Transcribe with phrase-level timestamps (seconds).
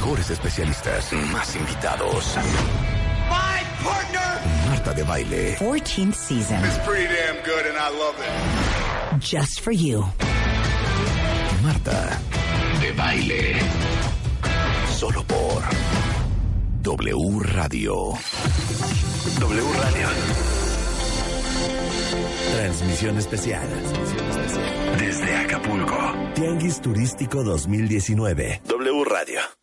[0.00, 1.12] Mejores especialistas.
[1.30, 2.34] Más invitados.
[3.28, 5.56] My partner Marta de Baile.
[5.58, 6.64] 14th season.
[6.64, 9.20] is pretty damn good and I love it.
[9.20, 10.06] Just for you.
[11.62, 12.18] Marta
[12.80, 13.56] de Baile.
[14.98, 15.62] Solo por
[16.80, 18.14] W Radio.
[19.38, 20.08] W Radio.
[22.56, 23.68] Transmisión especial.
[24.98, 26.14] Desde Acapulco.
[26.34, 28.62] Tianguis Turístico 2019.
[28.66, 29.59] W Radio.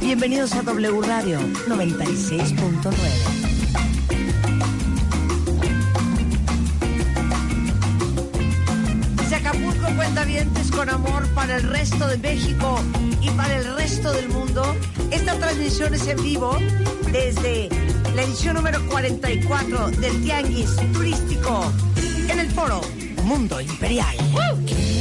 [0.00, 1.38] Bienvenidos a W Radio
[1.68, 2.90] 96.9.
[9.14, 12.80] Desde Acapulco Cuentavientes con amor para el resto de México
[13.20, 14.74] y para el resto del mundo.
[15.12, 16.58] Esta transmisión es en vivo
[17.12, 17.68] desde
[18.16, 21.72] la edición número 44 del Tianguis Turístico
[22.28, 22.80] en el foro
[23.22, 24.16] Mundo Imperial.
[24.32, 24.93] Contigo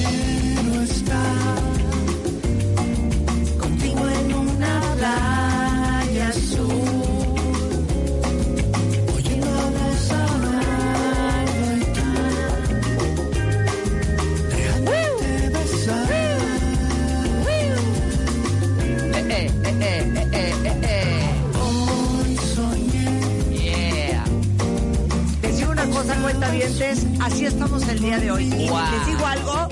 [26.58, 28.44] cuentavientes, así estamos el día de hoy.
[28.46, 28.80] Y Wow.
[28.92, 29.68] les digo algo,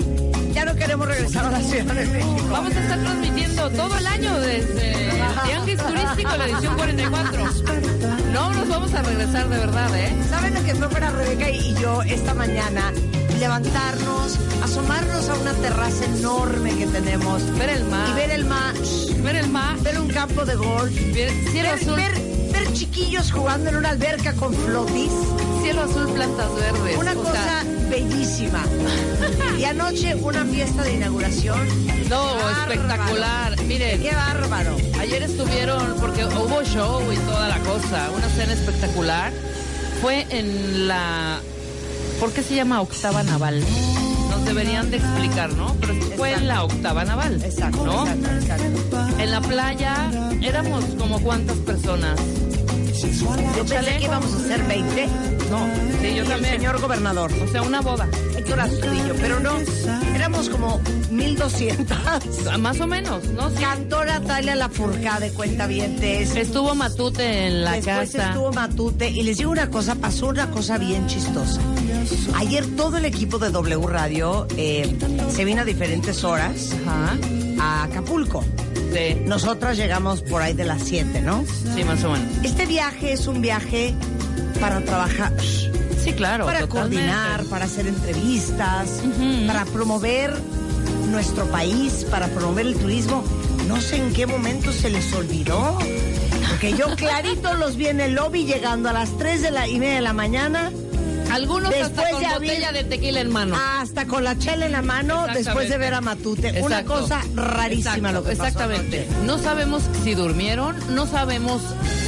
[0.52, 2.48] ya no queremos regresar a la Ciudad de México.
[2.50, 5.10] Vamos a estar transmitiendo todo el año desde
[5.44, 7.44] Tianguis Turístico, la edición 44.
[8.32, 10.12] No nos vamos a regresar de verdad, ¿eh?
[10.28, 12.92] ¿Saben lo que fue para Rebeca y yo esta mañana?
[13.38, 18.08] Levantarnos, asomarnos a una terraza enorme que tenemos Ver el mar.
[18.08, 18.74] y ver el mar,
[19.22, 22.12] Ver el mar, ver un campo de golf, ver cielo ver, azul, ver,
[22.52, 25.10] ver chiquillos jugando en una alberca con flotis.
[25.62, 26.96] Cielo azul, plantas verdes.
[26.98, 28.62] Una O cosa sea, bellísima.
[29.58, 31.60] Y anoche una fiesta de inauguración.
[32.08, 32.72] no, Bárbaro.
[32.72, 33.62] espectacular.
[33.62, 34.76] Miren, ¡Qué bárbaro!
[35.00, 39.32] Ayer estuvieron, porque hubo show y toda la cosa, una cena espectacular.
[40.00, 41.38] Fue en la...
[42.18, 43.62] ¿Por qué se llama Octava Naval?
[44.30, 45.76] Nos deberían de explicar, ¿no?
[45.80, 48.06] Pero fue en la Octava Naval, Exacto, ¿no?
[48.06, 49.20] exacto, exacto.
[49.20, 52.18] En la playa éramos como cuántas personas.
[52.92, 55.06] Yo pensé que íbamos a ser 20.
[55.50, 55.66] No,
[56.00, 56.54] sí, yo también.
[56.56, 57.30] señor gobernador.
[57.42, 58.08] O sea, una boda.
[58.36, 59.52] Héctor Astudillo, pero no,
[60.14, 60.80] éramos como
[61.10, 61.96] 1200.
[62.06, 63.50] Ah, Más o menos, ¿no?
[63.50, 63.56] Sí.
[63.60, 66.34] Cantora Talia Lafourcade de Cuentavientes.
[66.36, 68.28] Estuvo Matute en la Después casa.
[68.30, 71.60] estuvo Matute y les digo una cosa, pasó una cosa bien chistosa.
[72.36, 74.96] Ayer todo el equipo de W Radio eh,
[75.34, 77.16] se vino a diferentes horas Ajá.
[77.60, 78.44] a Acapulco.
[78.92, 81.44] Sí, Nosotras llegamos por ahí de las 7, ¿no?
[81.74, 82.26] sí, más o menos.
[82.44, 83.94] Este viaje es un viaje
[84.60, 85.32] para trabajar,
[86.02, 86.44] Sí, claro.
[86.46, 86.96] para totalmente.
[86.96, 88.88] coordinar, para hacer entrevistas,
[89.46, 90.34] para promover
[91.10, 93.24] nuestro país, para promover el turismo.
[93.68, 95.78] No sé en qué momento se les olvidó.
[96.48, 99.78] Porque yo clarito los vi en el lobby llegando a las 3 de la y
[99.78, 100.70] media de la mañana,
[101.32, 103.56] Algunos hasta Después con de botella de tequila en mano.
[103.56, 106.60] hasta con la chela en la mano, después de ver a Matute.
[106.62, 109.06] Una cosa rarísima Exacto, lo que pasó Exactamente.
[109.08, 109.26] anoche.
[109.26, 111.62] No sabemos si durmieron, no sabemos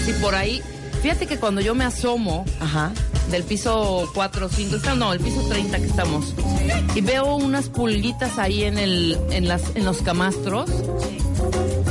[0.05, 0.63] si por ahí.
[1.03, 2.93] Fíjate que cuando yo me asomo Ajá.
[3.31, 6.35] del piso 4 o 5, está- no, el piso 30 que estamos,
[6.95, 10.71] y veo unas pulguitas ahí en, el, en, las, en los camastros.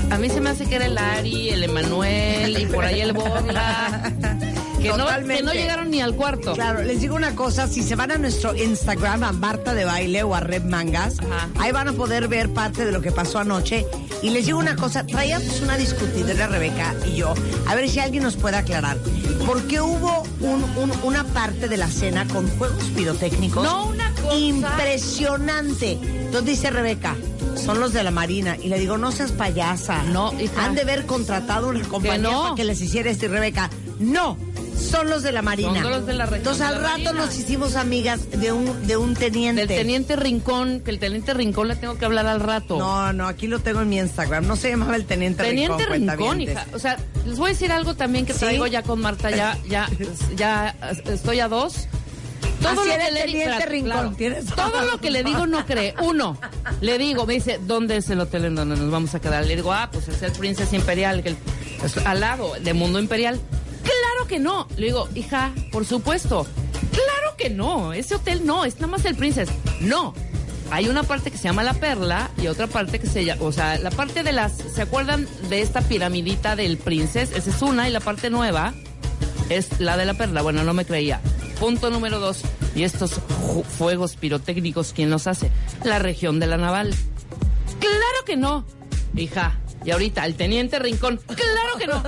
[0.10, 3.14] A mí se me hace que era el Ari, el Emanuel y por ahí el
[3.14, 4.12] Borla.
[4.84, 5.44] Que no, que Totalmente.
[5.44, 6.54] no llegaron ni al cuarto.
[6.54, 10.24] Claro, les digo una cosa, si se van a nuestro Instagram, a Marta de Baile
[10.24, 11.50] o a Red Mangas, Ajá.
[11.60, 13.86] ahí van a poder ver parte de lo que pasó anoche.
[14.22, 17.34] Y les digo una cosa, traíamos una discutidera Rebeca y yo,
[17.66, 18.98] a ver si alguien nos puede aclarar.
[19.46, 23.64] ¿Por qué hubo un- un- una parte de la cena con juegos pirotécnicos?
[23.64, 24.36] No, una cosa.
[24.36, 25.94] Impresionante.
[26.02, 27.16] Entonces dice Rebeca,
[27.56, 28.58] son los de la Marina.
[28.62, 30.04] Y le digo, no seas payasa.
[30.04, 30.66] No, hija.
[30.66, 32.44] Han de haber contratado una compañía no.
[32.44, 33.26] para que les hiciera esto.
[33.26, 33.70] Y Rebeca,
[34.00, 34.38] No,
[34.78, 35.82] son los de la Marina.
[35.82, 37.12] Son los de la Entonces de al rato Marina.
[37.14, 39.66] nos hicimos amigas de un, de un teniente.
[39.68, 42.78] Del teniente Rincón, que el teniente Rincón le tengo que hablar al rato.
[42.78, 44.46] No, no, aquí lo tengo en mi Instagram.
[44.48, 45.94] No se llamaba el teniente, Teniente Rincón.
[45.94, 46.56] Rincón, cuentavientes.
[46.56, 46.66] hija.
[46.76, 48.40] O sea, les voy a decir algo también que ¿Sí?
[48.40, 49.88] traigo ya con Marta, ya, ya,
[50.36, 50.76] ya
[51.06, 51.88] estoy a dos.
[52.66, 55.46] Así era el le di- Teniente espérate, Rincón, tienes toda todo lo que le digo
[55.48, 55.94] no cree.
[56.02, 56.38] Uno,
[56.80, 59.46] le digo, me dice, ¿dónde es el hotel en donde nos vamos a quedar?
[59.46, 61.38] Le digo, ah, pues es el Princess Imperial, que el-
[61.84, 63.38] es al lado, de Mundo Imperial.
[63.84, 64.68] Claro que no.
[64.78, 66.48] Le digo, hija, por supuesto.
[66.92, 67.94] Claro que no.
[67.94, 69.50] Ese hotel no, es nada más el Princess.
[69.82, 70.14] No.
[70.72, 73.52] Hay una parte que se llama La Perla y otra parte que se llama, o
[73.52, 77.32] sea, la parte de las, ¿se acuerdan de esta piramidita del Princess?
[77.32, 78.74] Esa es una y la parte nueva
[79.50, 80.42] es la de la perla.
[80.42, 81.22] Bueno, no me creía.
[81.60, 82.42] Punto número dos.
[82.76, 83.20] Y estos
[83.78, 85.52] fuegos pirotécnicos, ¿quién los hace?
[85.84, 86.94] La región de la naval.
[87.80, 88.66] Claro que no,
[89.16, 89.60] hija.
[89.86, 91.20] Y ahorita, el teniente Rincón.
[91.28, 92.02] Claro que no.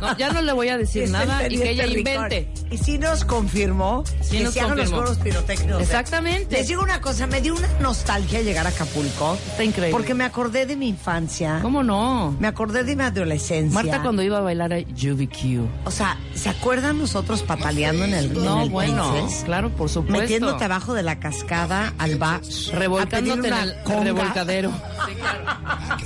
[0.00, 1.98] No, ya no le voy a decir nada y que ella Rincón.
[2.14, 2.52] invente.
[2.70, 4.96] Y sí nos confirmó Sí que nos hagan los confirmó.
[5.02, 5.82] juegos pirotécnicos.
[5.82, 6.56] Exactamente.
[6.56, 9.34] Les digo una cosa, me dio una nostalgia llegar a Acapulco.
[9.50, 9.92] Está increíble.
[9.92, 11.58] Porque me acordé de mi infancia.
[11.62, 12.36] ¿Cómo no?
[12.40, 13.72] Me acordé de mi adolescencia.
[13.82, 15.68] Marta cuando iba a bailar a UBQ.
[15.84, 19.44] O sea, ¿se acuerdan nosotros pataleando en el en No, el bueno, Princess?
[19.44, 20.20] claro, por supuesto.
[20.22, 22.40] Metiéndote abajo de la cascada al bar.
[22.72, 24.04] Revolcándote en el conga.
[24.04, 24.72] revolcadero.
[25.02, 25.44] Sí, claro.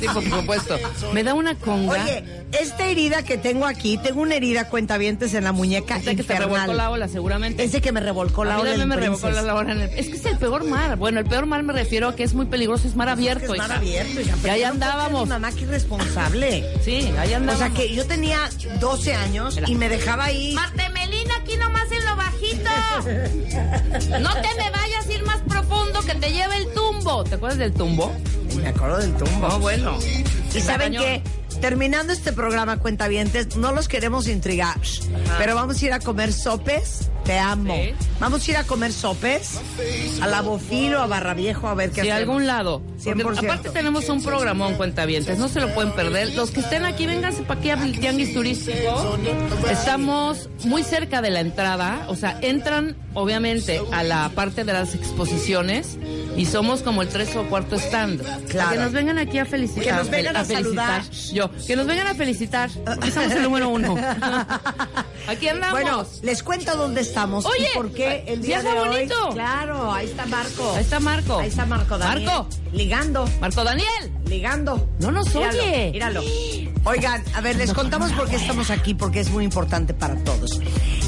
[0.00, 0.76] Sí, por supuesto.
[1.12, 1.92] Me da una conga.
[2.04, 6.22] Oye, esta herida que tengo aquí, tengo una herida cuentavientes en la muñeca Ese que
[6.22, 7.64] te revolcó la ola, seguramente.
[7.64, 9.44] Ese que me revolcó la A mí ola también del me revolcó Princess.
[9.46, 10.96] la ola en el- Es que es el peor mar.
[10.96, 13.52] Bueno, el peor mar me refiero a que es muy peligroso, es mar abierto.
[13.54, 15.28] Es mar abierto, hija, Y ahí andábamos.
[15.28, 16.64] Mamá, qué irresponsable.
[16.84, 17.58] Sí, ahí O andábamos.
[17.58, 18.38] sea, que yo tenía
[18.80, 20.52] 12 años y me dejaba ahí.
[20.54, 22.70] Martemelina, aquí nomás en lo bajito.
[24.20, 27.24] No te me vayas a ir más profundo que te lleve el tumbo.
[27.24, 28.12] ¿Te acuerdas del tumbo?
[28.56, 29.48] Me acuerdo del tumbo.
[29.48, 29.98] No, bueno.
[30.54, 31.22] Y saben Cañón.
[31.60, 34.76] Terminando este programa cuentavientes, no los queremos intrigar,
[35.38, 37.10] pero vamos a ir a comer sopes.
[37.24, 37.74] Te amo.
[37.74, 37.92] Sí.
[38.20, 39.58] Vamos a ir a comer sopes
[40.22, 42.36] a la Bofilo, a Barra Viejo, a ver qué Sí, a hacemos.
[42.36, 42.82] algún lado.
[43.04, 43.38] Porque 100%.
[43.50, 45.36] aparte tenemos un programón, cuentavientes.
[45.36, 46.34] No se lo pueden perder.
[46.36, 49.18] Los que estén aquí, vénganse para aquí al tianguis turístico.
[49.68, 52.04] Estamos muy cerca de la entrada.
[52.08, 55.98] O sea, entran, obviamente, a la parte de las exposiciones.
[56.36, 58.22] Y somos como el tres o cuarto stand.
[58.48, 58.70] Claro.
[58.70, 59.84] Que nos vengan aquí a felicitar.
[59.84, 61.02] Que nos vengan a felicitar.
[61.02, 61.32] saludar.
[61.32, 61.45] Yo.
[61.66, 62.70] Que nos vengan a felicitar.
[62.84, 63.96] Porque somos el número uno.
[65.28, 65.72] aquí andamos.
[65.80, 68.88] Bueno, les cuento dónde estamos Oye, y por qué el día de hoy.
[68.88, 69.28] bonito.
[69.32, 70.72] Claro, ahí está Marco.
[70.74, 71.38] Ahí está Marco.
[71.38, 72.24] Ahí está Marco Daniel.
[72.26, 72.48] Marco.
[72.72, 74.12] Ligando, Marco Daniel.
[74.26, 74.88] ligando.
[75.00, 75.90] No nos Míralo, oye.
[75.92, 76.22] Míralo.
[76.84, 80.60] Oigan, a ver, les contamos por qué estamos aquí, porque es muy importante para todos.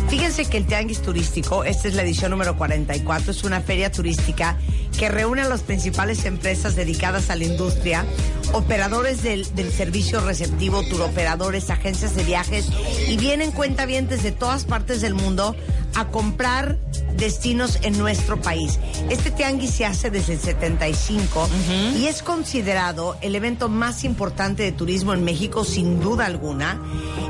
[0.09, 4.57] Fíjense que el Tianguis Turístico, esta es la edición número 44, es una feria turística
[4.99, 8.07] que reúne a las principales empresas dedicadas a la industria,
[8.55, 12.69] operadores del, servicio receptivo, turoperadores, agencias de viajes,
[13.07, 15.55] y vienen cuentavientes de todas partes del mundo
[15.95, 16.79] a comprar
[17.19, 18.79] destinos en nuestro país.
[19.11, 21.49] Este tianguis se hace desde el 75
[21.97, 26.81] y es considerado el evento más importante de turismo en México sin duda alguna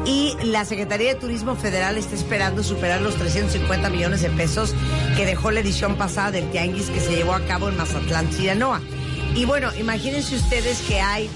[0.05, 4.75] y la Secretaría de Turismo Federal está esperando superar los 350 millones de pesos
[5.17, 8.81] que dejó la edición pasada del tianguis que se llevó a cabo en Mazatlán, Sinaloa.
[9.34, 11.29] Y bueno, imagínense ustedes que hay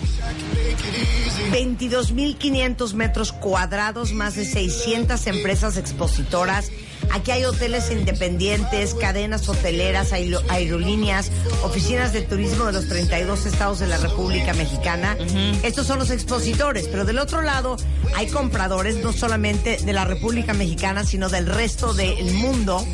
[1.53, 6.71] 22.500 metros cuadrados, más de 600 empresas expositoras.
[7.13, 11.31] Aquí hay hoteles independientes, cadenas hoteleras, aero- aerolíneas,
[11.63, 15.17] oficinas de turismo de los 32 estados de la República Mexicana.
[15.63, 17.77] Estos son los expositores, pero del otro lado
[18.17, 22.85] hay compradores no solamente de la República Mexicana, sino del resto del mundo.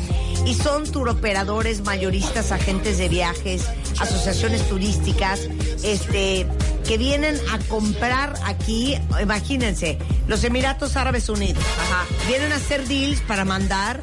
[0.45, 3.65] Y son turoperadores, mayoristas, agentes de viajes,
[3.99, 5.41] asociaciones turísticas,
[5.83, 6.47] este,
[6.87, 11.63] que vienen a comprar aquí, imagínense, los Emiratos Árabes Unidos.
[12.27, 14.01] Vienen a hacer deals para mandar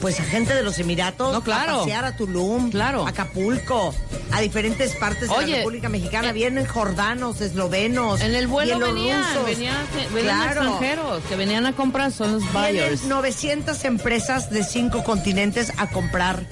[0.00, 1.76] pues a gente de los Emiratos No, claro.
[1.76, 3.06] a pasear a Tulum, Claro.
[3.06, 3.94] a Acapulco,
[4.32, 6.30] a diferentes partes de la República Mexicana.
[6.30, 9.76] eh, Vienen jordanos, eslovenos, En el vuelo venían, venían,
[10.14, 10.60] venían Claro.
[10.62, 12.72] extranjeros que venían a comprar, son los buyers.
[13.02, 16.42] Vienen 900 empresas de cinco continentes a comprar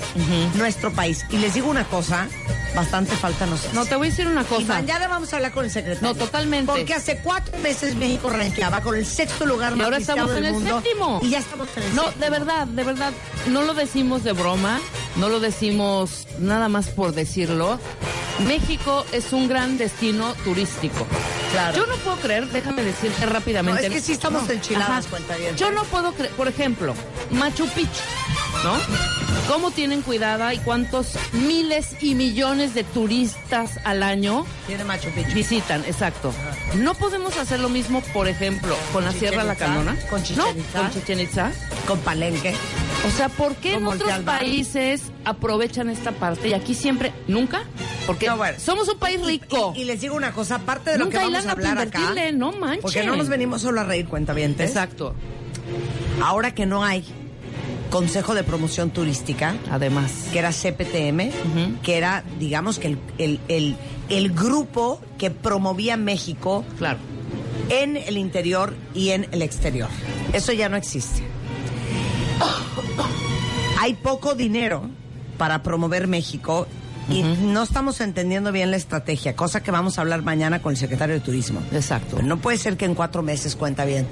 [0.54, 1.24] nuestro país.
[1.30, 2.26] Y les digo una cosa,
[2.76, 3.75] bastante falta nos hace.
[3.75, 4.75] No, te voy a decir una Y cosa.
[4.75, 6.06] mañana vamos a hablar con el secretario.
[6.09, 6.71] No, totalmente.
[6.71, 10.45] Porque hace cuatro meses México ranqueaba con el sexto lugar Y más ahora estamos en
[10.45, 10.80] el mundo.
[10.80, 11.18] séptimo.
[11.23, 12.25] Y ya estamos en el No, séptimo.
[12.25, 13.12] de verdad, de verdad,
[13.49, 14.78] no lo decimos de broma,
[15.16, 17.80] no lo decimos nada más por decirlo.
[18.47, 21.06] México es un gran destino turístico.
[21.52, 21.75] Claro.
[21.78, 23.80] Yo no puedo creer, déjame decirte rápidamente.
[23.80, 25.09] No, es que sí estamos enchiladas, Ajá.
[25.11, 25.59] cuentavientes.
[25.59, 26.95] Yo no puedo creer, por ejemplo,
[27.30, 27.88] Machu Picchu.
[28.64, 28.76] ¿No?
[29.48, 35.34] ¿Cómo tienen cuidada y cuántos miles y millones de turistas al año Tiene Machu Picchu.
[35.34, 35.84] visitan?
[35.84, 36.32] Exacto.
[36.76, 39.96] No podemos hacer lo mismo, por ejemplo, con la Sierra Itzá, Lacandona.
[40.10, 40.44] con Chichén
[40.75, 41.52] No, con Chichen Itza.
[41.86, 42.54] Con Palenque.
[43.06, 47.62] O sea, ¿por qué en otros países aprovechan esta parte y aquí siempre nunca?
[48.06, 48.58] Porque No, bueno.
[48.58, 49.72] somos un país rico.
[49.76, 52.00] Y, y les digo una cosa, aparte de lo que vamos a hablar acá.
[52.34, 52.82] no manches.
[52.82, 54.68] Porque no nos venimos solo a reír, cuentavientes.
[54.70, 55.14] Exacto.
[56.20, 57.04] Ahora que no hay
[57.90, 60.28] Consejo de Promoción Turística, Además.
[60.33, 61.31] que era CPTM,
[61.83, 63.76] que era, digamos, que el, el, el,
[64.09, 66.99] el grupo que promovía México Claro.
[67.69, 69.88] en el interior y en el exterior.
[70.33, 71.23] Eso ya no existe.
[73.78, 74.83] Hay poco dinero
[75.38, 76.66] para promover México
[77.08, 80.76] y no estamos entendiendo bien la estrategia, cosa que vamos a hablar mañana con el
[80.76, 81.60] secretario de Turismo.
[81.72, 82.20] Exacto.
[82.22, 84.06] No puede ser que en cuatro meses, cuenta bien,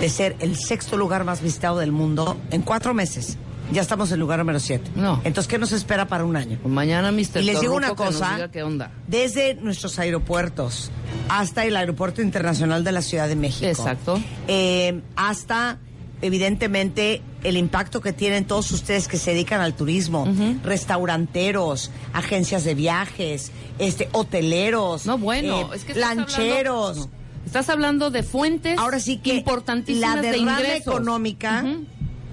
[0.00, 3.38] de ser el sexto lugar más visitado del mundo, en cuatro meses
[3.72, 4.90] ya estamos en el lugar número siete.
[4.96, 5.20] No.
[5.24, 6.58] Entonces, ¿qué nos espera para un año?
[6.64, 7.40] Mañana, Mr.
[7.40, 8.90] Y les digo una que cosa, qué onda.
[9.06, 10.90] desde nuestros aeropuertos
[11.28, 13.66] hasta el Aeropuerto Internacional de la Ciudad de México.
[13.66, 14.20] Exacto.
[14.48, 15.78] eh, hasta,
[16.22, 20.26] evidentemente, el impacto que tienen todos ustedes que se dedican al turismo,
[20.62, 26.88] restauranteros, agencias de viajes, este, hoteleros, No, bueno, eh, es que estás lancheros.
[26.98, 27.20] hablando- no.
[27.46, 30.86] Estás hablando de fuentes Ahora sí que importantísimas la de derrama ingresos.
[30.94, 31.64] económica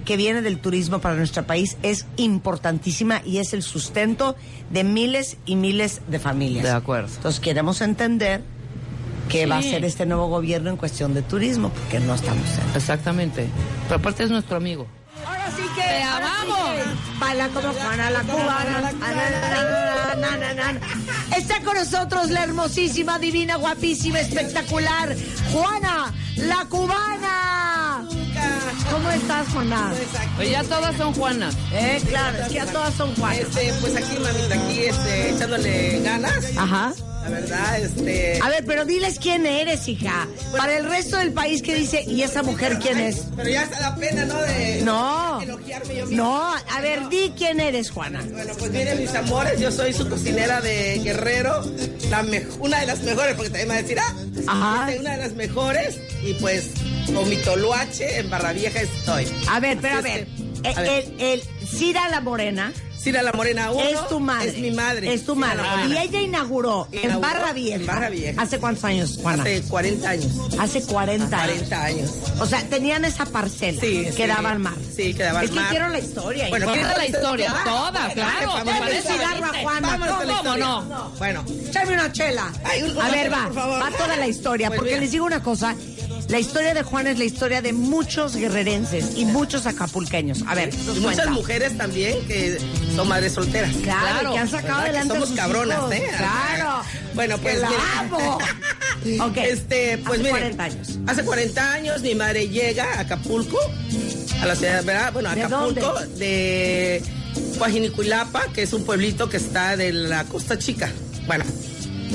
[0.04, 4.36] que viene del turismo para nuestro país es importantísima y es el sustento
[4.70, 6.64] de miles y miles de familias.
[6.66, 7.08] De acuerdo.
[7.16, 8.42] Entonces queremos entender
[9.30, 12.76] qué va a hacer este nuevo gobierno en cuestión de turismo, porque no estamos en...
[12.76, 13.48] Exactamente.
[13.84, 14.88] Pero aparte es nuestro amigo.
[15.26, 15.82] Ahora sí que...
[15.82, 17.20] Te sí amamos.
[17.20, 18.82] Baila como Juana la cubana.
[18.82, 21.38] Na, na, na, na, na.
[21.38, 25.16] Está con nosotros la hermosísima, divina, guapísima, espectacular,
[25.52, 28.08] Juana la cubana.
[28.92, 29.92] ¿Cómo estás, Juana?
[30.36, 31.58] Pues ya todas son Juanas.
[31.74, 33.40] Eh, claro, es que ya todas son Juanas.
[33.40, 36.46] Este, pues aquí, mamita, aquí este, echándole ganas.
[36.56, 36.94] Ajá.
[37.28, 38.40] La verdad, este.
[38.42, 40.28] A ver, pero diles quién eres, hija.
[40.56, 43.24] Para el resto del país que dice, ¿y esa mujer quién es?
[43.36, 44.42] Pero ya está la pena, ¿no?
[44.42, 45.42] De No.
[45.42, 46.24] elogiarme yo misma.
[46.24, 48.24] No, a ver, di quién eres, Juana.
[48.32, 51.64] Bueno, pues miren, mis amores, yo soy su cocinera de Guerrero,
[52.10, 52.26] la
[52.60, 54.14] una de las mejores, porque también me va a decir, ah,
[54.48, 54.88] Ajá.
[54.90, 56.70] este, una de las mejores, y pues
[57.14, 59.28] con mi toluache en Barra Vieja estoy.
[59.50, 60.47] A ver, pero a Así es ver.
[60.70, 61.06] El, ver.
[61.18, 64.50] el, el Cira la Morena Cira la Morena uno, es tu madre.
[64.50, 65.14] Es mi madre.
[65.14, 65.62] Es tu madre.
[65.88, 67.76] Y ella inauguró, en Barra Vieja.
[67.76, 68.42] en Barra Vieja.
[68.42, 69.44] ¿Hace cuántos años, Juana?
[69.44, 70.32] Hace 40 años.
[70.60, 71.54] Hace 40 años.
[71.54, 72.12] 40 años.
[72.42, 74.28] O sea, tenían esa parcela Sí, que sí.
[74.28, 74.74] daba al mar.
[74.94, 75.64] Sí, que daba al Es mar.
[75.66, 76.50] que quiero la historia.
[76.50, 76.74] Bueno, hija.
[76.76, 78.52] ¿qué Toda la historia, toda, claro.
[78.66, 79.62] Parece a.
[79.62, 80.00] Juana.
[80.00, 80.66] ¿Cómo historia.
[80.66, 81.12] no?
[81.20, 82.52] Bueno, Échame una chela.
[82.66, 83.44] Ay, un- a ver, va.
[83.46, 83.82] por favor.
[83.84, 84.72] Va toda la historia.
[84.72, 85.76] Porque les digo una cosa.
[86.30, 90.44] La historia de Juan es la historia de muchos guerrerenses y muchos acapulqueños.
[90.46, 92.60] A ver, y muchas mujeres también que
[92.96, 93.72] son madres solteras.
[93.82, 95.92] Claro, Claro, que han sacado adelante somos sus cabronas, hijos.
[95.94, 96.12] ¿eh?
[96.18, 96.82] Claro.
[97.18, 97.70] Bueno, pues la
[98.00, 98.38] amo.
[99.36, 101.00] Este, pues Hace miren, 40 años.
[101.08, 103.58] Hace 40 años mi madre llega a Acapulco,
[104.42, 105.14] a la ciudad, ¿verdad?
[105.14, 107.02] Bueno, ¿De Acapulco, de
[107.58, 110.92] Guajinicuilapa, que es un pueblito que está de la Costa Chica.
[111.26, 111.46] Bueno,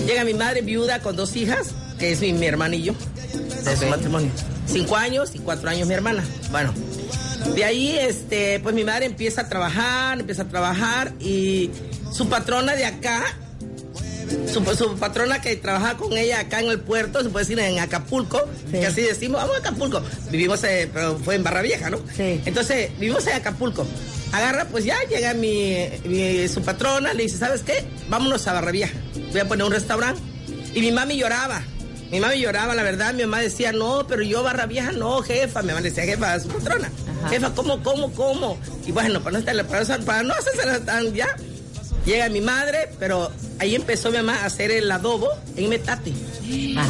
[0.07, 1.69] llega mi madre viuda con dos hijas,
[2.03, 2.95] que es mi, mi hermana y yo,
[3.65, 4.29] de su matrimonio.
[4.67, 6.25] Cinco años y cuatro años mi hermana.
[6.51, 6.75] Bueno,
[7.55, 11.71] de ahí, este, pues mi madre empieza a trabajar, empieza a trabajar y
[12.13, 13.23] su patrona de acá
[14.53, 17.79] su, su patrona que trabajaba con ella acá en el puerto, se puede decir en
[17.79, 18.41] Acapulco,
[18.73, 18.81] Sí.
[18.81, 20.03] que así decimos, vamos a Acapulco.
[20.33, 21.99] Vivimos, eh, pero fue en Barra Vieja, ¿no?
[22.17, 22.41] Sí.
[22.47, 23.87] Entonces, vivimos en Acapulco.
[24.33, 27.85] Agarra, pues ya llega mi, mi- su patrona, le dice, ¿sabes qué?
[28.09, 28.95] Vámonos a Barra Vieja.
[29.31, 30.21] Voy a poner un restaurante.
[30.75, 31.63] Y mi mami lloraba.
[32.13, 33.13] Mi mami lloraba, la verdad.
[33.15, 35.63] Mi mamá decía, no, pero yo Barra Vieja no, jefa.
[35.63, 36.91] Mi mamá decía, jefa, su patrona.
[37.31, 38.59] Jefa, ¿cómo, cómo, cómo?
[38.87, 41.29] Y bueno, para no, estarle- para, para no hacerse tan ya.
[42.05, 46.13] Llega mi madre, pero ahí empezó mi mamá a hacer el adobo en metate.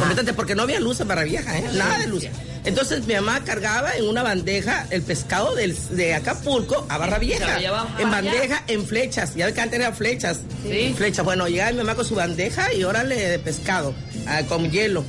[0.09, 1.69] Metate, porque no había luz Barra Vieja, ¿eh?
[1.73, 2.23] nada de luz.
[2.65, 7.45] Entonces mi mamá cargaba en una bandeja el pescado del- de Acapulco a Barra Vieja.
[7.59, 7.71] En allá.
[8.09, 9.35] bandeja, en flechas.
[9.35, 10.39] Ya que antes eran flechas.
[10.63, 10.93] Sí.
[10.97, 11.25] Flechas.
[11.25, 13.93] Bueno, llegaba mi mamá con su bandeja y órale de pescado,
[14.27, 15.03] ah, con hielo.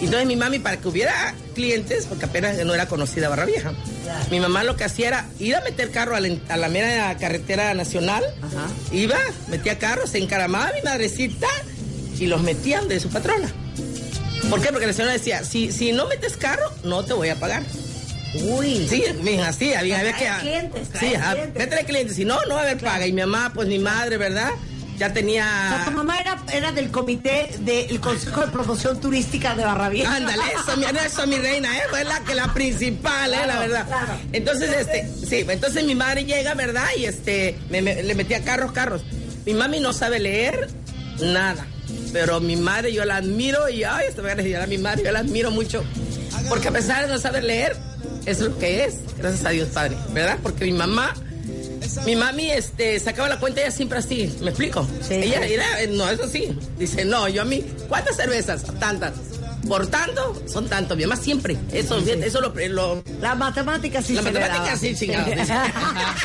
[0.00, 3.72] Entonces mi mami, para que hubiera clientes, porque apenas no era conocida Barra Vieja,
[4.30, 7.14] mi mamá lo que hacía era ir a meter carro a la, a la mera
[7.18, 8.66] carretera nacional, Ajá.
[8.92, 9.18] iba,
[9.48, 11.48] metía carro, se encaramaba mi madrecita
[12.18, 13.52] y los metían de su patrona.
[14.50, 14.68] ¿Por qué?
[14.70, 17.62] Porque la señora decía, si, si no metes carro, no te voy a pagar.
[18.34, 18.86] Uy.
[18.88, 20.28] Sí, mija, sí, había, había que...
[20.40, 21.12] Clientes, sí,
[21.56, 23.06] métele clientes, si no, no va a haber paga.
[23.06, 24.50] Y mi mamá, pues mi madre, ¿verdad?
[24.98, 25.90] ya O sea, tu tenía...
[25.94, 30.14] mamá era, era del comité del Consejo de Promoción Turística de Barravieja.
[30.16, 31.82] Ándale, eso, mi, eso, mi reina, ¿eh?
[31.90, 33.46] Fue la, que la principal, ¿eh?
[33.46, 33.86] La verdad.
[33.86, 34.18] claro.
[34.32, 36.86] Entonces, este, sí, entonces mi madre llega, ¿verdad?
[36.96, 39.02] Y este, me, me- le metía carros, carros.
[39.46, 40.68] Mi mami no sabe leer
[41.20, 41.66] nada.
[42.14, 45.02] Pero mi madre, yo la admiro y, ay, esto me va a a mi madre,
[45.02, 45.82] yo la admiro mucho.
[46.48, 47.76] Porque a pesar de no saber leer,
[48.24, 48.94] es lo que es.
[49.18, 50.38] Gracias a Dios, Padre, ¿verdad?
[50.40, 51.12] Porque mi mamá,
[52.06, 54.86] mi mami, este, sacaba la cuenta ella siempre así, ¿me explico?
[55.02, 56.56] Sí, ella era, eh, no, eso sí.
[56.78, 58.62] Dice, no, yo a mí, ¿cuántas cervezas?
[58.78, 59.14] Tantas.
[59.66, 60.96] Por tanto, son tantos.
[60.96, 61.56] Mi mamá siempre.
[61.72, 65.28] Eso, eso lo, lo, La matemática sí la se matemática sí, chingado.
[65.32, 65.52] dice.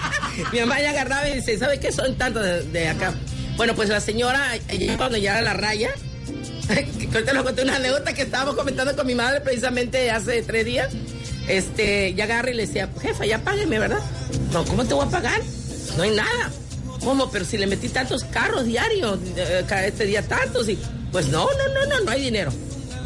[0.53, 1.91] Mi mamá ya agarraba y dice, ¿sabe qué?
[1.91, 3.11] Son tantos de, de acá.
[3.59, 4.53] Bueno, pues la señora,
[4.95, 5.89] cuando ya la raya,
[6.69, 10.93] que les conté una anécdota que estábamos comentando con mi madre precisamente hace tres días,
[11.45, 13.99] este, ya agarra y le decía, jefa, ya págueme, ¿verdad?
[14.53, 15.41] No, ¿cómo te voy a pagar?
[15.97, 16.49] No hay nada.
[17.03, 17.29] ¿Cómo?
[17.31, 20.79] Pero si le metí tantos carros diarios, eh, cada este día tantos, y
[21.11, 22.53] pues no, no, no, no, no hay dinero.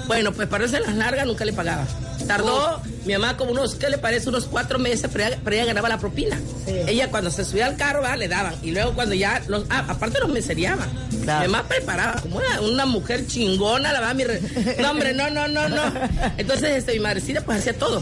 [0.06, 1.88] Bueno, pues para hacer las largas nunca le pagaba.
[2.28, 4.30] Tardó mi mamá como unos, ¿qué le parece?
[4.30, 6.40] Unos cuatro meses, pero ella, pero ella ganaba la propina.
[6.66, 6.74] Sí.
[6.88, 8.18] Ella cuando se subía al carro, ¿verdad?
[8.18, 8.56] le daban.
[8.64, 10.90] Y luego cuando ya, los, ah, aparte los meseriaban.
[11.24, 11.46] Claro.
[11.48, 14.42] Mi mamá preparaba como una, una mujer chingona, la verdad, mi re-
[14.82, 15.84] No, hombre, no, no, no, no.
[16.38, 18.02] Entonces, este, mi madrecita pues hacía todo.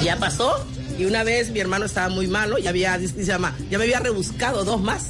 [0.00, 0.64] Y ya pasó.
[0.98, 4.00] Y una vez mi hermano estaba muy malo, ya había, dice mamá, ya me había
[4.00, 5.02] rebuscado dos más.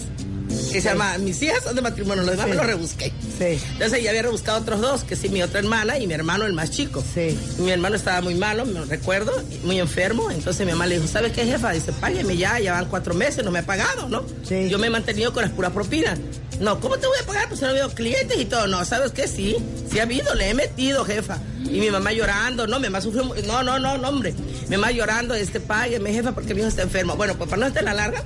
[0.49, 2.51] Que se llama, mis hijas son de matrimonio, los demás Sí.
[2.51, 3.13] me los rebusqué.
[3.39, 3.61] Sí.
[3.73, 6.53] Entonces ya había rebuscado otros dos, que sí, mi otra hermana y mi hermano, el
[6.55, 7.05] más chico.
[7.15, 7.39] Sí.
[7.59, 9.33] Mi hermano estaba muy malo, me recuerdo,
[9.65, 10.31] muy enfermo.
[10.31, 11.73] Entonces mi mamá le dijo, ¿sabes qué, jefa?
[11.73, 14.25] Dice, págueme ya, ya van cuatro meses, no me ha pagado, ¿no?
[14.49, 14.69] Sí.
[14.69, 16.19] Yo me he mantenido con las puras propinas.
[16.61, 17.49] No, ¿cómo te voy a pagar?
[17.49, 18.67] Pues no veo clientes y todo.
[18.67, 19.29] No, ¿sabes qué?
[19.29, 19.57] Sí,
[19.91, 21.39] sí ha habido, le he metido, jefa.
[21.65, 24.35] Y mi mamá llorando, no, mi mamá sufrió, no, no, no, no, hombre.
[24.69, 27.15] Mi mamá llorando, este, págueme, jefa, porque mi hijo está enfermo.
[27.17, 28.23] Bueno, pues para no estar la larga,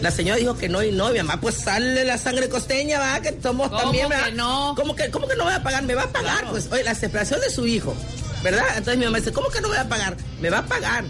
[0.00, 1.10] la señora dijo que no y no.
[1.10, 4.74] Y mi mamá, pues sale la sangre costeña, va, que somos ¿Cómo también, no?
[4.76, 5.82] ¿Cómo que, ¿Cómo que no voy a pagar?
[5.82, 6.50] Me va a pagar, Claro.
[6.52, 6.68] pues.
[6.70, 7.96] Oye, la separación de su hijo,
[8.44, 8.64] ¿verdad?
[8.76, 10.16] Entonces mi mamá dice, ¿cómo que no voy a pagar?
[10.40, 11.04] Me va a pagar.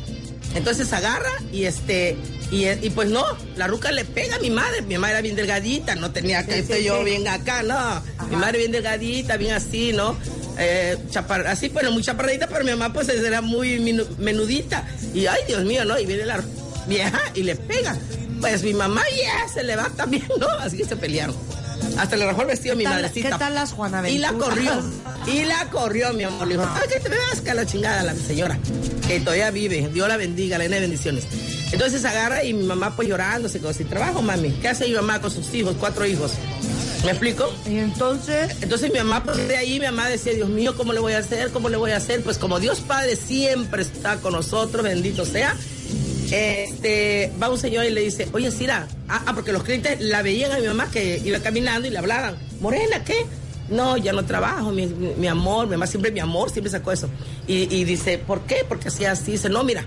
[0.55, 2.17] Entonces agarra y este,
[2.53, 3.25] y, y pues no,
[3.57, 4.83] la ruca le pega a mi madre.
[4.83, 7.05] Mi mamá era bien delgadita, no tenía que Sí, estoy sí, yo sí.
[7.07, 8.03] bien acá, no.
[8.29, 10.17] Mi madre bien delgadita, bien así, ¿no?
[10.59, 14.87] Eh, chapar- así, bueno, muy chaparradita, pero mi mamá pues era muy minu- menudita.
[15.15, 15.99] Y ay, Dios mío, ¿no?
[15.99, 16.41] Y viene la
[16.87, 17.97] vieja y le pega.
[18.41, 20.47] Pues mi mamá ya se le va también, ¿no?
[20.49, 21.35] Así que se pelearon.
[21.99, 23.31] Hasta le rajó el vestido a mi ¿Qué tal- madrecita.
[23.31, 24.73] qué tal las Juana Y la corrió.
[25.27, 26.47] Y la corrió, mi amor.
[26.47, 28.59] Le dijo, ay, que te vas a la chingada la señora.
[29.07, 29.89] Que todavía vive.
[29.93, 31.25] Dios la bendiga, la llena de bendiciones.
[31.73, 34.51] Entonces agarra y mi mamá pues llorando, se quedó sin trabajo, mami.
[34.61, 35.75] ¿Qué hace mi mamá con sus hijos?
[35.79, 36.33] Cuatro hijos.
[37.05, 37.53] ¿Me explico?
[37.69, 41.01] Y entonces, Entonces mi mamá, pues de ahí mi mamá decía, Dios mío, ¿cómo le
[41.01, 41.51] voy a hacer?
[41.51, 42.23] ¿Cómo le voy a hacer?
[42.23, 45.57] Pues como Dios Padre siempre está con nosotros, bendito sea.
[46.33, 50.23] Este, va un señor y le dice, oye, Sira, ah, ah, porque los clientes la
[50.23, 53.27] veían a mi mamá que iba caminando y le hablaban, Morena, ¿qué?
[53.69, 57.09] No, ya no trabajo, mi, mi- amor, mi mamá siempre mi amor, siempre sacó eso.
[57.47, 58.65] Y, y dice, ¿por qué?
[58.69, 59.85] Porque así, así, dice, no, mira,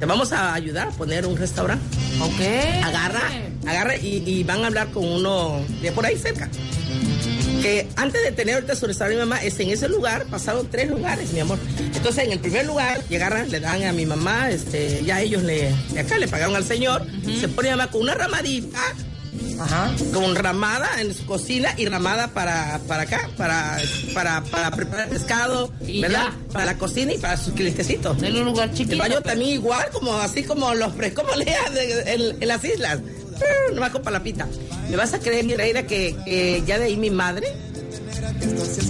[0.00, 1.84] te vamos a ayudar a poner un restaurante
[2.20, 2.40] Ok.
[2.84, 3.22] agarra,
[3.66, 6.48] agarra y, y van a hablar con uno de por ahí cerca.
[7.96, 11.32] Antes de tener ahorita su restaurante, mi mamá, es en ese lugar pasaron tres lugares,
[11.32, 11.58] mi amor.
[11.94, 15.72] Entonces, en el primer lugar, llegaron, le dan a mi mamá, este, ya ellos le,
[15.92, 17.06] de acá le pagaron al señor,
[17.40, 18.78] se pone mi mamá con una ramadita,
[19.60, 19.92] ajá.
[20.12, 23.78] con ramada en su cocina y ramada para, para acá, para,
[24.12, 26.28] para, para preparar pescado, Y ¿verdad?
[26.30, 26.52] ya.
[26.52, 28.22] Para la cocina y para sus clientecitos.
[28.22, 28.92] En un lugar chiquito.
[28.92, 31.70] El baño también igual, como así como los leas
[32.06, 32.98] en, en las islas.
[33.68, 34.46] No Nomás con palapita.
[34.88, 37.48] ¿Me vas a creer, mi reina, que, que ya de ahí mi madre,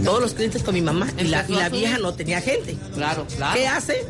[0.04, 2.76] todos los clientes con mi mamá, y la, y la vieja no tenía gente.
[2.94, 3.58] Claro, claro.
[3.58, 4.04] ¿Qué hace?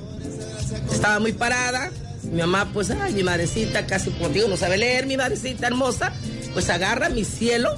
[0.90, 1.90] Estaba muy parada.
[2.22, 6.12] Mi mamá, pues, ay, mi madrecita, casi como digo, no sabe leer, mi madrecita hermosa,
[6.52, 7.74] pues agarra mi cielo,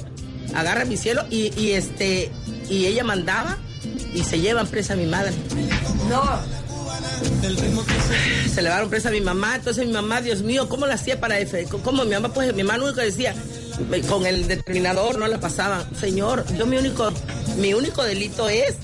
[0.55, 2.31] agarra mi cielo y, y este,
[2.71, 3.59] y ella mandaba
[4.15, 5.33] y se llevan presa a mi madre.
[6.09, 6.23] No,
[8.53, 11.21] se le daron presa a mi mamá, entonces mi mamá, Dios mío, ¿cómo la hacía
[11.21, 11.67] para F?
[11.83, 13.35] ¿Cómo mi mamá, pues mi mamá único decía,
[14.09, 17.13] con el determinador no la pasaban, señor, yo mi único,
[17.59, 18.77] mi único delito es,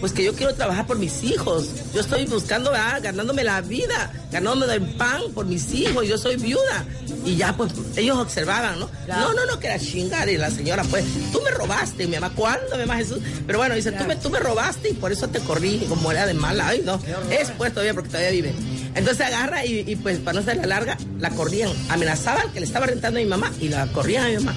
[0.00, 4.12] pues que yo quiero trabajar por mis hijos, yo estoy buscando, ah, ganándome la vida,
[4.30, 6.84] ganándome el pan por mis hijos, yo soy viuda,
[7.24, 8.90] y ya pues ellos observaban, ¿no?
[9.08, 12.32] No, no, no, que era chingar, y la señora, pues, tú me robaste, mi mamá,
[12.34, 13.18] ¿cuándo, mi mamá Jesús?
[13.46, 16.26] Pero bueno, dice, tú me, tú me robaste y por eso te corrí, como era
[16.26, 18.54] de mala, ay, no, es pues todavía porque todavía vive.
[18.94, 22.66] Entonces agarra y, y, pues para no ser la larga, la corrían, amenazaban que le
[22.66, 24.56] estaba rentando a mi mamá y la corrían a mi mamá.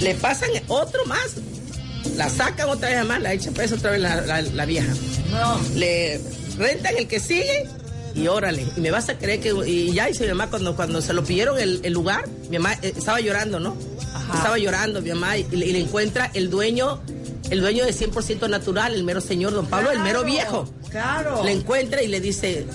[0.00, 1.34] Le pasan otro más,
[2.18, 4.92] la sacan otra vez más, la echan presa otra vez la, la- la vieja.
[5.30, 5.58] no.
[5.76, 6.20] Le
[6.58, 7.66] rentan el que sigue
[8.14, 11.00] y órale, y me vas a creer que, y ya dice mi mamá, cuando, cuando
[11.00, 13.76] se lo pidieron el, el lugar, mi mamá eh, estaba llorando, ¿no?
[14.34, 17.00] Estaba llorando mi mamá y, le- y le encuentra el dueño,
[17.50, 20.68] el dueño de 100% natural, el mero señor don Pablo, el mero viejo.
[20.90, 21.44] Claro.
[21.44, 22.66] Le encuentra y le dice,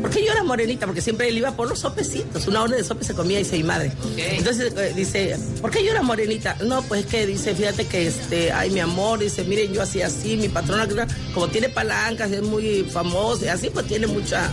[0.00, 0.86] ¿por qué llora morenita?
[0.86, 3.64] Porque siempre él iba por los sopecitos, una orden de sope se comía, dice mi
[3.64, 3.92] madre.
[4.16, 6.56] Entonces eh, dice, ¿por qué llora morenita?
[6.64, 10.36] No, pues que dice, fíjate que este, ay mi amor, dice, miren, yo hacía así,
[10.36, 10.88] mi patrona,
[11.34, 14.50] como tiene palancas, es muy famosa, y así pues tiene mucha,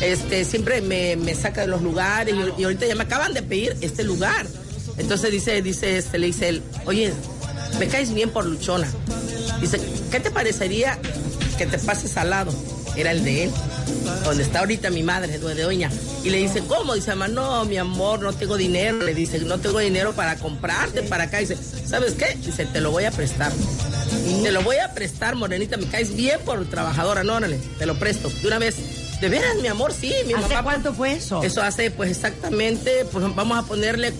[0.00, 3.42] este, siempre me, me saca de los lugares y, y ahorita ya me acaban de
[3.42, 4.46] pedir este lugar.
[4.98, 7.12] Entonces dice, dice, este, le dice él, oye,
[7.78, 8.88] me caes bien por luchona.
[9.60, 9.80] Dice,
[10.10, 10.98] ¿qué te parecería
[11.56, 12.52] que te pases al lado?
[12.96, 13.50] Era el de él,
[14.24, 15.90] donde está ahorita mi madre, de doña.
[16.24, 16.94] Y le dice, ¿cómo?
[16.94, 18.98] Dice, mamá, no, mi amor, no tengo dinero.
[18.98, 21.38] Le dice, no tengo dinero para comprarte para acá.
[21.38, 22.36] Dice, ¿sabes qué?
[22.44, 23.52] Dice, te lo voy a prestar.
[24.42, 27.22] Te lo voy a prestar, morenita, me caes bien por trabajadora.
[27.24, 28.28] No, órale, te lo presto.
[28.28, 28.76] De una vez.
[29.20, 30.62] De veras, mi amor, sí, mi ¿Hace mamá.
[30.62, 31.42] cuánto fue eso?
[31.42, 34.14] Eso hace, pues exactamente, pues vamos a ponerle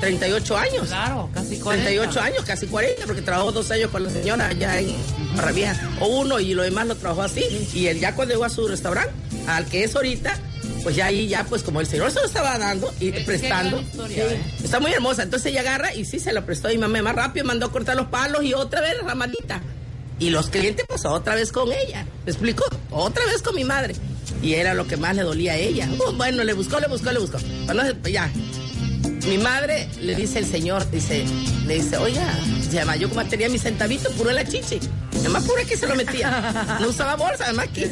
[0.00, 0.88] 38 años.
[0.88, 1.88] Claro, casi 40.
[1.88, 4.96] 38 años, casi 40, porque trabajó dos años con la señora allá en
[5.36, 5.90] Barravieja.
[6.00, 7.44] O uno, y lo demás lo trabajó así.
[7.74, 9.12] Y él ya cuando llegó a su restaurante,
[9.46, 10.36] al que es ahorita,
[10.82, 13.76] pues ya ahí ya, pues como el señor se lo estaba dando y prestando.
[13.76, 14.42] gran historia, sí, ¿eh?
[14.64, 15.22] Está muy hermosa.
[15.22, 16.70] Entonces ella agarra y sí se lo prestó.
[16.70, 19.62] Y mamá más rápido mandó a cortar los palos y otra vez la ramadita.
[20.18, 22.06] Y los clientes, pues otra vez con ella.
[22.24, 22.64] ¿Me explico?
[22.90, 23.94] Otra vez con mi madre.
[24.42, 25.88] Y era lo que más le dolía a ella.
[25.98, 27.38] Uh, bueno, le buscó, le buscó, le buscó.
[27.64, 28.30] Bueno, ya,
[29.30, 31.24] mi madre le dice el señor, dice,
[31.64, 32.36] le dice, oiga,
[32.72, 34.80] llama, yo como tenía mi centavito puro en la chichi.
[35.20, 36.78] Además puro que se lo metía.
[36.80, 37.88] No usaba bolsa, además que.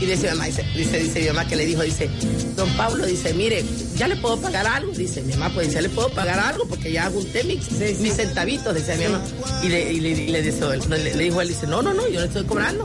[0.00, 2.10] Y dice mi mamá, dice, dice, dice mi mamá que le dijo, dice,
[2.56, 3.64] don Pablo, dice, mire,
[3.96, 4.92] ya le puedo pagar algo.
[4.92, 7.70] Dice, mi mamá, pues dice, ya le puedo pagar algo porque ya hago un temix,
[7.98, 9.24] mis centavitos, decía mi mamá.
[9.62, 12.06] Y le, y le, y le, dice, le, le dijo él, dice, no, no, no,
[12.06, 12.84] yo le estoy cobrando.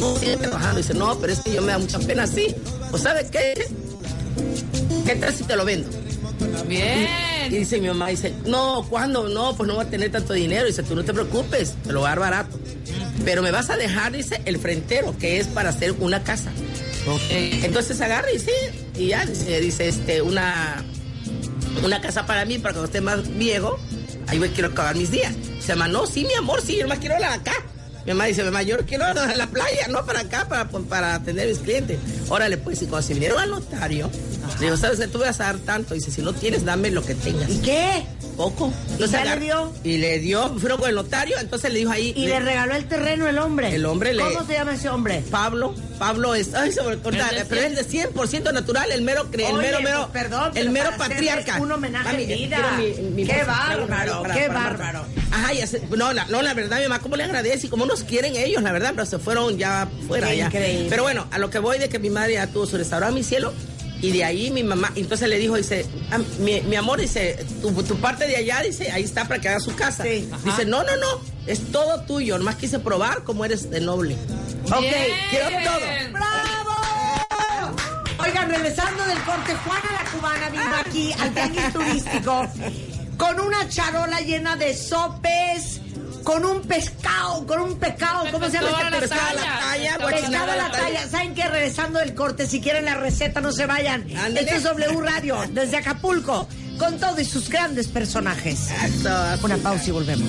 [0.00, 0.78] No, sigue trabajando.
[0.78, 2.54] Dice, no, pero es que yo me da mucha pena así.
[2.90, 3.66] ¿O sabe qué?
[5.04, 5.90] ¿Qué tal si te lo vendo?
[6.64, 7.08] Y Bien.
[7.50, 9.28] dice mi mamá, dice, no, ¿cuándo?
[9.28, 10.66] No, pues no voy a tener tanto dinero.
[10.66, 12.58] Dice, tú no te preocupes, te lo voy a dar barato.
[13.24, 16.50] Pero me vas a dejar, dice, el frentero, que es para hacer una casa.
[17.30, 18.52] Entonces agarra y sí,
[18.96, 20.84] y ya, dice, dice, este, una,
[21.82, 23.78] una casa para mí, para cuando esté más viejo,
[24.26, 25.34] ahí voy, quiero acabar mis días.
[25.56, 27.54] Dice, mamá, no, sí, mi amor, sí, yo nomás quiero la de acá.
[28.04, 31.50] Mi mamá dice, mamá, yo quiero la playa, no para acá, para, para atender a
[31.50, 31.98] mis clientes.
[32.28, 34.10] Órale, pues, y cuando se vinieron al notario,
[34.58, 35.06] le digo, ¿sabes qué?
[35.08, 35.94] Tú vas a dar tanto.
[35.94, 37.48] Dice, si no tienes, dame lo que tengas.
[37.50, 38.04] ¿Y qué?
[38.36, 38.72] Poco.
[38.98, 39.72] ¿Y ya agarra- le dio?
[39.84, 42.12] Y le dio, fueron con el notario, entonces le dijo ahí.
[42.16, 43.74] Y le regaló el terreno el hombre.
[43.74, 45.24] El hombre le- ¿Cómo se llama ese hombre?
[45.30, 49.48] Pablo, Pablo es, ay, se me corta, pero es de 100% natural, el mero, cre-
[49.48, 51.58] el Oye, mero, mero, pues, perdón, el mero patriarca.
[51.60, 52.72] un homenaje Mami, vida.
[52.78, 55.04] mi- mi Qué bárbaro, qué para- bárbaro.
[55.32, 57.66] Ajá, ya se- no, la, no, la verdad, mi mamá, ¿cómo le agradece?
[57.66, 60.46] Y cómo nos quieren ellos, la verdad, pero se fueron ya fuera, Qué ya.
[60.46, 60.86] increíble.
[60.88, 63.24] Pero bueno, a lo que voy de que mi madre ya tuvo su restaurante, mi
[63.24, 63.52] cielo,
[64.00, 67.72] y de ahí mi mamá, entonces le dijo, dice, ah, mi, mi amor, dice, tu,
[67.82, 70.04] tu parte de allá, dice, ahí está para que haga su casa.
[70.04, 70.28] Sí.
[70.44, 74.16] Dice, no, no, no, es todo tuyo, nomás quise probar cómo eres de noble.
[74.66, 74.94] Ok, Bien.
[75.30, 75.80] quiero todo.
[76.12, 77.76] ¡Bravo!
[78.20, 82.48] Oigan, regresando del corte, Juana la cubana vino aquí al tianguis turístico
[83.16, 85.80] con una charola llena de sopes,
[86.24, 89.36] con un pescado, con un pescado, ¿cómo se llama Pescado a este la pescado?
[89.38, 89.58] talla.
[89.98, 91.08] talla, Pescado a la talla.
[91.08, 91.48] ¿Saben qué?
[91.48, 94.08] Regresando del corte, si quieren la receta, no se vayan.
[94.10, 98.68] Esto es W Radio, desde Acapulco, con todos sus grandes personajes.
[99.42, 100.28] Una pausa y volvemos.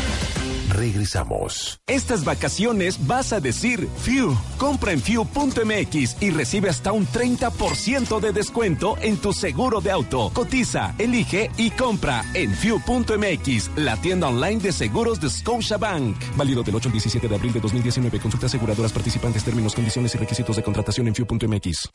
[0.71, 1.79] Regresamos.
[1.87, 4.35] Estas vacaciones vas a decir Fiu.
[4.57, 10.31] Compra en Fiu.mx y recibe hasta un 30% de descuento en tu seguro de auto.
[10.33, 16.15] Cotiza, elige y compra en Fiu.mx, la tienda online de seguros de Scotiabank.
[16.37, 18.19] Válido del 8 al 17 de abril de 2019.
[18.19, 21.89] Consulta aseguradoras participantes, términos, condiciones y requisitos de contratación en Fiu.mx.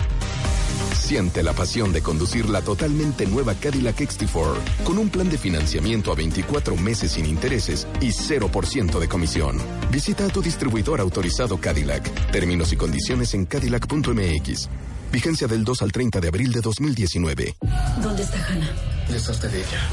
[1.07, 6.11] Siente la pasión de conducir la totalmente nueva Cadillac XT4 con un plan de financiamiento
[6.11, 9.57] a 24 meses sin intereses y 0% de comisión.
[9.93, 12.11] Visita a tu distribuidor autorizado Cadillac.
[12.33, 14.69] Términos y condiciones en cadillac.mx.
[15.13, 17.55] Vigencia del 2 al 30 de abril de 2019.
[18.03, 18.73] ¿Dónde está Hannah?
[19.09, 19.89] Deshazte de ella.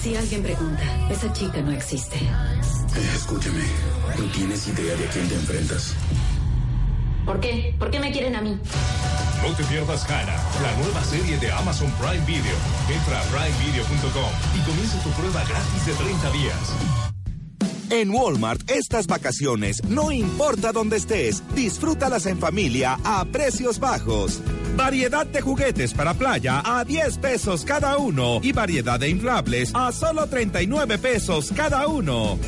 [0.00, 2.16] Si alguien pregunta, esa chica no existe.
[2.16, 3.64] Eh, escúchame,
[4.16, 5.94] ¿tú tienes idea de a quién te enfrentas?
[7.26, 7.74] ¿Por qué?
[7.78, 8.58] ¿Por qué me quieren a mí?
[9.46, 12.56] No te pierdas Hannah, la nueva serie de Amazon Prime Video.
[12.88, 16.72] Entra a primevideo.com y comienza tu prueba gratis de 30 días.
[17.90, 24.40] En Walmart, estas vacaciones, no importa dónde estés, disfrútalas en familia a precios bajos.
[24.76, 29.92] Variedad de juguetes para playa a 10 pesos cada uno y variedad de inflables a
[29.92, 32.38] solo 39 pesos cada uno.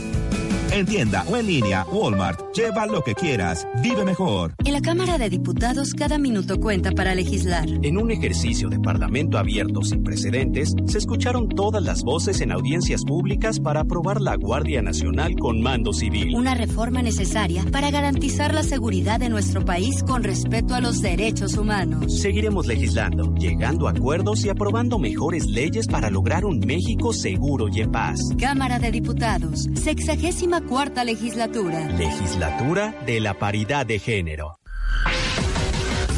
[0.72, 2.55] En tienda o en línea, Walmart.
[2.55, 3.66] Lleva lo que quieras.
[3.83, 4.55] Vive mejor.
[4.64, 7.66] En la Cámara de Diputados, cada minuto cuenta para legislar.
[7.83, 13.05] En un ejercicio de parlamento abierto sin precedentes, se escucharon todas las voces en audiencias
[13.05, 16.35] públicas para aprobar la Guardia Nacional con mando civil.
[16.35, 21.57] Una reforma necesaria para garantizar la seguridad de nuestro país con respeto a los derechos
[21.57, 22.20] humanos.
[22.20, 27.81] Seguiremos legislando, llegando a acuerdos y aprobando mejores leyes para lograr un México seguro y
[27.81, 28.20] en paz.
[28.38, 31.86] Cámara de Diputados, sexagésima cuarta legislatura.
[31.92, 34.58] Legislatura de la paridad de género.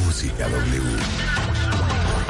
[0.04, 1.27] Música W.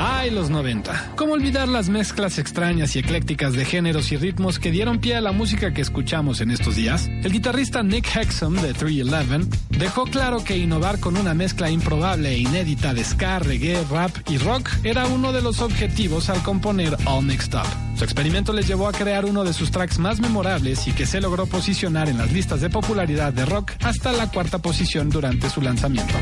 [0.00, 1.14] Ay, los 90.
[1.16, 5.20] ¿Cómo olvidar las mezclas extrañas y eclécticas de géneros y ritmos que dieron pie a
[5.20, 7.08] la música que escuchamos en estos días?
[7.24, 12.38] El guitarrista Nick Hexum de 311 dejó claro que innovar con una mezcla improbable e
[12.38, 17.24] inédita de ska, reggae, rap y rock era uno de los objetivos al componer All
[17.24, 17.66] Mixed Up.
[17.96, 21.20] Su experimento les llevó a crear uno de sus tracks más memorables y que se
[21.20, 25.61] logró posicionar en las listas de popularidad de rock hasta la cuarta posición durante su
[25.61, 26.14] lanzamiento.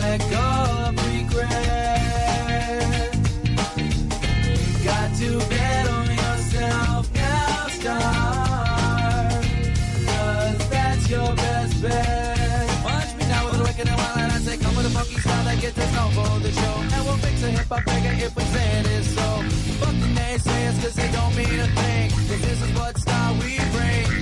[0.00, 0.48] Let go
[0.86, 1.52] of regret.
[4.84, 5.30] Got to
[6.20, 7.68] yourself now,
[10.70, 12.84] that's your best bet.
[12.84, 15.78] Watch me now with a and and I say, come with a style that gets
[16.10, 16.76] for the show.
[16.94, 17.84] And we'll fix a hip hop
[19.04, 19.42] so.
[20.82, 22.10] Cause they don't mean a thing.
[22.10, 24.21] Cause this is what style we bring.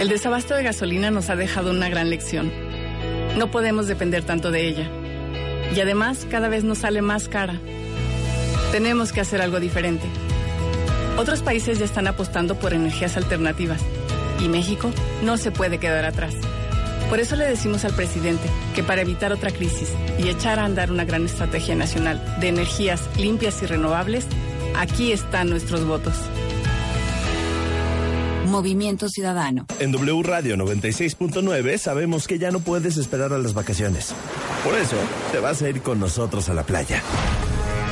[0.00, 2.52] El desabasto de gasolina nos ha dejado una gran lección.
[3.36, 4.90] No podemos depender tanto de ella.
[5.74, 7.60] Y además cada vez nos sale más cara.
[8.72, 10.06] Tenemos que hacer algo diferente.
[11.16, 13.80] Otros países ya están apostando por energías alternativas.
[14.40, 14.90] Y México
[15.22, 16.34] no se puede quedar atrás.
[17.08, 20.92] Por eso le decimos al presidente que para evitar otra crisis y echar a andar
[20.92, 24.26] una gran estrategia nacional de energías limpias y renovables,
[24.76, 26.14] aquí están nuestros votos.
[28.48, 29.66] Movimiento Ciudadano.
[29.78, 34.14] En W Radio 96.9 sabemos que ya no puedes esperar a las vacaciones.
[34.64, 34.96] Por eso,
[35.32, 37.02] te vas a ir con nosotros a la playa.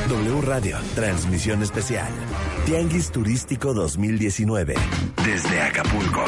[0.08, 2.08] W Radio, transmisión especial.
[2.64, 4.74] Tianguis Turístico 2019.
[5.24, 6.24] Desde Acapulco.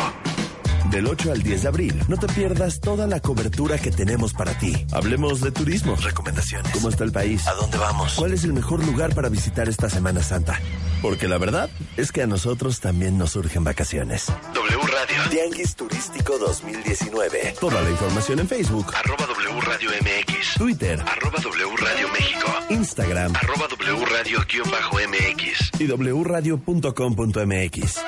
[0.91, 4.59] Del 8 al 10 de abril, no te pierdas toda la cobertura que tenemos para
[4.59, 4.87] ti.
[4.93, 6.73] Hablemos de turismo, recomendaciones.
[6.73, 7.47] ¿Cómo está el país?
[7.47, 8.15] ¿A dónde vamos?
[8.15, 10.59] ¿Cuál es el mejor lugar para visitar esta Semana Santa?
[11.03, 14.27] Porque la verdad es que a nosotros también nos surgen vacaciones.
[14.55, 15.31] W Radio.
[15.31, 17.55] Tianguis Turístico 2019.
[17.61, 18.93] Toda la información en Facebook.
[18.95, 20.55] Arroba W Radio MX.
[20.59, 21.01] Twitter.
[21.01, 22.53] Arroba W Radio México.
[22.71, 23.35] Instagram.
[23.37, 25.81] Arroba W Radio-MX.
[25.81, 28.05] Y wradio.com.mx.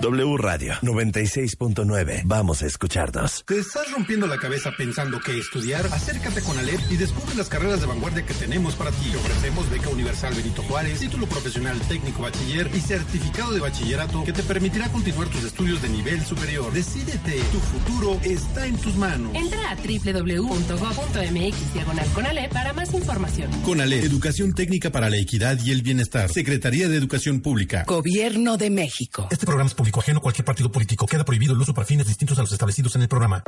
[0.00, 2.22] W Radio 96.9.
[2.24, 3.44] Vamos a escucharnos.
[3.46, 5.86] ¿Te estás rompiendo la cabeza pensando qué estudiar?
[5.86, 9.10] Acércate con Alep y descubre las carreras de vanguardia que tenemos para ti.
[9.10, 14.32] Te ofrecemos beca universal Benito Juárez, título profesional técnico bachiller y certificado de bachillerato que
[14.32, 16.72] te permitirá continuar tus estudios de nivel superior.
[16.72, 19.34] Decídete, tu futuro está en tus manos.
[19.34, 23.50] Entra a www.go.mx diagonal con Alep para más información.
[23.62, 26.30] Con Alep, Educación Técnica para la Equidad y el Bienestar.
[26.30, 27.84] Secretaría de Educación Pública.
[27.86, 29.28] Gobierno de México.
[29.30, 31.06] Este programa es cualquier partido político.
[31.06, 33.42] Queda prohibido el uso para fines distintos a los establecidos en el programa.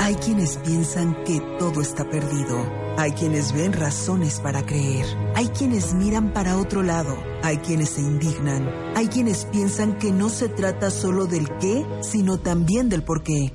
[0.00, 2.94] Hay quienes piensan que todo está perdido.
[2.98, 5.06] Hay quienes ven razones para creer.
[5.34, 7.16] Hay quienes miran para otro lado.
[7.42, 8.68] Hay quienes se indignan.
[8.96, 13.52] Hay quienes piensan que no se trata solo del qué, sino también del por qué.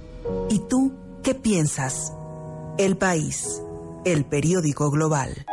[0.49, 2.13] ¿Y tú qué piensas?
[2.77, 3.62] El país.
[4.05, 5.45] El periódico global.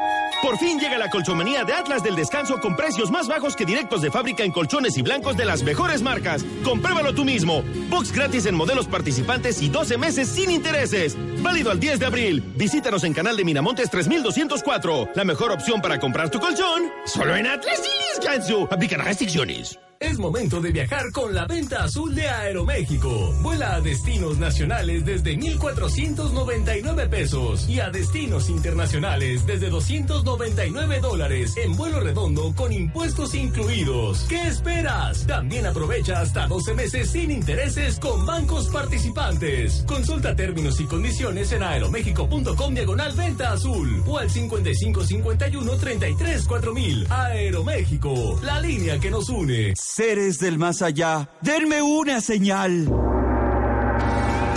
[0.42, 4.02] Por fin llega la colchomanía de Atlas del Descanso con precios más bajos que directos
[4.02, 6.44] de fábrica en colchones y blancos de las mejores marcas.
[6.64, 7.62] Compruébalo tú mismo.
[7.88, 11.16] Box gratis en modelos participantes y 12 meses sin intereses.
[11.42, 12.42] Válido al 10 de abril.
[12.56, 15.10] Visítanos en Canal de Miramontes 3204.
[15.14, 16.90] La mejor opción para comprar tu colchón.
[17.06, 18.68] Solo en Atlas y Descanso.
[18.70, 19.78] Aplican restricciones.
[19.98, 23.32] Es momento de viajar con la venta azul de Aeroméxico.
[23.40, 31.74] Vuela a destinos nacionales desde 1,499 pesos y a destinos internacionales desde 299 dólares en
[31.76, 34.26] vuelo redondo con impuestos incluidos.
[34.28, 35.26] ¿Qué esperas?
[35.26, 39.84] También aprovecha hasta 12 meses sin intereses con bancos participantes.
[39.86, 47.06] Consulta términos y condiciones en aeroméxico.com diagonal venta azul o al 5551 33 4000.
[47.10, 49.72] Aeroméxico, la línea que nos une.
[49.88, 52.92] Seres del más allá, denme una señal.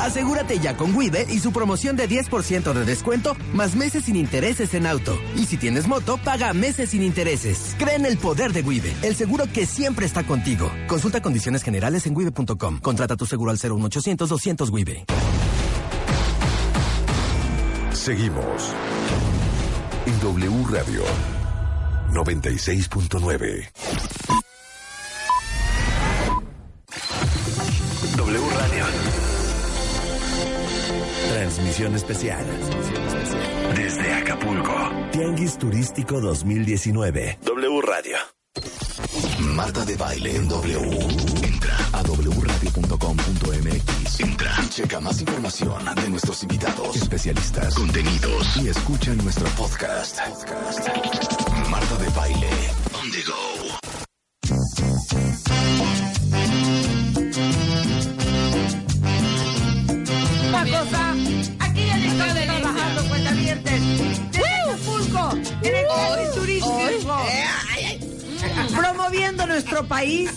[0.01, 4.73] Asegúrate ya con Wibe y su promoción de 10% de descuento más meses sin intereses
[4.73, 5.15] en auto.
[5.35, 7.75] Y si tienes moto, paga meses sin intereses.
[7.77, 10.71] Cree en el poder de Wibe, el seguro que siempre está contigo.
[10.87, 12.79] Consulta condiciones generales en wibe.com.
[12.79, 15.05] Contrata tu seguro al 01800 200 Wibe.
[17.93, 18.73] Seguimos
[20.07, 21.03] en W Radio
[22.13, 24.48] 96.9.
[31.39, 32.43] Transmisión especial.
[33.73, 34.75] Desde Acapulco.
[35.13, 37.39] Tianguis Turístico 2019.
[37.45, 38.17] W Radio.
[39.55, 40.99] Marta de baile en W.
[41.41, 44.19] Entra a wradio.com.mx.
[44.19, 44.53] Entra.
[44.69, 50.19] Checa más información de nuestros invitados, especialistas, contenidos y escucha nuestro podcast.
[50.19, 50.89] Podcast.
[51.69, 52.49] Marta de baile.
[53.01, 53.33] On the go.
[63.49, 64.31] Cuentavientes.
[64.31, 65.31] Desde Acapulco,
[65.61, 67.21] en el Tianguis turístico.
[68.75, 70.31] Promoviendo nuestro país.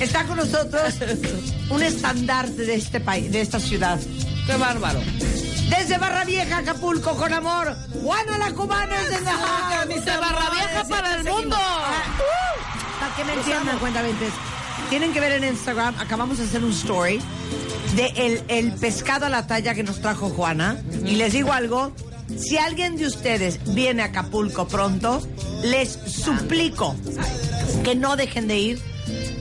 [0.00, 0.94] Está con nosotros
[1.70, 3.98] un estandarte de este país, de esta ciudad.
[4.46, 5.00] ¡Qué bárbaro!
[5.68, 7.76] Desde Barra Vieja, Acapulco, con amor.
[8.02, 11.56] Juana la cubana es de De Barra Vieja para el mundo.
[13.00, 14.32] Para que me entiendan, cuentavientes.
[14.88, 17.20] Tienen que ver en Instagram, acabamos de hacer un story
[17.96, 20.80] de el, el pescado a la talla que nos trajo Juana.
[21.04, 21.92] Y les digo algo,
[22.38, 25.26] si alguien de ustedes viene a Acapulco pronto,
[25.62, 26.94] les suplico
[27.84, 28.82] que no dejen de ir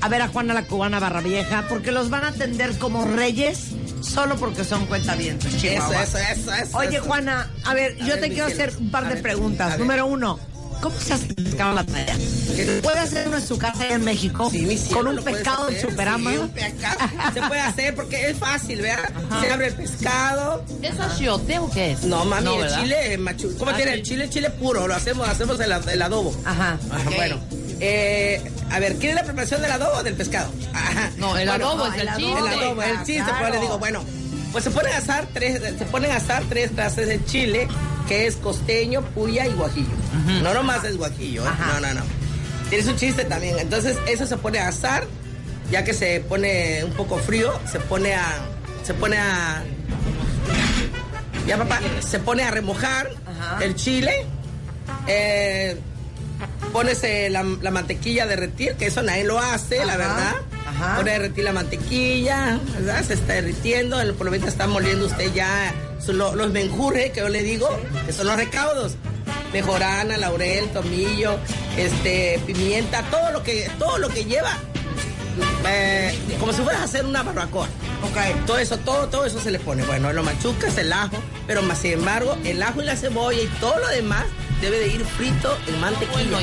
[0.01, 3.69] a ver a Juana la Cubana Barra Vieja, porque los van a atender como reyes
[4.01, 6.03] solo porque son cuentavientes, Chihuahua.
[6.03, 6.99] Eso, eso, eso, eso, Oye.
[6.99, 8.63] Juana, a ver, A yo ver, te quiero cielo.
[8.65, 9.79] hacer un par de ver, preguntas.
[9.79, 10.39] Número uno,
[10.81, 12.15] ¿cómo se hace el pescado a la talla?
[12.83, 14.49] ¿Puede hacer uno en su casa allá en México?
[14.49, 16.31] cielo, con un pescado en Superama.
[16.31, 16.97] sí, un pescado.
[17.33, 19.09] Se puede hacer porque es fácil, ¿verdad?
[19.41, 20.63] Se abre el pescado.
[20.81, 22.03] ¿Es achiote o qué es?
[22.03, 23.55] No, mami, No, el chile es machu.
[23.57, 23.97] ¿Cómo Ah, tiene sí.
[23.99, 24.29] el chile?
[24.29, 26.35] Chile puro, lo hacemos, hacemos el, ad- el adobo.
[26.45, 26.77] Ajá.
[26.91, 27.39] Ajá, Bueno,
[27.79, 30.49] eh, a ver, ¿quiere la preparación del adobo o del pescado?
[30.73, 31.11] Ajá.
[31.17, 32.31] No, el Bueno, adobo es el chiste.
[32.39, 33.37] El adobo, el chiste, Claro.
[33.39, 34.03] pues le digo, bueno,
[34.55, 37.67] pues se ponen a asar tres, se ponen a asar tres clases de chile,
[38.07, 39.91] que es costeño, puya y guajillo.
[40.43, 41.49] No nomás es guajillo, ¿eh?
[41.59, 42.01] no, no, no.
[42.69, 43.59] Tiene su chiste también.
[43.59, 45.07] Entonces, eso se pone a asar,
[45.69, 48.45] ya que se pone un poco frío, se pone a,
[48.83, 49.61] se pone a,
[51.45, 53.09] ya papá, se pone a remojar
[53.59, 54.25] el chile,
[55.05, 55.77] eh,
[56.71, 60.35] pones eh, la, la mantequilla a derretir, que eso nadie lo hace, la verdad.
[60.75, 60.95] Ajá.
[60.97, 63.03] Pone a derretir la mantequilla, ¿verdad?
[63.03, 65.73] Se está derritiendo, el- por lo menos está moliendo usted ya
[66.07, 67.67] los menjurjes, que yo le digo,
[68.05, 68.95] que son los recaudos.
[69.53, 71.37] Mejorana, laurel, tomillo,
[71.77, 74.51] este, pimienta, todo lo que, todo lo que lleva,
[75.67, 77.67] eh, como si fueras a hacer una barbacoa.
[78.03, 78.45] Ok.
[78.45, 79.83] Todo eso, todo, todo eso se le pone.
[79.85, 83.47] Bueno, lo machucas, el ajo, pero más sin embargo, el ajo y la cebolla y
[83.59, 84.25] todo lo demás
[84.61, 86.37] debe de ir frito en mantequilla.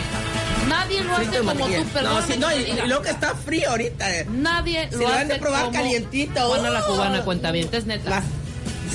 [0.69, 2.15] Nadie lo hace como tú, perdón.
[2.15, 4.19] No, sí, no, y, y luego que está frío ahorita.
[4.19, 4.27] eh.
[4.31, 6.41] Nadie Si lo lo hace han de probar como calientito.
[6.49, 6.87] Juana la ¡oh!
[6.93, 8.11] cubana cuenta bien, es neta.
[8.11, 8.25] Más-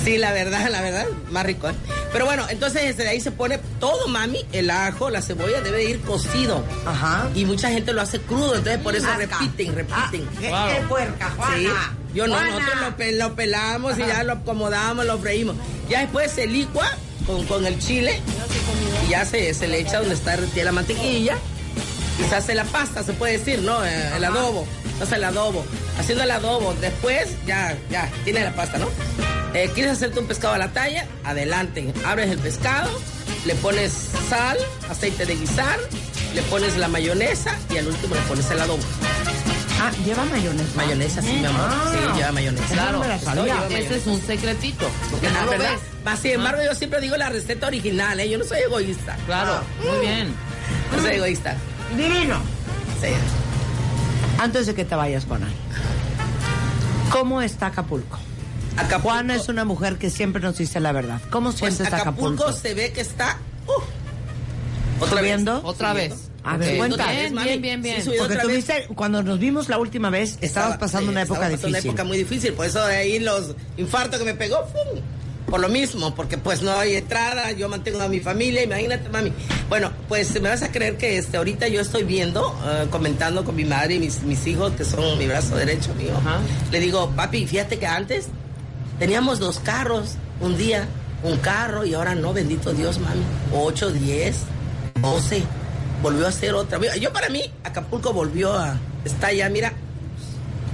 [0.04, 1.68] Sí, la verdad, la verdad, más rico.
[1.68, 1.74] ¿eh?
[2.12, 6.00] Pero bueno, entonces desde ahí se pone todo, mami, el ajo, la cebolla debe ir
[6.02, 6.64] cocido.
[6.86, 7.28] Ajá.
[7.34, 9.18] Y mucha gente lo hace crudo, entonces por eso Asca.
[9.18, 10.28] repiten, repiten.
[10.54, 11.56] Ah, qué- qué puerca, Juana.
[11.56, 11.68] Sí.
[12.14, 12.50] Yo no, Juana.
[12.50, 12.76] nosotros
[13.20, 14.12] lo, lo pelamos y Ajá.
[14.18, 15.56] ya lo acomodamos, lo freímos.
[15.90, 16.88] Ya después se licua
[17.26, 18.20] con, con el chile
[19.06, 21.24] y ya se, se le echa donde está la mantequilla y
[22.24, 23.84] se hace la pasta, se puede decir, ¿no?
[23.84, 24.66] Eh, el adobo.
[24.98, 25.64] Se hace el adobo.
[25.98, 28.88] Haciendo el adobo, después ya, ya, tiene la pasta, ¿no?
[29.54, 31.06] Eh, ¿Quieres hacerte un pescado a la talla?
[31.24, 31.92] Adelante.
[32.04, 32.90] Abres el pescado,
[33.46, 33.92] le pones
[34.28, 34.58] sal,
[34.90, 35.78] aceite de guisar,
[36.34, 38.82] le pones la mayonesa y al último le pones el adobo.
[39.80, 40.70] Ah, ¿lleva mayonesa?
[40.74, 41.60] Mayonesa, sí, mi amor.
[41.70, 41.92] Ah.
[41.92, 42.74] sí, lleva mayonesa.
[42.74, 43.54] Claro, me la sabía.
[43.54, 44.90] no, Lleva ese es un secretito.
[45.10, 45.70] Porque Ah, no lo ¿verdad?
[45.70, 45.80] ves.
[46.04, 48.28] Más sin embargo, yo siempre digo la receta original, ¿eh?
[48.28, 49.16] Yo no soy egoísta.
[49.26, 49.62] Claro, Ah.
[49.88, 50.34] muy bien.
[50.94, 51.56] No soy egoísta.
[51.96, 52.36] Divino.
[53.00, 53.08] Sí.
[54.38, 55.48] Antes de que te vayas, Juana.
[57.10, 58.18] ¿Cómo está Acapulco?
[58.76, 59.08] Acapulco.
[59.08, 61.20] Juana es una mujer que siempre nos dice la verdad.
[61.30, 62.52] ¿Cómo Pues sientes Acapulco, Acapulco?
[62.52, 63.38] se ve que está.
[63.66, 65.42] uh, otra vez.
[65.64, 66.14] Otra vez.
[66.44, 67.10] A ver, Sí, cuenta.
[67.10, 67.96] Bien, bien, bien, bien.
[67.96, 68.56] Sí, subió Porque otra tú vez.
[68.58, 71.66] viste, cuando nos vimos la última vez, estabas Estaba- pasando sí, una época estaba pasando
[71.68, 71.88] difícil.
[71.90, 75.00] una época muy difícil, por eso de ahí los infartos que me pegó, ¡pum!
[75.48, 79.32] Por lo mismo, porque pues no hay entrada, yo mantengo a mi familia, imagínate, mami.
[79.68, 83.56] Bueno, pues me vas a creer que este ahorita yo estoy viendo, eh, comentando con
[83.56, 86.12] mi madre y mis, mis hijos, que son mi brazo derecho, mío.
[86.18, 86.38] Ajá.
[86.70, 88.28] Le digo, papi, fíjate que antes
[88.98, 90.86] teníamos dos carros, un día,
[91.22, 93.22] un carro, y ahora no, bendito Dios, mami.
[93.54, 94.36] Ocho, diez,
[95.00, 95.42] doce.
[96.02, 96.78] Volvió a ser otra.
[96.96, 98.78] Yo para mí, Acapulco volvió a.
[99.04, 99.72] Está ya, mira,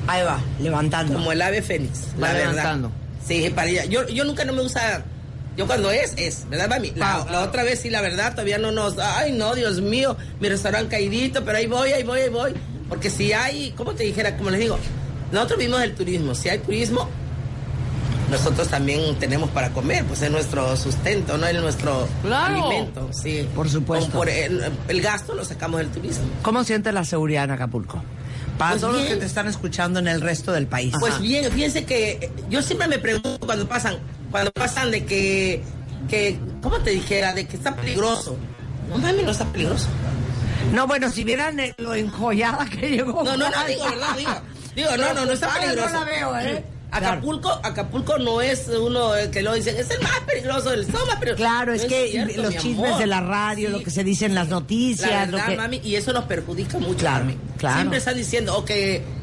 [0.06, 1.14] Ahí va, levantando.
[1.14, 2.90] como el ave fénix, Va la verdad.
[3.26, 3.84] Sí, para ella.
[3.86, 5.04] Yo, yo nunca no me gusta.
[5.56, 6.88] Yo cuando es, es, ¿verdad, mami?
[6.90, 8.98] La, Claro, la otra vez sí, la verdad, todavía no nos.
[8.98, 12.54] Ay, no, Dios mío, mi restaurante caidito, pero ahí voy, ahí voy, ahí voy.
[12.88, 14.36] Porque si hay, ¿cómo te dijera?
[14.36, 14.78] Como les digo,
[15.32, 16.34] nosotros vivimos del turismo.
[16.34, 17.08] Si hay turismo,
[18.30, 22.54] nosotros también tenemos para comer, pues es nuestro sustento, no es nuestro Claro.
[22.66, 23.10] alimento.
[23.12, 23.48] Sí.
[23.54, 24.10] Por supuesto.
[24.10, 26.24] Por el, el gasto lo sacamos del turismo.
[26.42, 28.02] ¿Cómo sientes la seguridad en Acapulco?
[28.58, 30.94] Para Pues todos los que te están escuchando en el resto del país.
[31.00, 33.98] Pues bien, fíjense que eh, yo siempre me pregunto cuando pasan,
[34.30, 35.62] cuando pasan de que,
[36.08, 37.32] que, ¿cómo te dijera?
[37.32, 38.36] De que está peligroso.
[38.88, 39.88] No mami, no está peligroso.
[40.72, 43.24] No, bueno, si vieran eh, lo enjollada que llegó.
[43.24, 44.16] No, no, no, digo, ¿verdad?
[44.16, 44.32] Digo,
[44.76, 45.92] digo, no, no, no está Ahora peligroso.
[45.92, 46.64] No la veo, ¿eh?
[46.96, 51.04] Acapulco, Acapulco no es uno eh, que lo dicen, es el más peligroso, el estado
[51.06, 51.36] más peligroso.
[51.42, 52.98] Claro, es que cierto, los chismes amor.
[53.00, 55.56] de la radio, lo que se dice en las noticias, La lo que...
[55.56, 57.38] mami, y eso nos perjudica mucho, Claro, mami.
[57.58, 57.76] claro.
[57.76, 58.70] Siempre están diciendo, ok,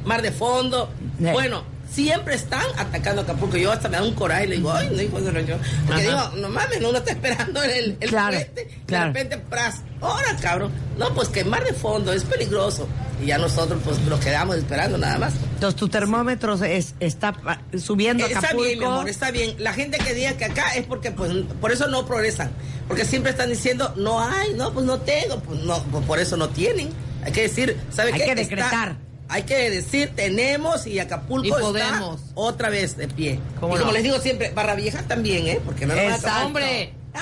[0.05, 0.89] mar de fondo.
[1.17, 1.25] Sí.
[1.31, 3.57] Bueno, siempre están atacando a Acapulco.
[3.57, 5.57] Yo hasta me da un coraje y le digo, ay, no, hijo de yo.
[5.87, 6.29] Porque Ajá.
[6.29, 8.79] digo, no mames, no, uno está esperando el, el Claro, puente.
[8.85, 9.13] claro.
[9.13, 10.71] De repente, pras, ahora, cabrón.
[10.97, 12.87] No, pues que mar de fondo es peligroso.
[13.21, 15.33] Y ya nosotros, pues, nos quedamos esperando nada más.
[15.53, 18.63] Entonces, tu termómetro es, está pa- subiendo a Está Acapulco.
[18.65, 19.55] bien, mi amor, está bien.
[19.59, 22.51] La gente que diga que acá es porque, pues, por eso no progresan.
[22.87, 25.39] Porque siempre están diciendo, no hay, no, pues no tengo.
[25.41, 26.89] Pues no, pues por eso no tienen.
[27.23, 28.25] Hay que decir, ¿sabe Hay qué?
[28.25, 28.95] que Está- decretar.
[29.31, 33.39] Hay que decir, tenemos y Acapulco Y está otra vez de pie.
[33.61, 33.93] ¿Cómo y como no?
[33.93, 35.61] les digo siempre, Barra Vieja también, ¿eh?
[35.65, 36.45] Porque no nos van a Exacto.
[36.47, 36.93] ¡Hombre!
[37.13, 37.21] Ay,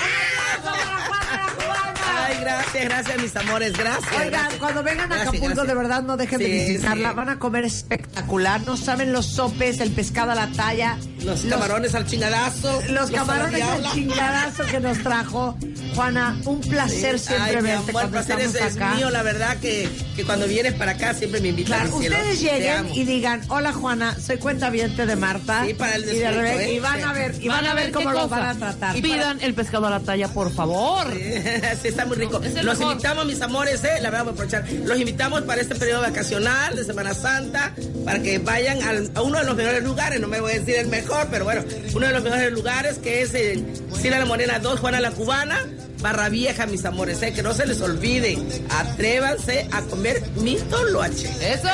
[2.73, 4.11] gracias, gracias, mis amores, gracias.
[4.13, 4.59] Oigan, gracias.
[4.59, 5.67] cuando vengan a Gracias, Acapulco, gracias.
[5.67, 7.09] de verdad no dejen de visitarla.
[7.09, 7.15] sí.
[7.15, 8.61] Van a comer espectacular.
[8.65, 10.97] No saben los sopes, el pescado a la talla.
[11.23, 12.81] Los camarones al chingadazo.
[12.89, 15.57] Los camarones al chingadazo que nos trajo.
[15.95, 18.95] Juana, un placer siempre Ay, verte amor, cuando placer estamos es, es acá.
[18.95, 21.79] mío, la verdad que, que cuando vienes para acá siempre me invitan.
[21.81, 25.65] Claro, ustedes Te lleguen y digan, hola Juana, soy cuentaviente de Marta.
[25.65, 26.73] Sí, para el y de descuento, Rebeca, ¿eh?
[26.73, 28.27] y van a ver, y van, a ver cómo cosa.
[28.27, 28.95] van a tratar.
[28.95, 31.07] Y pidan el pescado a la talla, por favor.
[31.11, 31.19] sí,
[31.87, 32.39] está muy rico.
[32.41, 34.65] Es el Los invitamos, mis amores, eh, la verdad voy a aprovechar.
[34.85, 37.73] Los invitamos para este periodo vacacional de Semana Santa,
[38.05, 40.75] para que vayan al- a uno de los mejores lugares, no me voy a decir
[40.75, 44.59] el mejor, pero bueno, uno de los mejores lugares que es en Sila la Morena
[44.59, 45.59] 2, Juana la Cubana,
[46.01, 48.37] Barra Vieja, mis amores, eh, que no se les olvide,
[48.69, 51.27] atrévanse a comer mi toloache.
[51.41, 51.67] ¡Eso!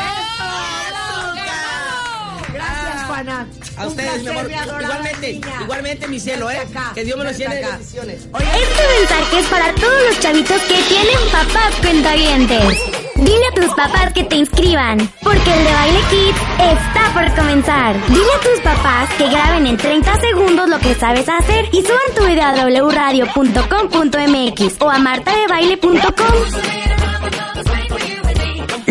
[2.54, 3.48] Gracias, Juana.
[3.78, 4.52] A Un ustedes, mi amor.
[4.52, 5.48] Igualmente, niña.
[5.62, 6.58] igualmente, mi cielo, ¿eh?
[6.58, 7.78] Acá, Que Dios me vente llene de acá.
[7.78, 8.24] bendiciones.
[8.26, 12.78] Este mensaje es para todos los chavitos que tienen papás cuentavientes.
[13.16, 17.96] Dile a tus papás que te inscriban, porque el de Baile Kids está por comenzar.
[18.10, 22.14] Dile a tus papás que graben en 30 segundos lo que sabes hacer y suban
[22.18, 22.52] tu video a
[22.88, 27.05] wradio.com.mx o a martadebaile.com.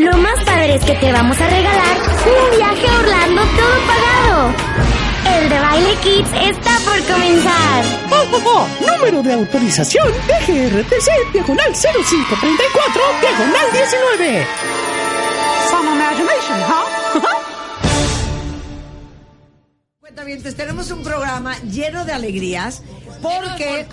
[0.04, 1.96] Lo más padre es que te vamos a regalar
[2.26, 4.54] un viaje a Orlando todo pagado.
[5.38, 7.84] El de Baile Kids está por comenzar.
[8.80, 14.46] Número de autorización DGRTC, diagonal 0534, diagonal 19.
[15.70, 17.40] Some imagination, huh?
[20.14, 22.82] Tenemos un programa lleno de alegrías
[23.20, 23.86] porque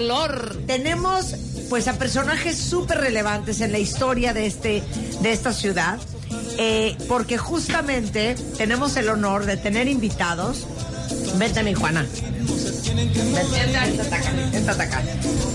[0.67, 1.35] tenemos
[1.69, 4.83] pues a personajes súper relevantes en la historia de este
[5.21, 5.99] de esta ciudad
[6.57, 10.67] eh, porque justamente tenemos el honor de tener invitados
[11.37, 12.05] vete mi Juana
[14.51, 15.01] Vente acá.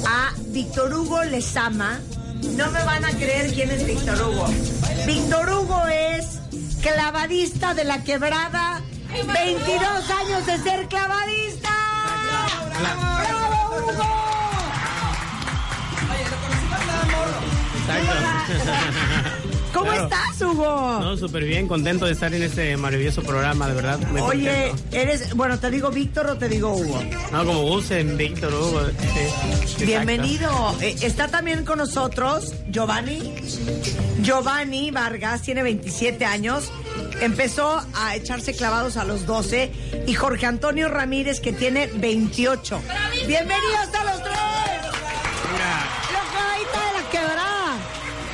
[0.06, 2.00] a Víctor Hugo Lezama
[2.56, 4.46] no me van a creer quién es Víctor Hugo
[5.06, 6.26] Víctor Hugo es
[6.80, 8.82] clavadista de la quebrada
[9.24, 11.70] 22 años de ser clavadista
[12.80, 14.16] ¡Bravo, Hugo!
[19.72, 20.04] ¿Cómo Claro.
[20.04, 20.98] estás, Hugo?
[21.02, 23.98] No, súper bien, contento de estar en este maravilloso programa, de verdad.
[24.10, 24.96] muy Oye, contento.
[24.96, 27.02] eres, bueno, ¿te digo Víctor o te digo Hugo?
[27.30, 28.80] No, como gusten, Víctor Hugo.
[29.76, 29.84] sí.
[29.84, 30.74] Bienvenido.
[30.80, 33.34] Eh, está también con nosotros Giovanni.
[34.22, 36.70] Giovanni Vargas tiene 27 años.
[37.20, 40.04] Empezó a echarse clavados a los 12.
[40.06, 42.80] Y Jorge Antonio Ramírez, que tiene 28.
[43.26, 44.34] Bienvenidos a los tres.
[45.58, 47.76] La clavadita de la quebrada.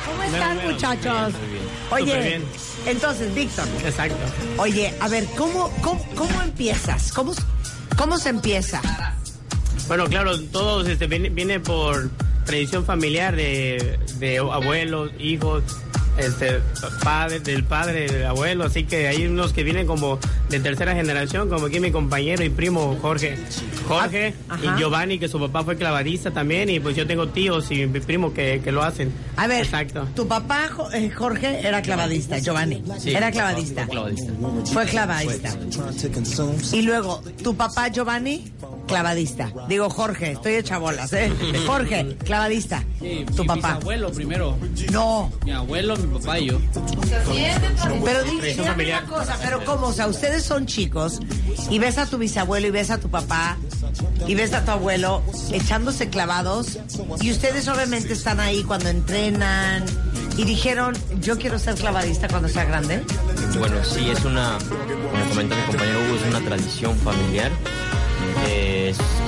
[0.05, 1.33] ¿Cómo están, Bueno, muchachos?
[1.33, 2.43] muy bien, Oye, bien.
[2.85, 3.65] entonces, Víctor.
[3.85, 4.17] Exacto.
[4.57, 7.11] Oye, a ver, ¿cómo, cómo, cómo empiezas?
[7.13, 7.33] ¿Cómo,
[7.97, 8.81] ¿Cómo se empieza?
[9.87, 12.09] Bueno, claro, todo este, viene, viene por
[12.45, 15.63] tradición familiar de, de abuelos, hijos,
[16.17, 16.59] este,
[17.03, 21.49] padre, del padre, del abuelo, así que hay unos que vienen como de tercera generación,
[21.49, 23.37] como aquí mi compañero y primo Jorge,
[23.87, 24.75] Jorge Ah, ajá.
[24.75, 27.99] y Giovanni, que su papá fue clavadista también, y pues yo tengo tíos y mi
[27.99, 29.11] primo que, que lo hacen.
[29.35, 30.07] A ver, Exacto.
[30.15, 32.83] tu papá eh, Jorge era clavadista, Giovanni.
[32.99, 33.87] Sí, era fue clavadista.
[34.71, 35.57] Fue clavadista.
[36.71, 38.51] Y luego, tu papá Giovanni,
[38.87, 39.51] clavadista.
[39.67, 41.31] Digo, Jorge, estoy hecha bolas, ¿eh?
[41.65, 42.83] Jorge, clavadista.
[43.35, 43.73] tu mi papá.
[43.73, 44.57] abuelo primero.
[44.91, 45.31] No.
[45.45, 46.59] Mi abuelo, mi papá y yo.
[48.03, 49.87] Pero di- dígame una cosa, pero ¿cómo?
[49.87, 51.19] O sea, ustedes son chicos
[51.69, 53.57] y ves a tu bisabuelo y ves a tu papá
[54.27, 55.21] y ves a tu abuelo
[55.51, 56.77] echándose clavados
[57.21, 59.83] y ustedes obviamente están ahí cuando entrenan
[60.37, 63.03] y dijeron, yo quiero ser clavadista cuando sea grande.
[63.59, 64.57] Bueno, sí, es una,
[65.11, 67.51] como comenta mi compañero Hugo, es una tradición familiar.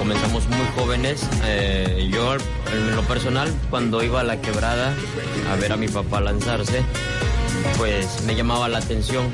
[0.05, 1.27] Comenzamos muy jóvenes.
[1.45, 4.93] Eh, yo, en lo personal, cuando iba a la quebrada
[5.51, 6.83] a ver a mi papá lanzarse,
[7.77, 9.25] pues me llamaba la atención.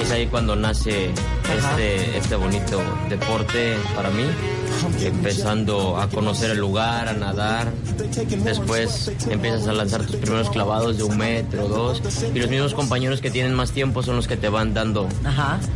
[0.00, 1.12] Es ahí cuando nace
[1.54, 4.24] este, este bonito deporte para mí,
[5.02, 7.70] empezando a conocer el lugar, a nadar.
[8.44, 12.02] Después empiezas a lanzar tus primeros clavados de un metro, dos,
[12.34, 15.08] y los mismos compañeros que tienen más tiempo son los que te van dando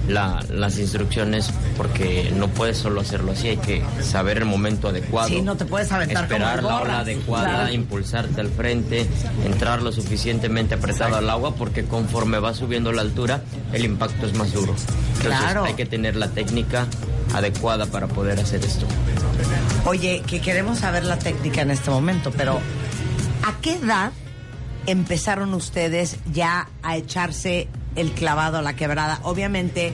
[0.08, 5.28] la- las instrucciones, porque no puedes solo hacerlo así, hay que saber el momento adecuado.
[5.28, 7.72] Sí, no te puedes aventar Esperar la ola adecuada, Claro.
[7.72, 9.06] impulsarte al frente,
[9.44, 13.42] entrar lo suficientemente apretado al agua, porque conforme va subiendo la altura,
[13.72, 14.74] el impacto es más duro.
[15.16, 15.59] Entonces Claro.
[15.64, 16.86] Hay que tener la técnica
[17.34, 18.86] adecuada para poder hacer esto.
[19.86, 22.58] Oye, que queremos saber la técnica en este momento, pero
[23.44, 24.12] ¿a qué edad
[24.86, 29.20] empezaron ustedes ya a echarse el clavado a la quebrada?
[29.22, 29.92] Obviamente,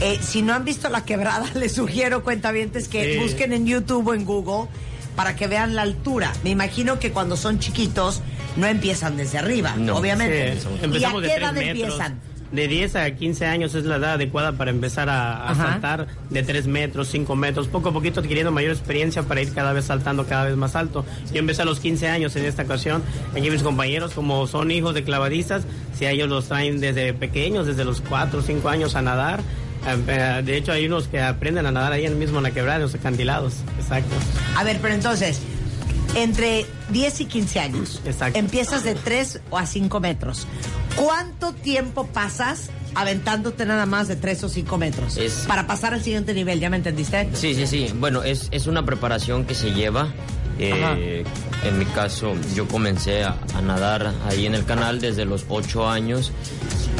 [0.00, 3.18] eh, si no han visto la quebrada, les sugiero, cuentavientes, que Sí.
[3.20, 4.68] busquen en YouTube o en Google
[5.16, 6.32] para que vean la altura.
[6.44, 8.22] Me imagino que cuando son chiquitos
[8.56, 9.96] no empiezan desde arriba, No.
[9.96, 10.58] obviamente.
[10.60, 10.66] Sí,
[10.98, 11.68] ¿Y a qué edad metros.
[11.68, 12.20] empiezan?
[12.52, 16.66] De 10 a 15 años es la edad adecuada para empezar a, saltar de 3
[16.66, 20.46] metros, 5 metros, poco a poquito adquiriendo mayor experiencia para ir cada vez saltando cada
[20.46, 21.04] vez más alto.
[21.32, 23.02] Yo empecé a los 15 años en esta ocasión.
[23.36, 25.62] Aquí mis compañeros, como son hijos de clavadistas,
[25.96, 29.40] si a ellos los traen desde pequeños, desde los 4 o 5 años a nadar.
[29.86, 32.50] Eh, eh, De hecho, hay unos que aprenden a nadar ahí en mismo en la
[32.50, 33.58] quebrada, en los acantilados.
[33.78, 34.14] Exacto.
[34.56, 35.40] A ver, pero entonces,
[36.14, 38.02] entre 10 y 15 años,
[38.34, 40.46] empiezas de 3 o a 5 metros.
[40.96, 45.16] ¿Cuánto tiempo pasas aventándote nada más de 3 o 5 metros?
[45.16, 47.28] Es- Para pasar al siguiente nivel, ¿ya me entendiste?
[47.34, 47.92] Sí, sí, sí.
[47.94, 50.12] Bueno, es, es una preparación que se lleva.
[50.62, 51.24] Eh,
[51.64, 55.88] en mi caso, yo comencé a, a nadar ahí en el canal desde los 8
[55.88, 56.32] años.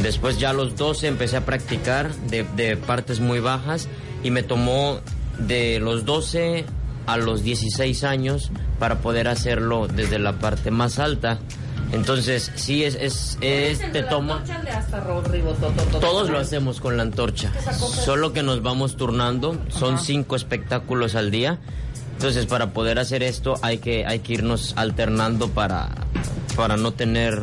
[0.02, 3.86] Después ya a los 12 empecé a practicar de, de partes muy bajas
[4.22, 5.00] y me tomó
[5.38, 6.64] de los 12
[7.12, 11.38] a los 16 años para poder hacerlo desde la parte más alta.
[11.92, 14.44] Entonces, sí, es, es, es te toma...
[16.00, 17.52] Todos lo hacemos con la antorcha,
[18.04, 21.58] solo que nos vamos turnando, son cinco espectáculos al día.
[22.12, 25.88] Entonces, para poder hacer esto hay que, hay que irnos alternando para,
[26.54, 27.42] para no tener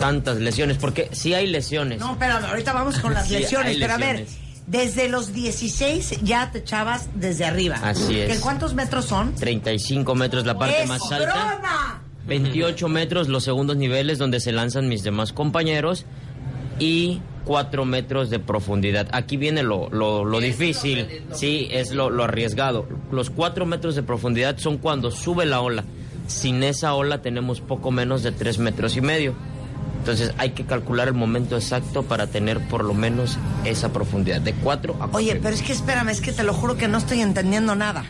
[0.00, 2.00] tantas lesiones, porque sí hay lesiones.
[2.00, 4.47] No, espérame, ahorita vamos con las Sí, lesiones, hay pero a ver, lesiones.
[4.68, 7.76] Desde los 16 ya te echabas desde arriba.
[7.82, 8.36] Así es.
[8.36, 9.34] ¿Que ¿Cuántos metros son?
[9.34, 11.32] 35 metros la parte ¡Es más alta.
[11.56, 12.02] broma!
[12.26, 16.04] 28 metros los segundos niveles donde se lanzan mis demás compañeros
[16.78, 19.08] y 4 metros de profundidad.
[19.12, 22.86] Aquí viene lo, lo, lo difícil, sí, es lo, lo arriesgado.
[23.10, 25.84] Los 4 metros de profundidad son cuando sube la ola.
[26.26, 29.34] Sin esa ola tenemos poco menos de 3 metros y medio.
[29.98, 34.54] Entonces hay que calcular el momento exacto para tener por lo menos esa profundidad, de
[34.54, 35.16] 4 a 4.
[35.18, 38.04] Oye, pero es que espérame, es que te lo juro que no estoy entendiendo nada.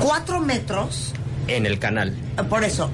[0.00, 1.12] Cuatro metros,
[1.48, 2.14] En el canal.
[2.50, 2.90] por eso,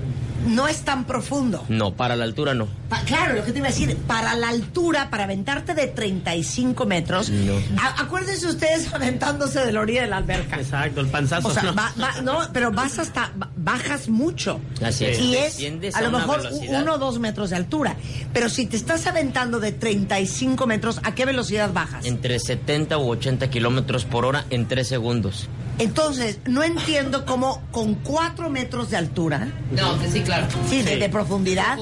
[0.47, 1.65] no es tan profundo.
[1.69, 2.67] No, para la altura no.
[2.89, 6.85] Pa- claro, lo que te iba a decir, para la altura, para aventarte de 35
[6.87, 7.55] metros, No.
[7.81, 10.57] a- acuérdense ustedes aventándose de la orilla de la alberca.
[10.57, 11.49] Exacto, el panzazo.
[11.49, 11.75] O sea, no.
[11.75, 14.61] va- va- no, pero vas hasta, ba- bajas mucho.
[14.85, 15.19] Así es.
[15.21, 16.83] Y es a a lo mejor velocidad.
[16.83, 17.97] uno o dos metros de altura.
[18.33, 22.05] Pero si te estás aventando de 35 metros, ¿a qué velocidad bajas?
[22.05, 25.49] Entre 70 u 80 kilómetros por hora en 3 segundos.
[25.79, 30.47] Entonces, no entiendo cómo con 4 metros de altura, No, sí, claro.
[30.69, 30.99] sí, de, Sí.
[31.01, 31.79] de profundidad,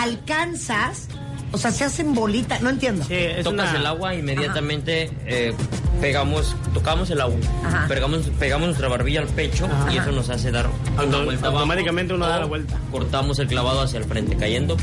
[0.00, 1.08] alcanzas,
[1.52, 3.04] o sea, se hacen bolita, no entiendo.
[3.42, 5.54] Tocas el agua, inmediatamente eh,
[6.00, 7.86] pegamos, tocamos el agua, Ajá.
[7.88, 11.58] pegamos, pegamos nuestra barbilla al pecho y eso nos hace dar una Auto- vuelta abajo,
[11.60, 12.78] automáticamente uno da la vuelta.
[12.92, 14.76] Cortamos el clavado hacia el frente, cayendo,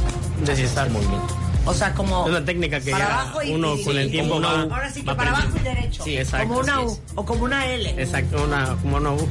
[0.45, 0.87] Deslizar.
[0.87, 1.37] el movimiento.
[1.65, 4.11] O sea, como Es una técnica que para ya abajo y uno y- con el
[4.11, 4.61] tiempo va-.
[4.63, 6.03] Ahora sí que va para abajo y derecho.
[6.03, 7.01] Sí, exacto, Como una U es.
[7.15, 7.89] o como una L.
[7.97, 9.27] Exacto, una, como una U.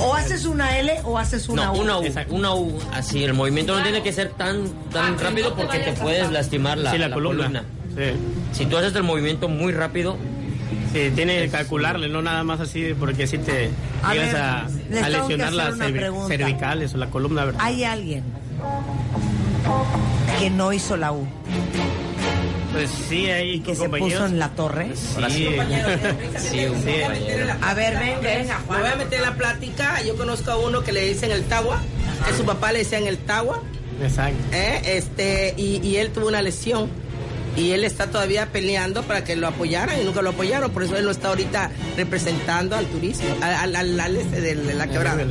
[0.00, 1.80] O haces una L o haces una no, U.
[1.82, 5.78] una U, una U, así, el movimiento no tiene que ser tan, tan rápido porque
[5.80, 7.64] te puedes lastimar la, Sí, la la columna.
[7.96, 8.04] Sí.
[8.52, 10.16] Si tú haces el movimiento muy rápido,
[10.92, 13.68] Sí, tiene que calcularle, no nada más así, porque si te
[14.02, 14.32] A llegas
[14.88, 17.66] ver, a, a lesionar las cervicales o la columna vertebral.
[17.72, 18.22] Hay alguien
[20.38, 21.26] que no hizo la U
[22.72, 24.12] Pues sí, hay que se compañeros.
[24.22, 24.88] puso en la torre.
[24.94, 25.44] Sí, sí,
[26.66, 27.54] compañero.
[27.62, 30.02] A ver, ven, venga, Me voy a meter en la plática.
[30.02, 31.80] Yo conozco a uno que le dicen el Tagua,
[32.26, 33.62] que su papá le decían el Tagua.
[34.02, 34.36] Exacto.
[34.52, 34.80] ¿eh?
[34.96, 36.88] Este, y, y él tuvo una lesión.
[37.56, 40.70] Y él está todavía peleando para que lo apoyaran y nunca lo apoyaron.
[40.72, 44.74] Por eso él no está ahorita representando al turismo, al, al, al- al este de
[44.74, 45.24] la quebrada.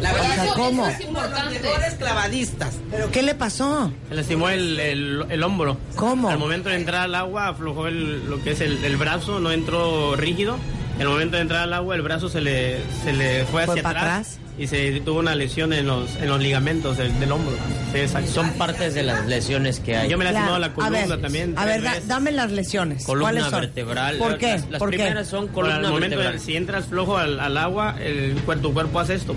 [0.00, 0.86] La verdad, ¿cómo?
[0.86, 2.74] es los mejores clavadistas.
[2.90, 3.90] ¿Pero qué le pasó?
[4.08, 5.78] Se lastimó el, el, el hombro.
[5.96, 6.28] ¿Cómo?
[6.28, 9.50] Al momento de entrar al agua aflojó el, lo que es el, el brazo, no
[9.50, 10.58] entró rígido.
[10.96, 13.72] En el momento de entrar al agua el brazo se le, se le fue ¿Fue
[13.72, 14.41] hacia para atrás, atrás?
[14.58, 17.52] Y se tuvo una lesión en los, en los ligamentos del, del hombro.
[17.92, 18.30] Sí, exacto.
[18.30, 20.08] son partes de las lesiones que hay.
[20.10, 21.54] Yo me he lastimado la a columna ver, también.
[21.56, 23.04] A ver, da- dame las lesiones.
[23.04, 23.60] Columna ¿Cuáles son?
[23.60, 24.16] vertebral.
[24.18, 24.48] ¿Por qué?
[24.52, 24.96] Las, las ¿Por qué?
[24.98, 26.32] primeras son Por columna el momento, vertebral.
[26.34, 29.34] de- si entras flojo al, al agua, el, cuer- tu cuerpo hace esto.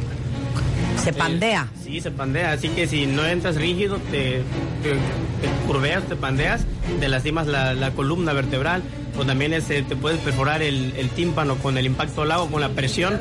[1.03, 1.67] Se pandea.
[1.83, 2.53] Sí, se pandea.
[2.53, 4.41] Así que si no entras rígido, te,
[4.81, 6.61] te, te curveas, te pandeas,
[6.99, 8.81] te lastimas la, la columna vertebral.
[9.17, 12.59] O también este, te puedes perforar el, el tímpano con el impacto al agua, con
[12.59, 13.17] la presión.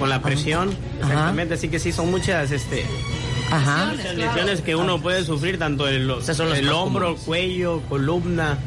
[0.00, 0.70] Con la presión.
[1.00, 1.54] Exactamente.
[1.54, 2.84] Así que sí, son muchas este,
[3.52, 3.92] Ajá.
[3.96, 7.24] muchas lesiones que uno puede sufrir, tanto el, son las el más hombro, comunes.
[7.26, 8.58] cuello, columna.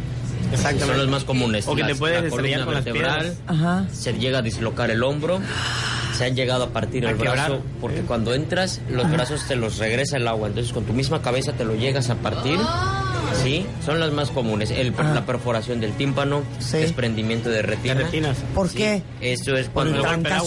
[0.51, 0.85] Exactamente.
[0.87, 1.67] Son los más comunes.
[1.67, 3.37] O que te Las- puedes la estrellar con las vertebral, piedras.
[3.47, 3.85] Ajá.
[3.91, 5.39] se llega a dislocar el hombro,
[6.15, 7.35] se han llegado a partir A el quebrar.
[7.49, 11.23] brazo, porque cuando entras, los brazos te los regresa el agua, entonces con tu misma
[11.23, 12.59] cabeza te lo llegas a partir.
[13.41, 14.71] Sí, son las más comunes.
[14.71, 17.93] El, la perforación del tímpano, desprendimiento de retina.
[17.95, 18.37] retinas.
[18.55, 19.01] ¿Por qué?
[19.21, 20.01] Eso es Por cuando el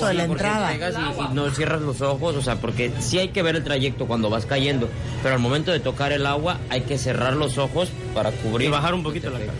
[0.07, 0.73] de la entrada.
[0.73, 3.65] llegas y, y no cierras los ojos, o sea, porque sí hay que ver el
[3.65, 4.89] trayecto cuando vas cayendo,
[5.23, 8.71] pero al momento de tocar el agua hay que cerrar los ojos para cubrir Y
[8.71, 9.53] bajar un poquito la cabeza.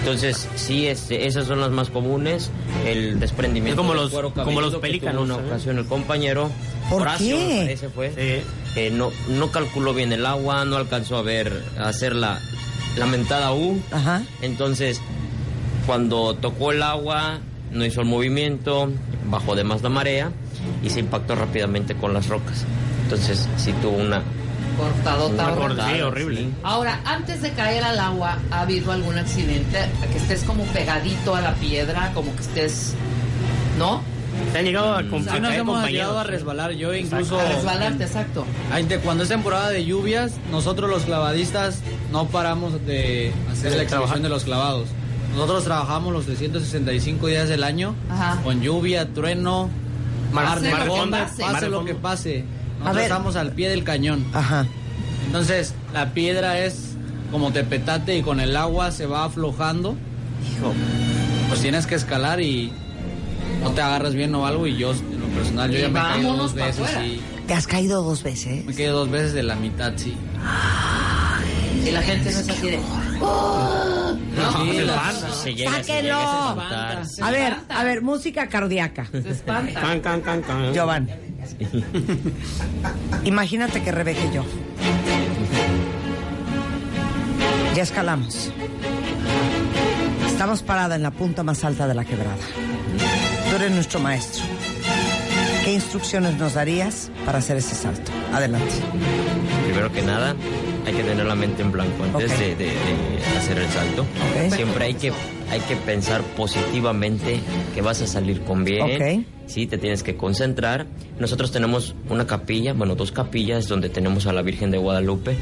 [0.00, 2.50] Entonces, sí, este, esas son las más comunes.
[2.86, 6.50] El desprendimiento Es como los- cuero como los que pelícanos, tuvo una ocasión el compañero.
[6.90, 7.60] ¿Por Horacio, qué?
[7.62, 8.42] parece fue.
[8.74, 12.40] que no, no calculó bien el agua, no alcanzó a ver, a hacer la
[12.96, 13.80] lamentada U.
[13.90, 14.22] Ajá.
[14.42, 15.00] Entonces,
[15.86, 17.38] cuando tocó el agua,
[17.70, 18.90] no hizo el movimiento,
[19.30, 20.30] bajó de más la marea
[20.82, 22.64] y se impactó rápidamente con las rocas.
[23.04, 24.22] Entonces, sí tuvo una...
[24.76, 26.40] Cortadota una cortada, Sí, horrible.
[26.42, 26.50] sí.
[26.62, 29.78] Ahora, antes de caer al agua, ¿ha habido algún accidente?
[30.10, 32.94] Que estés como pegadito a la piedra, como que estés.
[33.78, 34.02] ¿No?
[34.52, 36.72] ¿Te han llegado a, nos hemos llegado a resbalar.
[36.72, 37.38] Yo incluso...
[37.38, 38.46] A resbalarte, exacto.
[39.04, 44.28] Cuando es temporada de lluvias, nosotros los clavadistas no paramos de hacer la exhibición de
[44.30, 44.88] los clavados.
[45.34, 48.40] Nosotros trabajamos los 365 días del año Ajá.
[48.42, 49.68] con lluvia, trueno,
[50.32, 52.44] Mar- mar de mar fondo, pase mar de lo que pase.
[52.82, 53.04] A Nosotros ver.
[53.04, 54.24] estamos al pie del cañón.
[54.32, 54.66] Ajá.
[55.26, 56.90] Entonces, la piedra es
[57.30, 59.96] como tepetate y con el agua se va aflojando.
[60.56, 60.72] Hijo,
[61.48, 62.72] pues tienes que escalar y
[63.62, 64.66] no te agarras bien o algo.
[64.66, 67.20] Y yo, en lo personal, yo Y ya me he caído vámonos dos veces y
[67.46, 68.64] ¿Te has caído dos veces?
[68.64, 70.14] me he caído dos veces de la mitad, sí.
[71.84, 72.80] Y la gente no es así de.
[73.20, 74.12] "Oh".
[74.36, 75.12] No, Sí, se la-.
[75.12, 76.02] Se llega, se ¡Sáquenlo!
[76.02, 77.02] llega a espantar.
[77.22, 79.06] A ver, a ver, música cardíaca.
[79.10, 79.80] Se espanta.
[79.80, 80.72] Can, can, can, can.
[80.72, 81.10] Giovanni.
[83.24, 84.44] Imagínate que Rebeca y yo.
[87.74, 88.50] Ya escalamos.
[90.26, 92.36] Estamos parada en la punta más alta de la quebrada.
[93.50, 94.44] Tú eres nuestro maestro.
[95.64, 98.10] ¿Qué instrucciones nos darías para hacer ese salto?
[98.32, 98.74] Adelante.
[99.64, 100.34] Primero que nada,
[100.86, 104.04] hay que tener la mente en blanco antes de, de- de hacer el salto.
[104.56, 105.12] Siempre hay que,
[105.52, 107.38] hay que pensar positivamente
[107.74, 109.26] que vas a salir con bien.
[109.46, 110.86] Sí, te tienes que concentrar.
[111.18, 115.36] Nosotros tenemos una capilla, bueno, dos capillas donde tenemos a la Virgen de Guadalupe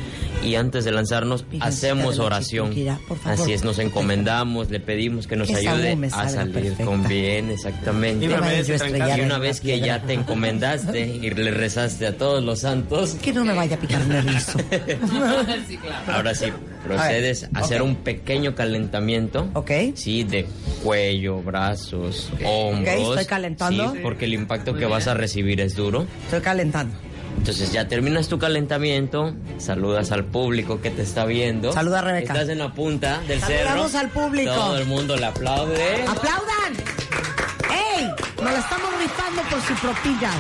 [0.45, 2.75] y antes de lanzarnos hacemos la oración.
[3.07, 3.41] Por favor.
[3.41, 6.85] Así es, nos encomendamos, le pedimos que nos Que ayude a salir perfecta.
[6.85, 8.25] con bien, exactamente.
[8.25, 12.59] Y una vez Y una que ya te encomendaste y le rezaste a todos los
[12.59, 14.59] santos, Que no me vaya a picar un erizo.
[16.09, 16.47] Ahora sí,
[16.85, 19.49] procedes a, hacer un pequeño calentamiento.
[19.55, 19.71] Ok.
[19.95, 20.47] Sí, de
[20.83, 22.95] cuello, brazos, hombros.
[22.95, 23.93] estoy calentando.
[23.93, 26.07] Sí, porque el impacto que vas a recibir es duro.
[26.25, 26.97] Estoy calentando.
[27.39, 31.73] Entonces ya terminas tu calentamiento, saludas al público que te está viendo.
[31.73, 32.35] Saluda a Rebeca.
[32.35, 33.69] Estás en la punta del cerro.
[33.69, 34.53] Saludamos al público.
[34.53, 36.05] Todo el mundo le aplaude.
[36.07, 36.75] ¡Aplaudan!
[37.71, 38.11] ¡Ey!
[38.43, 40.31] Nos la estamos rifando por su propilla.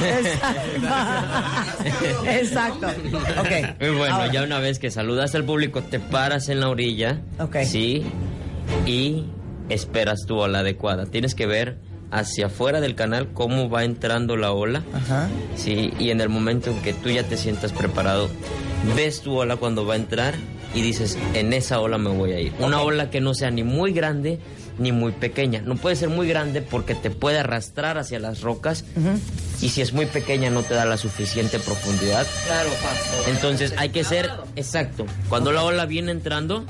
[0.00, 0.88] Exacto.
[2.26, 2.86] Exacto.
[3.40, 3.80] Ok.
[3.80, 4.32] Muy bueno, Ahora.
[4.32, 7.20] ya una vez que saludas al público, te paras en la orilla.
[7.38, 7.56] Ok.
[7.64, 8.04] Sí.
[8.86, 9.24] Y
[9.68, 11.06] esperas tu ola adecuada.
[11.06, 11.78] Tienes que ver
[12.10, 14.82] hacia afuera del canal cómo va entrando la ola.
[14.94, 15.28] Ajá.
[15.56, 15.92] Sí.
[15.98, 18.28] Y en el momento en que tú ya te sientas preparado,
[18.96, 20.34] ves tu ola cuando va a entrar
[20.74, 22.52] y dices, en esa ola me voy a ir.
[22.58, 24.38] Una ola que no sea ni muy grande
[24.78, 25.60] ni muy pequeña.
[25.62, 28.84] No puede ser muy grande porque te puede arrastrar hacia las rocas.
[29.60, 32.26] Y si es muy pequeña no te da la suficiente profundidad.
[32.46, 32.70] Claro.
[33.28, 35.06] Entonces hay que ser exacto.
[35.28, 36.64] Cuando la ola viene entrando,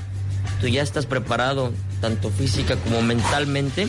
[0.60, 3.88] tú ya estás preparado, tanto física como mentalmente.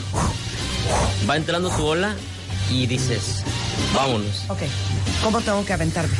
[1.29, 2.15] Va entrando tu ola
[2.71, 3.43] y dices,
[3.93, 4.45] vámonos.
[4.49, 4.59] Ok.
[5.23, 6.15] ¿Cómo tengo que aventarme?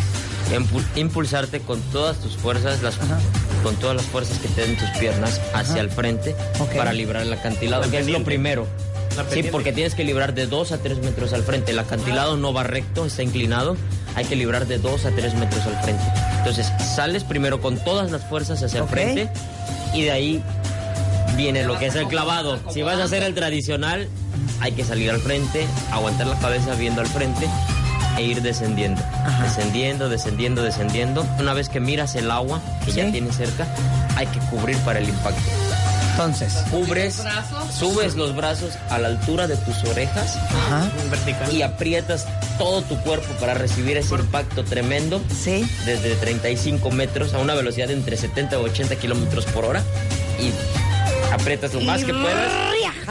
[0.52, 2.96] Impu- impulsarte con todas tus fuerzas, las,
[3.64, 5.82] con todas las fuerzas que te den tus piernas hacia Ajá.
[5.82, 6.36] el frente
[6.76, 8.68] para librar el acantilado, La que es lo primero.
[9.34, 11.72] Sí, porque tienes que librar de 2 a 3 metros al frente.
[11.72, 13.76] El acantilado no va recto, está inclinado.
[14.16, 16.04] Hay que librar de 2 a 3 metros al frente.
[16.38, 19.30] Entonces, sales primero con todas las fuerzas hacia el frente
[19.94, 20.44] y de ahí
[21.36, 22.60] viene lo que es el clavado.
[22.72, 24.08] Si vas a hacer el tradicional,
[24.62, 27.46] hay que salir al frente, aguantar la cabeza viendo al frente
[28.20, 29.02] e ir descendiendo.
[29.42, 31.26] Descendiendo, descendiendo, descendiendo.
[31.40, 33.66] Una vez que miras el agua que ya tienes cerca,
[34.16, 35.42] hay que cubrir para el impacto.
[36.12, 37.24] Entonces, Cubres,
[37.74, 40.38] subes los brazos a la altura de tus orejas
[41.50, 45.22] y aprietas todo tu cuerpo para recibir ese impacto tremendo
[45.86, 49.82] desde 35 metros a una velocidad de entre 70 y 80 kilómetros por hora.
[50.42, 50.52] Y
[51.34, 52.52] aprietas lo más Y que puedas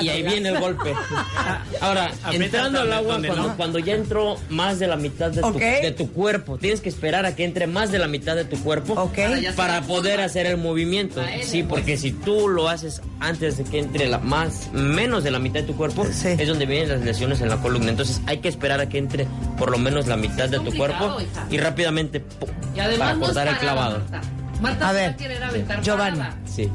[0.01, 0.95] y ahí viene el golpe.
[1.81, 3.19] Ahora, entrando al agua
[3.57, 5.59] cuando, ya entró más de la mitad de, tu, Ok.
[5.61, 8.59] de tu cuerpo, tienes que esperar a que entre más de la mitad de tu
[8.63, 9.11] cuerpo
[9.57, 11.23] para poder hacer el movimiento.
[11.43, 15.39] Sí, porque si tú lo haces antes de que entre la más menos de la
[15.39, 17.91] mitad de tu cuerpo, es donde vienen las lesiones en la columna.
[17.91, 19.27] Entonces hay que esperar a que entre
[19.59, 21.47] por lo menos la mitad de tu cuerpo hija.
[21.51, 22.23] y rápidamente
[22.99, 23.99] para cortar el clavado.
[23.99, 24.21] Marta.
[24.61, 26.19] Marta A ver, querer aventar Giovanni.
[26.19, 26.37] parada.
[26.47, 26.69] Sí.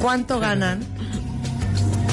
[0.00, 0.80] ¿cuánto ganan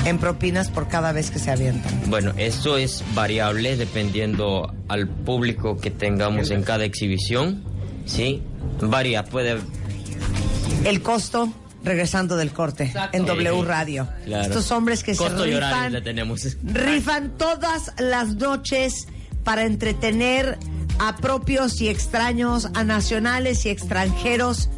[0.06, 1.92] en propinas por cada vez que se avientan?
[2.08, 7.64] Bueno, esto es variable dependiendo al público que tengamos en cada exhibición.
[8.06, 8.42] Sí,
[8.82, 9.60] varía, puede
[10.84, 11.52] El costo,
[11.84, 14.08] regresando del corte, en W Radio.
[14.26, 14.44] Claro.
[14.44, 16.58] Estos hombres que Costo se rifan, le tenemos.
[16.64, 19.08] rifan todas las noches
[19.44, 20.58] para entretener
[21.00, 24.70] a propios y extraños, a nacionales y extranjeros.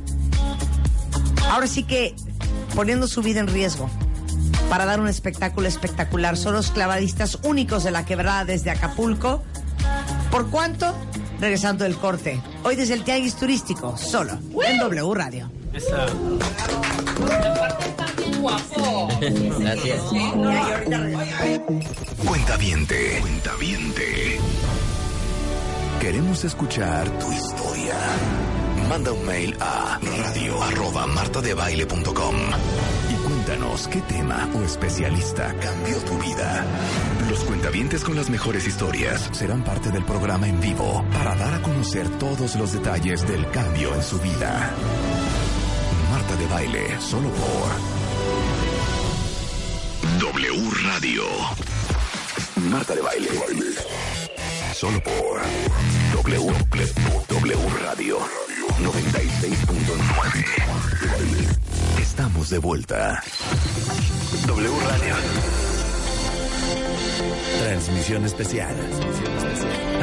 [1.49, 2.15] Ahora sí que
[2.75, 3.89] poniendo su vida en riesgo
[4.71, 6.37] para dar un espectáculo espectacular.
[6.37, 9.43] Son los clavadistas únicos de la quebrada desde Acapulco.
[10.31, 10.95] ¿Por cuánto?
[11.41, 12.41] Regresando del corte.
[12.63, 15.51] Hoy desde el Tianguis Turístico, solo en W Radio.
[15.73, 16.05] Esa.
[18.39, 19.09] Guapo.
[19.59, 20.01] Gracias.
[22.25, 23.19] Cuenta viente.
[23.19, 24.39] Cuenta viente.
[25.99, 27.95] Queremos escuchar tu historia.
[28.87, 33.00] Manda un mail a radio arroba martadebaile.com y
[33.89, 36.63] qué tema o especialista cambió tu vida.
[37.29, 41.61] Los cuentavientes con las mejores historias serán parte del programa en vivo para dar a
[41.61, 44.71] conocer todos los detalles del cambio en su vida.
[46.11, 47.71] Marta de Baile, solo por
[50.19, 51.25] W Radio.
[52.69, 53.27] Marta de Baile.
[54.73, 55.41] Solo por
[56.23, 56.53] W,
[57.27, 58.17] W Radio
[58.81, 61.70] 96.9.
[62.21, 63.23] Estamos de vuelta.
[64.45, 65.15] W Radio.
[67.63, 68.75] Transmisión especial.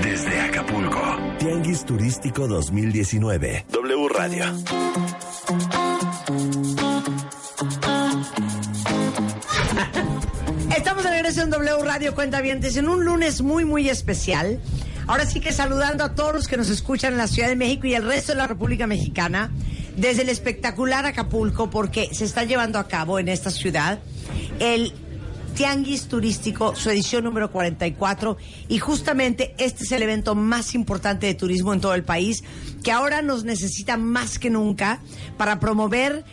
[0.03, 1.01] Desde Acapulco.
[1.39, 3.67] Tianguis Turístico 2019.
[3.71, 4.45] W Radio.
[10.77, 14.61] Estamos de regreso en W Radio Cuentavientes en un lunes muy, muy especial.
[15.07, 17.87] Ahora sí que saludando a todos los que nos escuchan en la Ciudad de México
[17.87, 19.53] y el resto de la República Mexicana,
[19.99, 23.99] desde el espectacular Acapulco, porque se está llevando a cabo en esta ciudad
[24.61, 24.93] el
[25.55, 28.37] Tianguis Turístico, su edición número 44,
[28.69, 32.45] y justamente este es el evento más importante de turismo en todo el país,
[32.85, 35.01] que ahora nos necesita más que nunca
[35.37, 36.25] para promover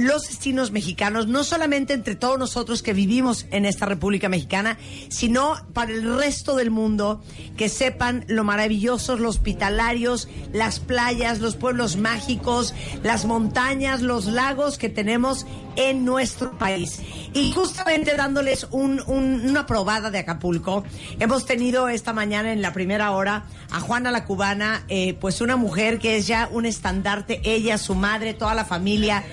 [0.00, 4.78] los destinos mexicanos, no solamente entre todos nosotros que vivimos en esta República Mexicana,
[5.08, 7.22] sino para el resto del mundo,
[7.56, 14.78] que sepan lo maravillosos, los hospitalarios, las playas, los pueblos mágicos, las montañas, los lagos
[14.78, 15.46] que tenemos
[15.76, 17.00] en nuestro país.
[17.32, 20.84] Y justamente dándoles un- un- una probada de Acapulco,
[21.18, 25.56] hemos tenido esta mañana en la primera hora a Juana la Cubana, eh, pues una
[25.56, 29.24] mujer que es ya un estandarte, ella, su madre, toda la familia,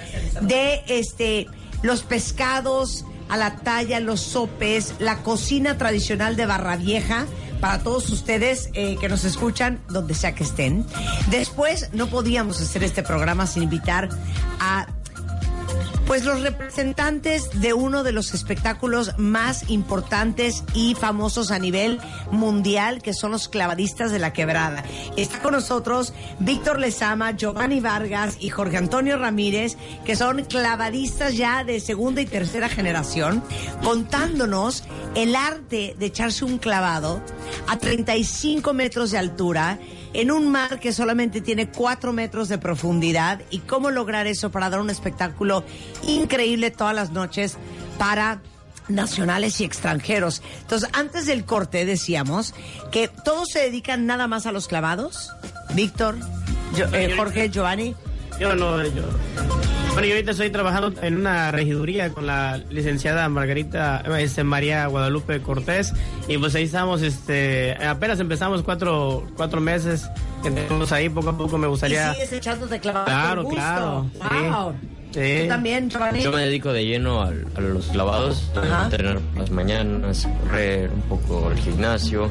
[0.42, 1.48] de este
[1.84, 7.26] los pescados a la talla, los sopes, la cocina tradicional de Barra Vieja
[7.60, 10.86] para todos ustedes eh, que nos escuchan donde sea que estén.
[11.30, 14.10] Después no podíamos hacer este programa sin invitar
[14.60, 14.88] a
[16.08, 21.99] pues los representantes de uno de los espectáculos más importantes y famosos a nivel
[22.32, 24.86] mundial, que son los clavadistas de la quebrada.
[25.18, 31.66] Está con nosotros Víctor Lezama, Giovanni Vargas y Jorge Antonio Ramírez, que son clavadistas ya
[31.66, 33.43] de segunda y tercera generación,
[33.84, 34.86] contándonos
[35.16, 37.22] el arte de echarse un clavado
[37.68, 39.78] a 35 metros de altura
[40.14, 44.70] en un mar que solamente tiene 4 metros de profundidad y cómo lograr eso para
[44.70, 45.64] dar un espectáculo
[46.08, 47.58] increíble todas las noches
[47.97, 48.39] para
[48.88, 50.41] nacionales y extranjeros.
[50.62, 52.53] Entonces, antes del corte decíamos
[52.91, 55.30] que todos se dedican nada más a los clavados.
[55.74, 56.16] Víctor,
[56.76, 57.95] yo- eh, Jorge, Giovanni.
[58.39, 59.03] Yo no, yo.
[59.98, 65.41] Bueno, yo ahorita estoy trabajando en una regiduría con la licenciada Margarita este, María Guadalupe
[65.41, 65.91] Cortés
[66.28, 70.08] y pues ahí estamos, este, apenas empezamos cuatro, cuatro meses
[70.43, 72.12] que tenemos ahí, poco a poco me gustaría...
[72.12, 73.56] Y sigues echándote clavados Claro, con gusto.
[73.60, 74.50] claro, sí.
[74.50, 74.74] Wow.
[75.14, 75.39] Sí.
[75.43, 76.22] ¿Tú también, Giovanni?
[76.22, 80.91] Yo me dedico de lleno al- a, los clavados, a entrenar por las mañanas, correr
[80.91, 82.30] un poco al gimnasio,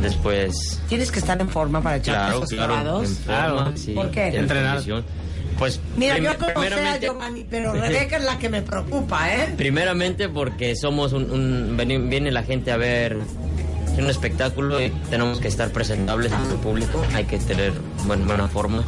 [0.00, 0.80] después...
[0.88, 3.08] Tienes que estar en forma para echarte Claro, esos claro, clavados.
[3.10, 4.28] en forma, sí, ¿Por qué?
[4.28, 4.80] en Entrenar.
[5.62, 9.54] Pues Mira, yo conocé a primeramente- Giovanni, pero Rebeca es la que me preocupa, ¿eh?
[9.56, 13.16] Primeramente porque somos un, un- viene la gente a ver
[13.96, 17.72] un espectáculo y tenemos que estar presentables ante el público, hay que tener
[18.06, 18.82] buen- buena forma.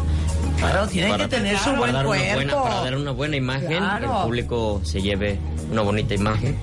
[0.59, 2.35] Claro, tienen que tener su para buen dar una cuerpo.
[2.35, 4.09] buena- para dar una buena imagen, Claro.
[4.09, 5.39] que el público se lleve
[5.71, 6.57] una bonita imagen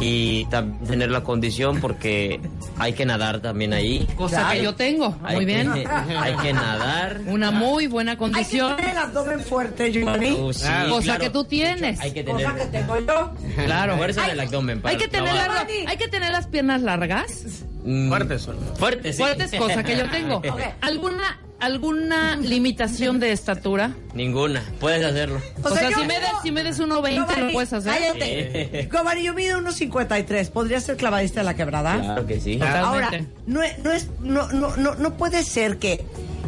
[0.00, 0.44] y
[0.86, 2.38] tener la condición porque
[2.78, 4.06] hay que nadar también ahí.
[4.16, 5.16] Cosa que yo tengo.
[5.22, 5.72] Hay Muy que- bien.
[6.20, 7.20] hay que nadar.
[7.26, 8.72] Una muy buena condición.
[8.72, 10.32] Hay que tener el abdomen fuerte, Giovanni.
[10.32, 11.20] Uh, sí, Cosa claro.
[11.20, 12.00] que tú tienes.
[12.00, 13.32] Hay que tener Cosa que tengo yo.
[13.64, 13.96] Claro.
[13.96, 14.80] fuerza del abdomen.
[14.82, 15.54] para Hay que, tener largo-
[15.88, 17.44] hay que tener las piernas largas.
[17.84, 18.56] Mm, Fuertes son.
[18.78, 19.22] Fuertes, sí.
[19.22, 20.42] Fuertes, cosa que yo tengo.
[20.82, 23.92] ¿Alguna, ¿Alguna limitación de estatura?
[24.14, 25.40] Ninguna, puedes hacerlo.
[25.62, 27.92] O, sea, si, me des, puedo- si me des 1.20 Giovanni, lo puedes hacer.
[27.92, 28.88] Cállate.
[28.92, 30.50] Giovanni, yo mido unos 53.
[30.50, 31.98] ¿Podría ser clavadista de la quebrada?
[32.00, 32.60] Claro que sí.
[32.60, 33.10] Ahora,
[33.46, 36.04] no, es- no, es, no, no, no, no puede ser que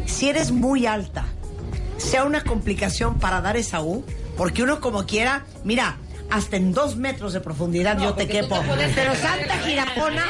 [0.07, 1.25] si eres muy alta
[1.97, 4.05] sea una complicación para dar esa U,
[4.37, 5.97] porque uno como quiera, mira,
[6.31, 8.61] hasta en dos metros de profundidad yo te quepo.
[8.61, 10.25] te Pero Santa Girapona,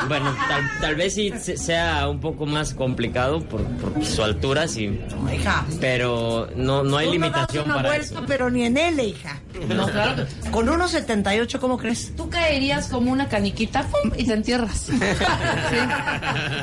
[0.08, 4.68] Bueno, tal, tal vez sí se- sea un poco más complicado por, por su altura,
[4.68, 5.00] sí.
[5.34, 5.64] hija.
[5.80, 8.24] Pero no, no hay tú no das limitación una para vuelta, eso.
[8.26, 9.40] pero ni en L, hija.
[9.68, 10.26] No, claro.
[10.50, 12.14] Con 1.78, ¿cómo crees?
[12.16, 14.12] Tú caerías como una caniquita ¡pum!
[14.16, 14.86] y te entierras.
[15.70, 15.76] Sí.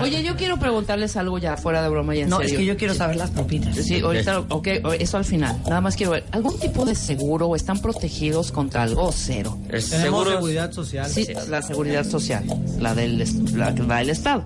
[0.01, 2.53] Oye, yo quiero preguntarles algo ya fuera de broma y en No, serio.
[2.53, 3.75] es que yo quiero saber las propinas.
[3.75, 4.67] Sí, ahorita, ok,
[4.99, 5.59] eso al final.
[5.67, 6.23] Nada más quiero ver.
[6.31, 9.57] ¿Algún tipo de seguro o están protegidos contra algo cero?
[9.69, 11.09] El seguro seguridad social.
[11.09, 12.43] Sí, la seguridad social,
[12.79, 13.23] la del,
[13.57, 14.45] la que da el Estado.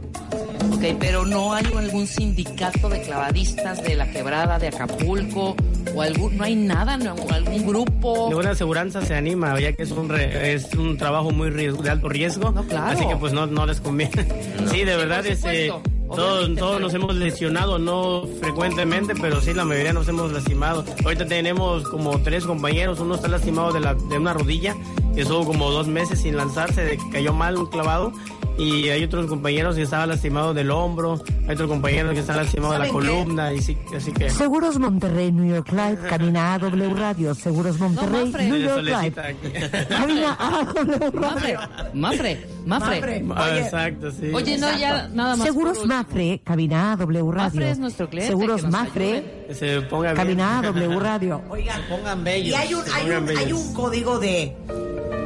[0.72, 5.56] Ok, pero no hay algún sindicato de clavadistas de la quebrada de Acapulco
[5.96, 8.28] o algún, no hay nada, no, algún grupo.
[8.30, 11.90] Ninguna aseguranza se anima, ya que es un re- es un trabajo muy riesgo- de
[11.90, 12.54] alto riesgo.
[12.68, 12.88] claro.
[12.92, 14.28] Así que pues no, no les conviene.
[14.72, 15.74] Sí, de verdad, por este,
[16.10, 20.84] todos, todos nos hemos lesionado, no frecuentemente, pero sí la mayoría nos hemos lastimado.
[21.04, 24.76] Ahorita tenemos como tres compañeros, uno está lastimado de, la, de una rodilla,
[25.16, 28.12] que estuvo como dos meses sin lanzarse, de que cayó mal un clavado.
[28.58, 32.80] Y hay otros compañeros que estaban lastimados del hombro, hay otros compañeros que están lastimados
[32.80, 34.32] de la columna, y sí, así que...
[34.32, 37.36] Seguros Monterrey, New York Live, camina a W Radio.
[37.36, 38.46] Seguros Monterrey, Mafre.
[38.50, 39.86] New York Live.
[39.88, 41.60] Camina a W Mafre, Radio.
[41.94, 43.26] Mafre, Mafre.
[43.36, 44.32] Ah, Oye, exacto, sí.
[44.34, 45.46] Oye, no, ya nada más.
[45.48, 45.88] Seguros por.
[45.88, 47.44] Mafre, cabina a W Radio.
[47.44, 50.16] Mafre es nuestro cliente, Seguros que Mafre, Que se ponga bien.
[50.16, 51.42] cabina a W Radio.
[51.50, 52.56] Oigan, Pongan y bellos.
[52.58, 54.56] hay un, hay un, hay un código de,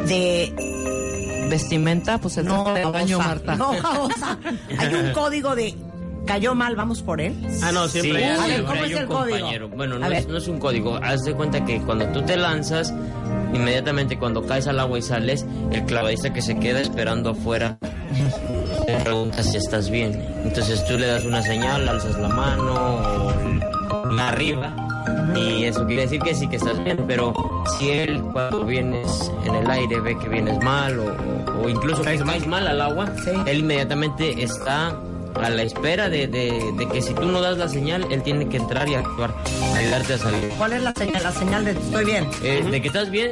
[0.08, 0.81] de
[1.52, 3.56] Vestimenta, pues el no, traje de baño, Marta.
[3.56, 4.38] no, babosa.
[4.80, 5.76] Hay un código de
[6.26, 7.36] cayó mal, vamos por él.
[7.62, 9.38] Ah, no, siempre Sí, hay, A ver, siempre ¿cómo hay es un el código?
[9.38, 9.70] compañero.
[9.70, 10.95] Bueno, no es, no es un código.
[11.04, 12.93] Haz de cuenta que cuando tú te lanzas,
[13.54, 17.78] inmediatamente cuando caes al agua y sales, el clavadista que se queda esperando afuera
[18.86, 20.24] te pregunta si estás bien.
[20.43, 24.76] Entonces tú le das una señal, alzas la mano o la arriba.
[25.36, 27.34] Y eso quiere decir que sí que estás bien, pero
[27.78, 31.06] si él cuando vienes en el aire ve que vienes mal o,
[31.64, 33.09] o- incluso que caes mal al agua,
[33.45, 34.95] él inmediatamente está
[35.41, 38.47] a la espera de, de- de que si tú no das la señal, él tiene
[38.49, 39.34] que entrar y actuar,
[39.78, 40.49] ayudarte a salir.
[40.57, 41.24] ¿Cuál es la señal?
[41.24, 42.28] La señal de estoy bien.
[42.43, 43.32] Eh, De que estás bien,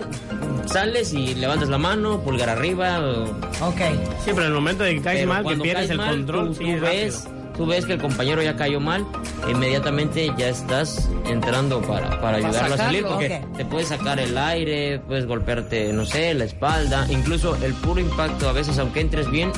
[0.65, 2.99] sales y levantas la mano, pulgar arriba.
[3.01, 3.23] o-
[3.67, 3.81] Ok.
[4.23, 6.09] Sí, pero en el momento de que caes Pero mal, que pierdes caes el mal,
[6.11, 6.81] control, tú, sí, tú rápido.
[6.83, 7.27] ves,
[7.59, 9.05] tú ves que el compañero ya cayó mal,
[9.45, 13.57] inmediatamente ya estás entrando para, para ayudarlo a salir, porque ok.
[13.57, 18.47] te puedes sacar el aire, puedes golpearte, no sé, la espalda, incluso el puro impacto
[18.47, 19.51] a veces, aunque entres bien,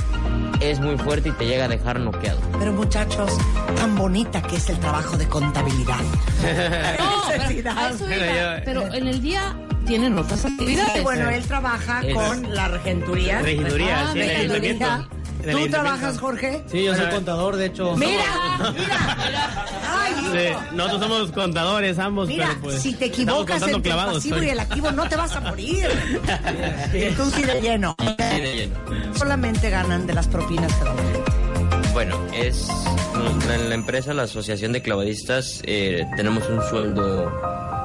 [0.61, 2.39] es muy fuerte y te llega a dejar noqueado.
[2.57, 3.37] Pero muchachos,
[3.75, 5.99] tan bonita que es el trabajo de contabilidad.
[6.97, 7.21] No,
[8.09, 8.61] pero.
[8.65, 10.93] Pero en el día tienen otras actividades.
[10.93, 13.41] Sí, bueno, él trabaja Es- con la regenturía.
[13.41, 14.49] Regiduría, Ah, sí, en
[15.49, 16.63] ¿Tú trabajas, Jorge?
[16.67, 17.95] Sí, yo soy contador, de hecho.
[17.95, 18.23] Mira,
[18.73, 19.65] mira.
[20.03, 20.31] Ay, hijo.
[20.33, 22.81] Sí, nosotros somos contadores ambos, Mira, pero pues.
[22.81, 24.45] si te equivocas entre el pasivo soy.
[24.45, 25.87] y el activo, no te vas a morir.
[26.93, 27.95] Y tú sí de lleno.
[27.99, 28.75] Sí, de lleno.
[29.15, 30.95] Solamente ganan de las propinas que dan.
[31.93, 32.67] Bueno, es
[33.53, 37.31] en la empresa, la Asociación de Clavadistas, eh, tenemos un sueldo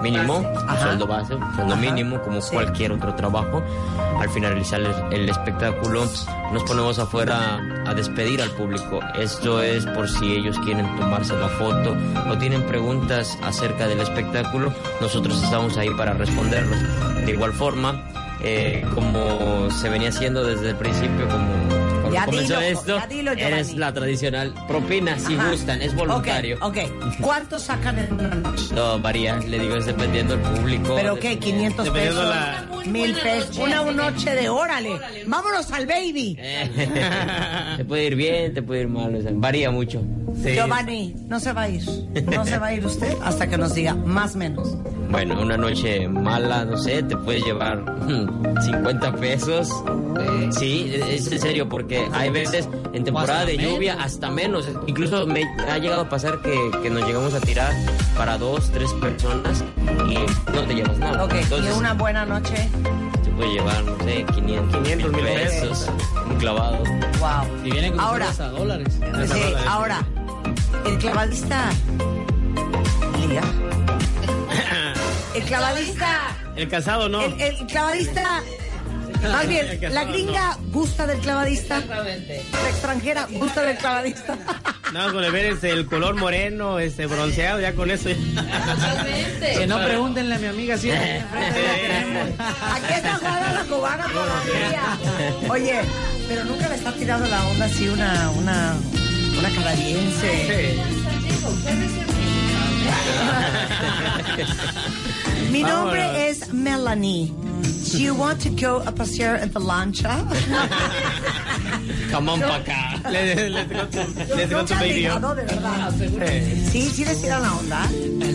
[0.01, 1.83] mínimo, un sueldo base, un sueldo Ajá.
[1.83, 3.63] mínimo como cualquier otro trabajo.
[4.21, 6.07] Al finalizar el, el espectáculo,
[6.53, 9.01] nos ponemos afuera a despedir al público.
[9.19, 11.97] Esto es por si ellos quieren tomarse la foto
[12.31, 16.79] o tienen preguntas acerca del espectáculo, nosotros estamos ahí para responderlos.
[17.25, 18.05] De igual forma,
[18.41, 23.07] eh, como se venía haciendo desde el principio, como cuando Ya comenzó dilo, esto, ya
[23.07, 25.51] dilo, eres la tradicional propina, si Ajá.
[25.51, 26.57] gustan, es voluntario.
[26.61, 27.17] Ok, ok.
[27.21, 28.75] ¿Cuánto sacan en una noche?
[28.75, 30.95] No, varía, le digo, es dependiendo del público.
[30.97, 31.39] ¿Pero qué?
[31.39, 32.29] ¿500 Dependiendo pesos?
[32.29, 33.57] la- ¿Mil pesos?
[33.59, 35.01] Una noche de órale.
[35.27, 36.37] Vámonos al baby.
[37.77, 40.03] te puede ir bien, te puede ir mal, o sea, varía mucho.
[40.45, 41.83] Giovanni, no se va a ir.
[42.27, 44.77] No se va a ir usted hasta que nos diga más o menos.
[45.11, 49.71] Bueno, una noche mala, no sé, te puedes llevar mm, 50 pesos.
[50.21, 54.69] Eh, sí, es en serio, porque hay veces en temporada de lluvia hasta menos.
[54.87, 57.73] Incluso me ha llegado a pasar que, que nos llegamos a tirar
[58.17, 59.65] para dos, tres personas
[60.09, 60.15] y
[60.53, 61.25] no te llevas nada.
[61.25, 62.69] Ok, Entonces, y una buena noche.
[63.25, 65.87] te puede llevar, no sé, 500, 500 mil pesos,
[66.29, 66.79] un clavado.
[67.19, 67.65] Wow.
[67.65, 68.29] Y vienen con Ahora.
[68.31, 68.99] a dólares.
[69.33, 70.07] Sí, ahora,
[70.87, 71.71] el clavadista.
[73.21, 73.43] Liga.
[75.35, 76.37] El clavadista.
[76.57, 77.21] El casado no.
[77.21, 78.43] El, el clavadista.
[79.23, 81.79] Más bien, la gringa gusta del clavadista.
[81.79, 82.43] Exactamente.
[82.63, 84.37] La extranjera gusta del clavadista.
[84.93, 88.09] No, con el ver este, el color moreno, este bronceado, ya con eso.
[88.09, 91.23] ya- Que no pregúntenle a mi amiga si Eh,
[92.39, 94.83] Aquí está jugando la cubana todavía.
[95.51, 95.81] Oye,
[96.29, 98.77] pero nunca le está tirando la onda así una, una,
[99.41, 100.77] una canadiense.
[105.51, 106.23] Mi nombre Vámonos.
[106.23, 107.33] es Melanie.
[107.93, 110.25] Do you want to go a pasear en la lancha?
[112.11, 113.01] Come on pa' acá.
[113.11, 113.99] Le, le, le tocó tu,
[114.37, 115.03] le tocó tu Nunca han baby.
[115.03, 115.93] de verdad.
[116.73, 116.91] Sí.
[116.91, 117.83] Sí, les tiran la onda.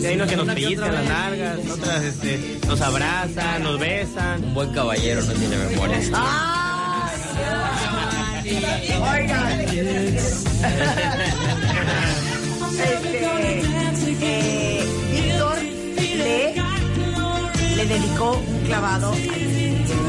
[0.08, 4.44] Hay unos que nos pellizcan las largas, otras este, nos abrazan, nos besan.
[4.44, 5.98] Un buen caballero no tiene memoria.
[6.14, 7.12] ¡Ay!
[9.12, 9.52] Oigan.
[12.82, 13.24] Este,
[14.20, 15.58] eh, Víctor
[17.86, 19.16] le dedicó un clavado a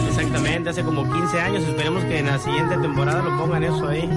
[0.10, 1.64] Exactamente, hace como 15 años.
[1.64, 4.08] Esperemos que en la siguiente temporada lo pongan eso ahí.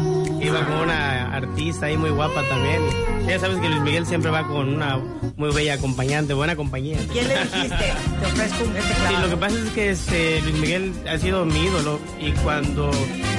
[0.41, 2.83] Iba con una artista ahí muy guapa también.
[3.27, 4.99] Ya sabes que Luis Miguel siempre va con una
[5.37, 6.99] muy bella acompañante, buena compañía.
[7.13, 7.77] ¿Quién le dijiste?
[8.21, 9.21] Te ofrezco un este Sí, clavado.
[9.23, 12.91] lo que pasa es que este, Luis Miguel ha sido mi ídolo y cuando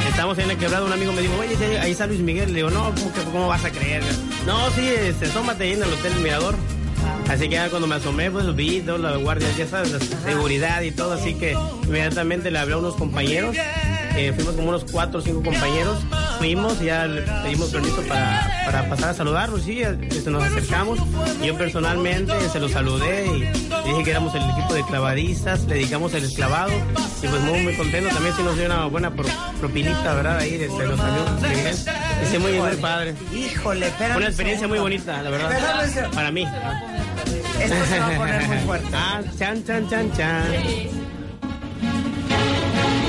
[0.09, 2.49] estamos en el quebrado un amigo me dijo, oye, sí, ahí está Luis Miguel.
[2.49, 4.01] Le digo, no, ¿cómo, que- cómo vas a creer?
[4.47, 6.55] No, sí, este, asómate ahí en el Hotel Mirador.
[7.30, 10.82] Así que ya cuando me asomé, pues vi todos los guardias, ya sabes, la seguridad
[10.82, 11.13] y todo.
[11.13, 13.55] Así que inmediatamente le hablé a unos compañeros.
[14.15, 15.99] eh, fuimos como unos cuatro o cinco compañeros.
[16.39, 19.63] Fuimos, ya le pedimos permiso para, para pasar a saludarlos.
[19.63, 20.99] Sí, este, nos acercamos.
[21.43, 23.39] Yo personalmente se los saludé y
[23.89, 25.65] dije que éramos el equipo de clavadistas.
[25.65, 26.71] Le dedicamos el esclavado.
[27.23, 28.09] Y pues muy, muy contento.
[28.13, 29.28] También sí nos dio una buena pro-
[29.59, 30.38] propinita, ¿verdad?
[30.39, 31.41] Ahí de, de los amigos.
[31.41, 33.15] de sí, muy, muy padre.
[33.36, 34.17] Híjole, espérame.
[34.17, 36.09] Una experiencia muy bonita, la verdad.
[36.13, 36.45] Para mí.
[37.62, 38.88] Esto se va a poner muy fuerte.
[38.93, 40.45] Ah, chan, chan, chan, chan.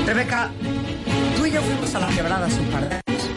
[0.05, 0.49] Rebeca,
[1.37, 3.29] tú y yo fuimos a la quebrada hace un par de años.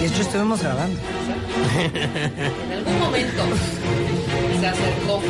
[0.00, 1.00] De hecho, estuvimos grabando.
[1.74, 3.42] En algún momento
[4.60, 5.22] se acercó.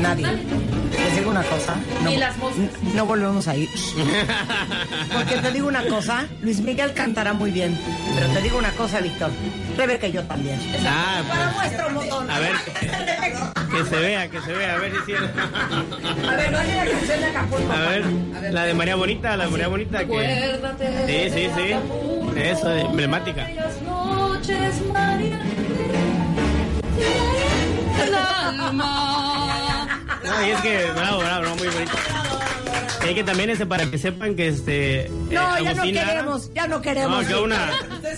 [0.00, 0.26] Nadie.
[0.26, 1.74] Les digo una cosa.
[2.02, 2.64] No, Ni las moscas.
[2.94, 3.68] no volvemos a ir.
[5.12, 7.78] Porque te digo una cosa, Luis Miguel cantará muy bien.
[8.14, 9.30] Pero te digo una cosa, Víctor.
[9.76, 10.58] Rebeca y yo también.
[10.86, 12.30] Ah, Para pues, vuestro botón.
[12.30, 12.52] a ver,
[13.70, 15.40] que se vea, que se vea, a ver si es cierto.
[16.28, 17.72] A ver, dale la canción de Acapulco.
[17.72, 18.04] A ver,
[18.52, 20.58] la de María Bonita, la de María Bonita que...
[21.06, 22.40] Sí, sí, sí.
[22.40, 23.46] Eso, emblemática.
[23.84, 25.38] Noches, María.
[28.48, 29.37] Alma.
[30.28, 32.27] No, y es que, bravo, bravo, muy bonito.
[33.10, 35.06] Y que también, este, para que sepan que este...
[35.06, 37.22] eh, No, ya no queremos, ya no queremos.
[37.22, 37.70] No, que una...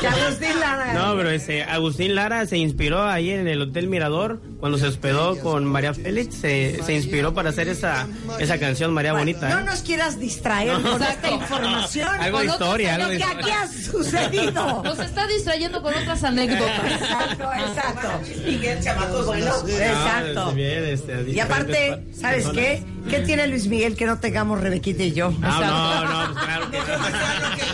[0.00, 0.92] Que Agustín Lara.
[0.94, 5.38] No, pero este, Agustín Lara se inspiró ahí en el Hotel Mirador cuando se hospedó
[5.40, 8.06] con María Félix, se, se inspiró para hacer esa,
[8.38, 9.48] esa canción María Bonita.
[9.50, 9.64] No ¿eh?
[9.64, 10.92] nos quieras distraer No.
[10.92, 12.08] con esta información.
[12.20, 13.60] Algo de historia, algo Lo de que historia.
[13.62, 14.82] aquí ha sucedido.
[14.82, 16.92] Nos está distrayendo con otras anécdotas.
[16.92, 18.08] Exacto, exacto.
[18.46, 19.68] Miguel, chamacos buenos.
[19.68, 20.44] Exacto.
[20.48, 21.22] Ah, bien, este,
[21.54, 22.82] aparte, ¿sabes qué?
[23.08, 25.30] ¿Qué tiene Luis Miguel que no tengamos Rebequita y yo?
[25.30, 26.84] No, no, no, pues claro que no.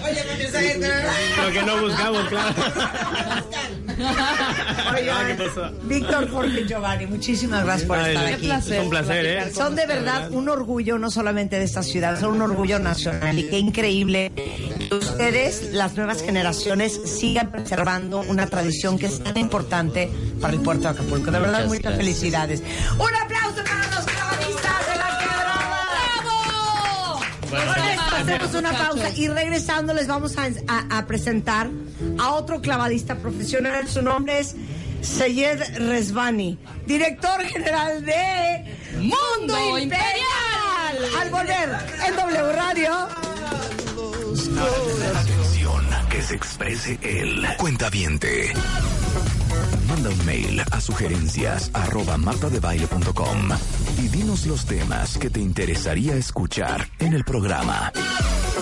[0.08, 2.54] Oye, no Lo que no buscamos, claro.
[5.84, 8.50] Víctor, Jorge y Giovanni, muchísimas gracias por estar aquí.
[8.50, 9.52] Es un placer, ¿eh?
[9.52, 13.38] Son de verdad un orgullo, no solamente de esta ciudad, son un orgullo nacional.
[13.38, 19.36] Y qué increíble que ustedes, las nuevas generaciones, sigan preservando una tradición que es tan
[19.36, 20.10] importante
[20.40, 21.30] para el puerto de Acapulco.
[21.30, 22.62] De verdad, Muchas felicidades.
[22.98, 23.14] Un
[27.50, 27.72] Bueno,
[28.16, 31.68] hacemos una pausa y regresando les vamos a, a- a presentar
[32.18, 33.88] a otro clavadista profesional.
[33.88, 34.54] Su nombre es
[35.02, 39.16] Seyed Resvani, director general de Mundo,
[39.56, 40.10] Mundo Imperial.
[41.20, 41.68] Al volver
[42.06, 42.92] en W Radio.
[45.16, 48.52] Atención, que se exprese el cuentaviente.
[50.00, 53.50] Manda un mail a sugerencias arroba martadebaile.com
[53.98, 57.92] y dinos los temas que te interesaría escuchar en el programa.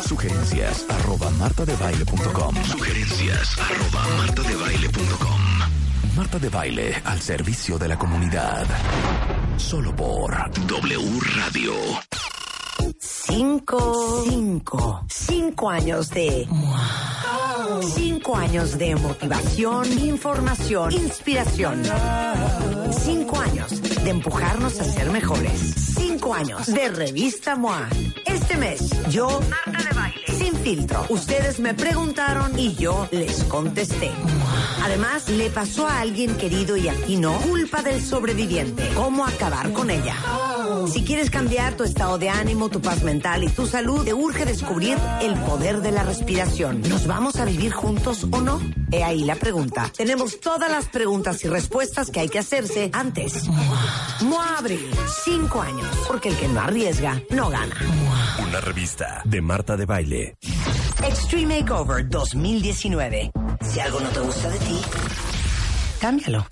[0.05, 2.57] Sugerencias arroba martadebaile.com.
[2.65, 5.41] Sugerencias arroba martadebaile.com.
[6.17, 8.67] Marta de Baile al servicio de la comunidad.
[9.59, 10.35] Solo por
[10.67, 11.73] W Radio.
[13.29, 14.25] Cinco.
[14.27, 15.05] Cinco.
[15.07, 16.49] Cinco años de.
[17.95, 21.83] Cinco años de motivación, información, inspiración.
[22.91, 25.75] Cinco años de empujarnos a ser mejores.
[25.95, 27.89] Cinco años de revista MOA.
[28.25, 30.28] Este mes, yo, Marta de Baile,
[31.09, 34.11] Ustedes me preguntaron y yo les contesté.
[34.83, 38.89] Además, le pasó a alguien querido y aquí no, culpa del sobreviviente.
[38.95, 40.15] ¿Cómo acabar con ella?
[40.91, 44.47] Si quieres cambiar tu estado de ánimo, tu paz mental y tu salud, te urge
[44.47, 46.81] descubrir el poder de la respiración.
[46.83, 48.61] ¿Nos vamos a vivir juntos o no?
[48.91, 49.93] He ahí la pregunta.
[49.97, 53.49] Tenemos todas las preguntas y respuestas que hay que hacerse antes.
[54.59, 54.91] Abril,
[55.25, 55.87] cinco años.
[56.09, 57.77] Porque el que no arriesga, no gana.
[58.43, 60.38] Una revista de Marta de Baile.
[61.03, 63.31] Extreme Makeover 2019.
[63.63, 64.81] Si algo no te gusta de ti,
[66.01, 66.47] cámbialo.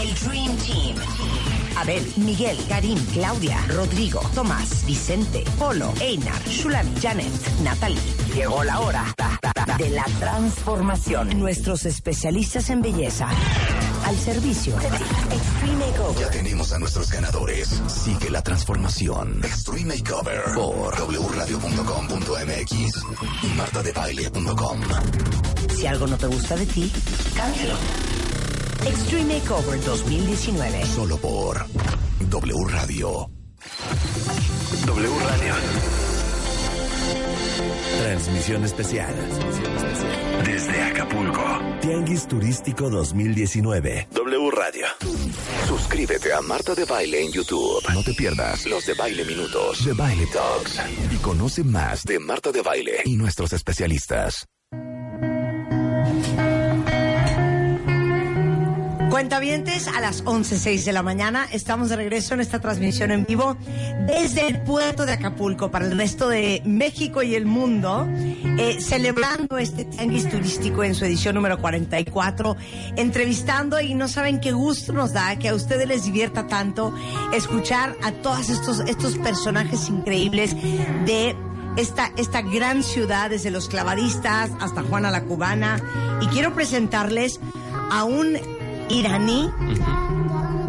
[0.00, 1.41] El Dream Team.
[1.76, 7.98] Abel, Miguel, Karim, Claudia, Rodrigo, Tomás, Vicente, Polo, Einar, Shulami, Janet, Natalie.
[8.34, 9.04] Llegó la hora
[9.78, 11.38] de la transformación.
[11.38, 13.28] Nuestros especialistas en belleza
[14.04, 14.74] al servicio.
[14.76, 16.20] Extreme Makeover.
[16.20, 17.68] Ya tenemos a nuestros ganadores.
[17.88, 19.40] Sigue la transformación.
[19.44, 22.72] Extreme Makeover por wradio.com.mx
[23.42, 24.80] y martadebaile.com.
[25.76, 26.92] Si algo no te gusta de ti,
[27.34, 28.21] cámbialo.
[28.86, 30.86] Extreme Makeover 2019.
[30.86, 31.64] Solo por
[32.28, 33.30] W Radio.
[34.86, 35.54] W Radio.
[38.02, 39.14] Transmisión especial.
[40.44, 41.44] Desde Acapulco.
[41.80, 44.08] Tianguis Turístico 2019.
[44.10, 44.86] W Radio.
[45.68, 47.82] Suscríbete a Marta de Baile en YouTube.
[47.94, 50.80] No te pierdas los de Baile Minutos, de Baile Talks.
[51.12, 54.48] Y conoce más de Marta de Baile y nuestros especialistas.
[59.12, 63.58] Cuentavientes, a las 11.06 de la mañana estamos de regreso en esta transmisión en vivo
[64.06, 69.58] desde el puerto de Acapulco para el resto de México y el mundo, eh, celebrando
[69.58, 72.56] este tianguis turístico en su edición número 44,
[72.96, 76.94] entrevistando y no saben qué gusto nos da que a ustedes les divierta tanto
[77.34, 80.56] escuchar a todos estos, estos personajes increíbles
[81.04, 81.36] de
[81.76, 86.18] esta, esta gran ciudad, desde los clavadistas hasta Juana la Cubana.
[86.22, 87.40] Y quiero presentarles
[87.90, 88.38] a un
[88.88, 89.50] iraní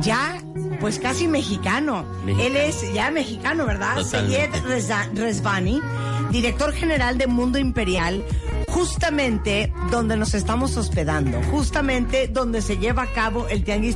[0.01, 0.37] ya
[0.79, 2.03] pues casi mexicano.
[2.25, 2.43] Mexicano.
[2.45, 3.95] Él es ya mexicano, ¿verdad?
[3.95, 4.51] Totalmente.
[4.59, 5.81] Seyed Reza- Rezvani,
[6.29, 8.21] director general de Mundo Imperial,
[8.67, 13.95] justamente donde nos estamos hospedando, justamente donde se lleva a cabo el tianguis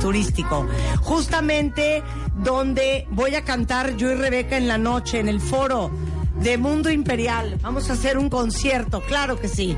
[0.00, 0.66] turístico,
[1.02, 2.02] justamente
[2.42, 5.90] donde voy a cantar yo y Rebeca en la noche en el foro
[6.42, 7.58] de Mundo Imperial.
[7.62, 9.76] Vamos a hacer un concierto, claro que sí.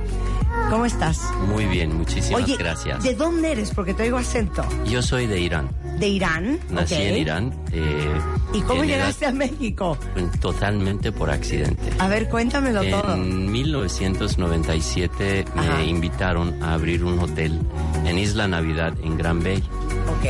[0.70, 1.20] ¿Cómo estás?
[1.48, 3.02] Muy bien, muchísimas Oye, gracias.
[3.02, 3.70] ¿de dónde eres?
[3.72, 4.64] Porque te oigo acento.
[4.86, 5.68] Yo soy de Irán.
[5.98, 6.58] De Irán.
[6.70, 7.54] Nací en Irán.
[7.72, 8.18] eh,
[8.54, 9.98] ¿Y cómo edad- llegaste a México?
[10.40, 11.90] Totalmente por accidente.
[11.98, 13.14] A ver, cuéntamelo todo.
[13.14, 17.60] En 1997 me invitaron a abrir un hotel
[18.04, 19.62] en Isla Navidad, en Gran Bay.
[20.08, 20.24] Ok.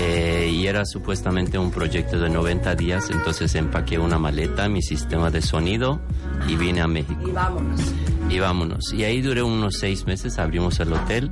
[0.00, 5.30] Eh, y era supuestamente un proyecto de 90 días, entonces empaqué una maleta, mi sistema
[5.30, 6.00] de sonido
[6.48, 7.20] y vine a México.
[7.28, 7.80] Y vámonos.
[8.28, 8.92] Y vámonos.
[8.92, 11.30] Y ahí duré unos seis meses, abrimos el hotel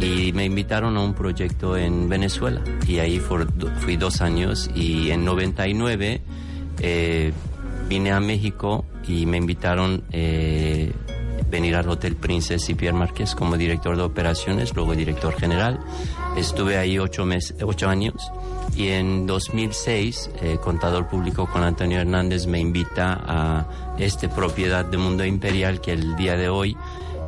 [0.00, 2.60] y me invitaron a un proyecto en Venezuela.
[2.86, 3.46] Y ahí for-
[3.80, 6.20] fui dos años y en 99
[6.80, 7.32] eh,
[7.88, 10.92] vine a México y me invitaron eh,
[11.50, 15.80] venir al Hotel Princess y Pierre Márquez como director de operaciones, luego director general.
[16.36, 18.14] Estuve ahí ocho, meses, ocho años
[18.76, 23.66] y en 2006, eh, contador público con Antonio Hernández me invita a
[23.98, 26.76] esta propiedad de Mundo Imperial que el día de hoy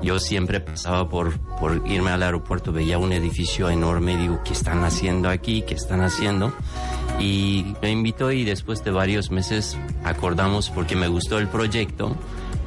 [0.03, 4.85] yo siempre pasaba por, por irme al aeropuerto, veía un edificio enorme digo, ¿qué están
[4.85, 5.63] haciendo aquí?
[5.63, 6.53] ¿Qué están haciendo?
[7.19, 12.15] Y me invitó y después de varios meses acordamos porque me gustó el proyecto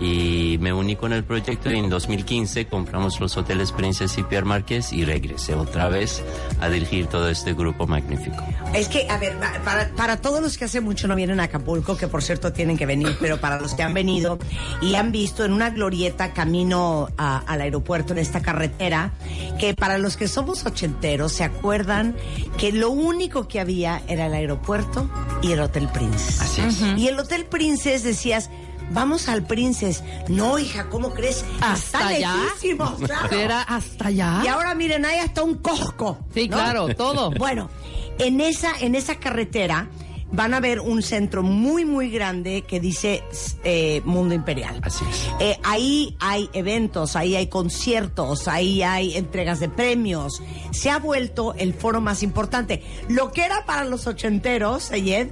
[0.02, 4.45] y me uní con el proyecto y en 2015 compramos los hoteles Princess y Pierre
[4.45, 6.23] Márquez y regresé otra vez
[6.60, 8.44] a dirigir todo este grupo magnífico.
[8.73, 11.44] Es que, a ver, pa- para, para todos los que hace mucho no vienen a
[11.44, 14.40] Acapulco, que por cierto tienen que venir, pero para los que han venido
[14.82, 19.14] y han visto en una glorieta camino a- al aeropuerto en esta carretera,
[19.60, 22.15] que para los que somos ochenteros se acuerdan
[22.57, 25.07] que lo único que había era el aeropuerto
[25.44, 26.41] y el Hotel Princess.
[26.41, 26.82] Así es.
[26.98, 28.49] Y el Hotel Princess decías,
[28.92, 30.04] vamos al Princess.
[30.28, 31.46] No, hija, ¿cómo crees?
[31.62, 32.36] ¿Hasta Está allá?
[33.06, 33.38] claro.
[33.38, 34.42] ¿Era hasta allá?
[34.44, 36.20] Y ahora miren, hay hasta un Costco.
[36.34, 36.58] Sí, ¿no?
[36.58, 37.32] claro, todo.
[37.42, 37.70] Bueno,
[38.20, 39.90] en esa, en esa carretera
[40.32, 43.24] van a ver un centro muy, muy grande que dice
[43.64, 44.80] eh, Mundo Imperial.
[44.84, 45.30] Así es.
[45.40, 50.42] Eh, ahí hay eventos, ahí hay conciertos, ahí hay entregas de premios.
[50.72, 52.84] Se ha vuelto el foro más importante.
[53.10, 55.30] Lo que era para los ochenteros, Sayed,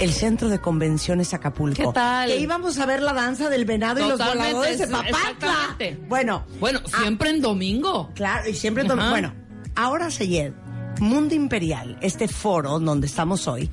[0.00, 1.76] el centro de convenciones Acapulco.
[1.76, 2.28] ¿Qué tal?
[2.28, 5.98] Que íbamos a ver la danza del venado y los voladores de.
[6.08, 6.44] Bueno.
[6.60, 8.10] Bueno, siempre en domingo.
[8.14, 9.10] Claro, y siempre en domingo.
[9.10, 9.34] Bueno,
[9.74, 10.52] ahora Sayed,
[11.00, 13.70] Mundo Imperial, este foro donde estamos hoy,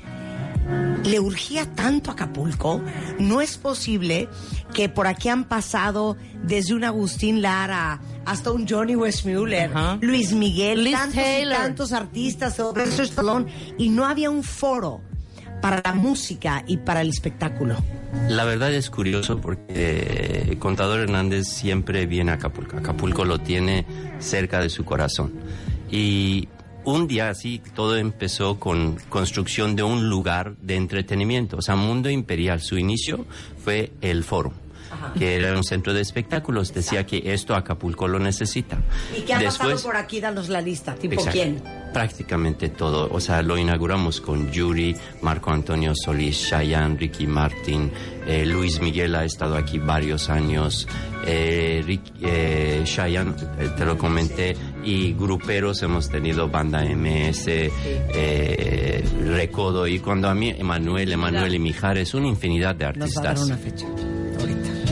[1.04, 2.82] le urgía tanto a Acapulco,
[3.20, 4.30] no es posible
[4.74, 9.72] que por aquí han pasado desde un Agustín Lara hasta un Johnny Westmuller,
[10.02, 11.58] Luis Miguel, Liz tantos y Taylor.
[11.58, 15.02] tantos artistas, Sylvester Stallone, y no había un foro
[15.64, 17.78] para la música y para el espectáculo.
[18.28, 22.76] La verdad es curioso porque eh, Contador Hernández siempre viene a Acapulco.
[22.76, 23.86] Acapulco lo tiene
[24.20, 25.32] cerca de su corazón.
[25.90, 26.50] Y
[26.84, 31.56] un día así todo empezó con construcción de un lugar de entretenimiento.
[31.56, 33.26] O sea, Mundo Imperial, su inicio
[33.64, 34.52] fue el foro.
[35.18, 38.78] Que era un centro de espectáculos, decía que esto Acapulco lo necesita.
[39.18, 40.20] ¿Y qué ha pasado Después, por aquí?
[40.22, 40.96] Danos la lista.
[40.96, 41.32] ¿Tipo Exacto.
[41.32, 41.62] quién?
[41.94, 43.10] Prácticamente todo.
[43.12, 47.92] O sea, lo inauguramos con Yuri, Marco Antonio Solís, Chayanne, Ricky Martin,
[48.26, 50.88] eh, Luis Miguel ha estado aquí varios años,
[51.26, 59.04] eh, Rick- eh, Chayanne, eh, te lo comenté, y gruperos hemos tenido Banda MS, eh,
[59.28, 63.24] Recodo, y cuando a mí, Emanuel, Emanuel y Mijares, una infinidad de Nos va a
[63.24, 63.46] dar artistas.
[63.46, 63.86] una fecha.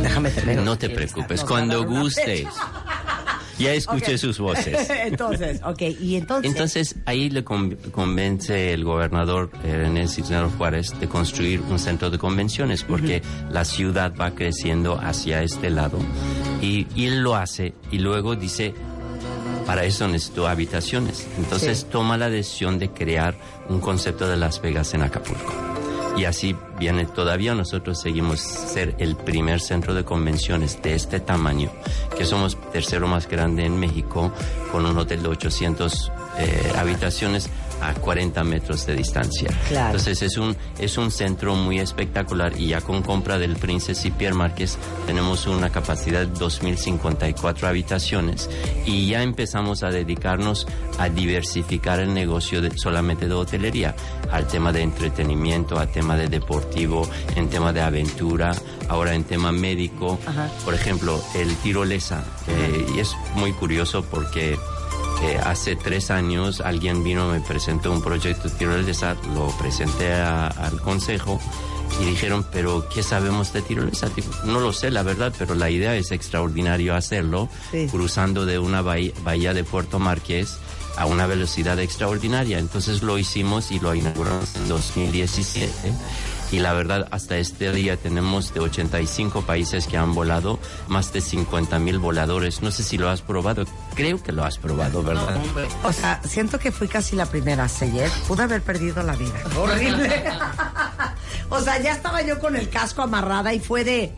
[0.01, 0.63] Déjame terminar.
[0.63, 2.47] No te preocupes, cuando gustes.
[3.59, 4.89] Ya escuché sus voces.
[5.05, 6.51] entonces, ok, y entonces.
[6.51, 12.09] Entonces ahí le con- convence el gobernador eh, René Cisneros Juárez de construir un centro
[12.09, 13.21] de convenciones porque
[13.51, 15.99] la ciudad va creciendo hacia este lado
[16.59, 18.73] y, y él lo hace y luego dice
[19.67, 21.27] para eso necesito habitaciones.
[21.37, 21.85] Entonces Sí.
[21.91, 23.35] toma la decisión de crear
[23.69, 25.53] un concepto de Las Vegas en Acapulco.
[26.17, 31.71] Y así viene todavía nosotros seguimos ser el primer centro de convenciones de este tamaño,
[32.17, 34.31] que somos tercero más grande en México,
[34.71, 37.49] con un hotel de 800 eh, habitaciones,
[37.81, 39.49] a 40 metros de distancia.
[39.67, 39.87] Claro.
[39.87, 44.11] Entonces es un, es un centro muy espectacular y ya con compra del Princess y
[44.11, 48.49] Pierre Márquez tenemos una capacidad de 2.054 habitaciones
[48.85, 50.67] y ya empezamos a dedicarnos
[50.97, 53.95] a diversificar el negocio de, solamente de hotelería,
[54.31, 58.53] al tema de entretenimiento, al tema de deportivo, en tema de aventura,
[58.87, 60.19] ahora en tema médico.
[60.63, 62.23] Por ejemplo, el tirolesa.
[62.47, 64.57] eh, y es muy curioso porque
[65.23, 70.47] eh, hace tres años alguien vino, me presentó un proyecto de tirolesa, lo presenté a-
[70.47, 71.39] al consejo
[72.01, 74.09] y dijeron, pero ¿qué sabemos de tirolesa?
[74.09, 77.49] Digo, no lo sé, la verdad, pero la idea es extraordinario hacerlo,
[77.91, 80.57] cruzando de una bahía, bahía de Puerto Marqués
[80.97, 82.59] a una velocidad extraordinaria.
[82.59, 85.71] Entonces lo hicimos y lo inauguramos en 2017.
[86.51, 91.21] Y la verdad, hasta este día tenemos de 85 países que han volado, más de
[91.21, 92.61] 50 mil voladores.
[92.61, 93.65] No sé si lo has probado.
[93.95, 95.37] Creo que lo has probado, ¿verdad?
[95.83, 98.09] O sea, siento que fui casi la primera ayer.
[98.27, 99.33] Pude haber perdido la vida.
[99.57, 100.23] Horrible.
[101.49, 104.11] o sea, ya estaba yo con el casco amarrada y fue de.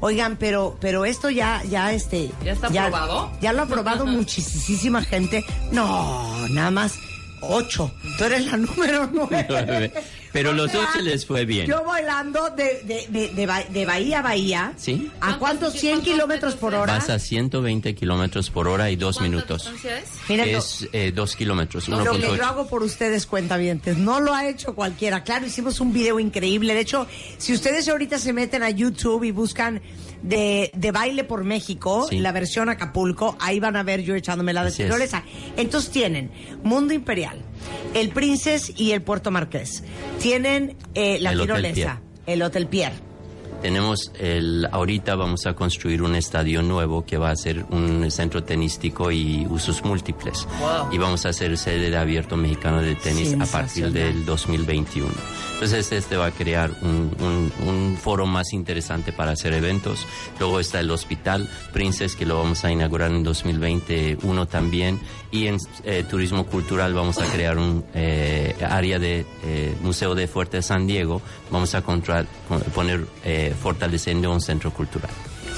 [0.00, 2.30] Oigan, pero, pero esto ya, ya, este.
[2.44, 3.32] ¿Ya está probado?
[3.40, 5.44] Ya lo ha probado muchísima gente.
[5.72, 6.94] No, nada más
[7.40, 7.90] ocho.
[8.16, 9.92] Tú eres la número nueve.
[10.32, 11.66] Pero los ocho les fue bien.
[11.66, 14.72] Yo volando de, de, de, de Ba- de bahía a bahía.
[14.76, 15.10] ¿Sí?
[15.20, 15.72] ¿A cuántos?
[15.74, 16.94] 100 kilómetros por hora.
[16.94, 19.70] Vas a 120 kilómetros por hora y dos minutos.
[20.28, 22.40] Es eh, dos kilómetros, Lo que yo 1.8.
[22.42, 25.24] hago por ustedes, cuentavientes, no lo ha hecho cualquiera.
[25.24, 26.74] Claro, hicimos un video increíble.
[26.74, 27.06] De hecho,
[27.38, 29.80] si ustedes ahorita se meten a YouTube y buscan
[30.22, 32.18] de, de Baile por México, Sí.
[32.18, 34.70] la versión Acapulco, ahí van a ver yo echándome la de.
[35.56, 36.30] Entonces tienen
[36.62, 37.42] Mundo Imperial,
[37.94, 39.84] el Princess y el Puerto Marqués.
[40.20, 43.07] Tienen eh, la El tirolesa, el Hotel Pierre.
[43.62, 48.44] Tenemos el, ahorita vamos a construir un estadio nuevo que va a ser un centro
[48.44, 50.46] tenístico y usos múltiples.
[50.60, 50.92] Wow.
[50.92, 55.10] Y vamos a ser sede de abierto mexicano de tenis a partir del 2021.
[55.54, 60.06] Entonces este va a crear un, un- un foro más interesante para hacer eventos.
[60.38, 65.00] Luego está el Hospital Princess que lo vamos a inaugurar en 2021 también.
[65.30, 70.26] Y en eh, turismo cultural vamos a crear un eh, área de eh, Museo de
[70.28, 71.20] Fuerte San Diego.
[71.50, 75.10] Vamos a contra- con- poner eh, fortaleciendo un centro cultural.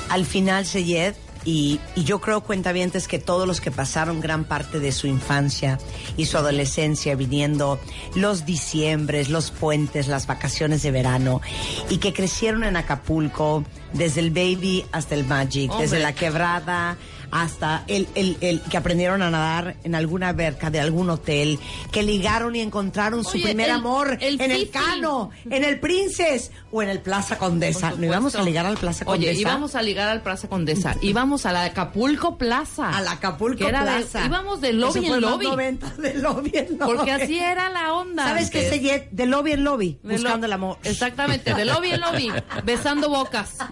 [0.09, 4.79] al final Seyed y, y yo creo cuentavientes que todos los que pasaron gran parte
[4.79, 5.79] de su infancia
[6.19, 7.81] y su adolescencia viniendo
[8.15, 11.41] los diciembres, los puentes, las vacaciones de verano
[11.89, 13.65] y que crecieron en Acapulco
[13.95, 15.87] desde el baby hasta el magic, Hombre.
[15.87, 16.99] desde la quebrada
[17.31, 21.59] hasta el, el, el que aprendieron a nadar en alguna verca de algún hotel,
[21.93, 24.71] que ligaron y encontraron su Oye, primer el- amor el en el Fifi.
[24.73, 27.93] Cano, en el Princess o en el Plaza Condesa.
[27.97, 29.31] ¿No íbamos a ligar al Plaza Condesa?
[29.31, 30.95] Oye, íbamos a ligar al Plaza Condesa.
[31.03, 32.91] íbamos a la Acapulco Plaza.
[32.91, 34.27] A la Acapulco era de- Plaza.
[34.27, 35.47] íbamos de lobby en lobby.
[35.47, 36.97] 90, de lobby en lobby.
[36.97, 38.25] Porque así era la onda.
[38.25, 40.79] ¿Sabes qué se De lobby en lobby, De buscando lo- el amor.
[40.85, 42.33] Exactamente, de lobby en lobby,
[42.65, 43.59] besando bocas.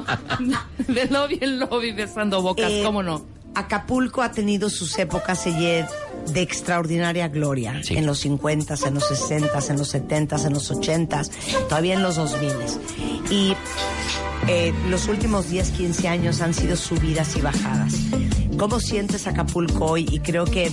[0.88, 3.24] De lobby en lobby, besando bocas, Eh, ¿cómo no?
[3.54, 7.80] Acapulco ha tenido sus épocas de extraordinaria gloria.
[7.88, 11.22] En los 50, en los 60, en los 70, en los 80,
[11.68, 12.50] todavía en los 2000.
[13.30, 13.54] Y
[14.48, 17.94] eh, los últimos 10, 15 años han sido subidas y bajadas.
[18.60, 20.06] ¿Cómo sientes Acapulco hoy?
[20.12, 20.70] Y creo que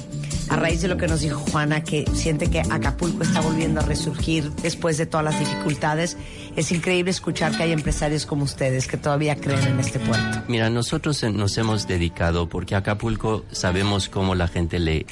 [0.50, 3.84] a raíz de lo que nos dijo Juana, que siente que Acapulco está volviendo a
[3.84, 6.18] resurgir después de todas las dificultades,
[6.58, 10.44] es increíble escuchar que hay empresarios como ustedes que todavía creen en este puerto.
[10.50, 15.06] Mira, nosotros nos hemos dedicado porque Acapulco sabemos cómo la gente le,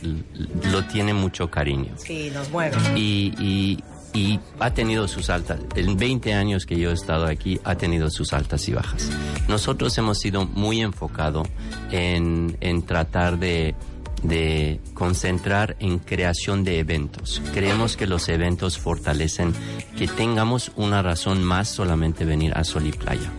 [0.69, 1.93] lo tiene mucho cariño.
[1.95, 2.77] Sí, nos muero.
[2.93, 3.79] y, y-
[4.15, 5.59] y ha tenido sus altas.
[5.75, 9.11] En 20 años que yo he estado aquí, ha tenido sus altas y bajas.
[9.47, 11.47] Nosotros hemos sido muy enfocados
[11.91, 13.75] en, en tratar de,
[14.23, 17.41] de concentrar en creación de eventos.
[17.53, 19.53] Creemos que los eventos fortalecen
[19.97, 23.31] que tengamos una razón más solamente venir a Sol y Playa.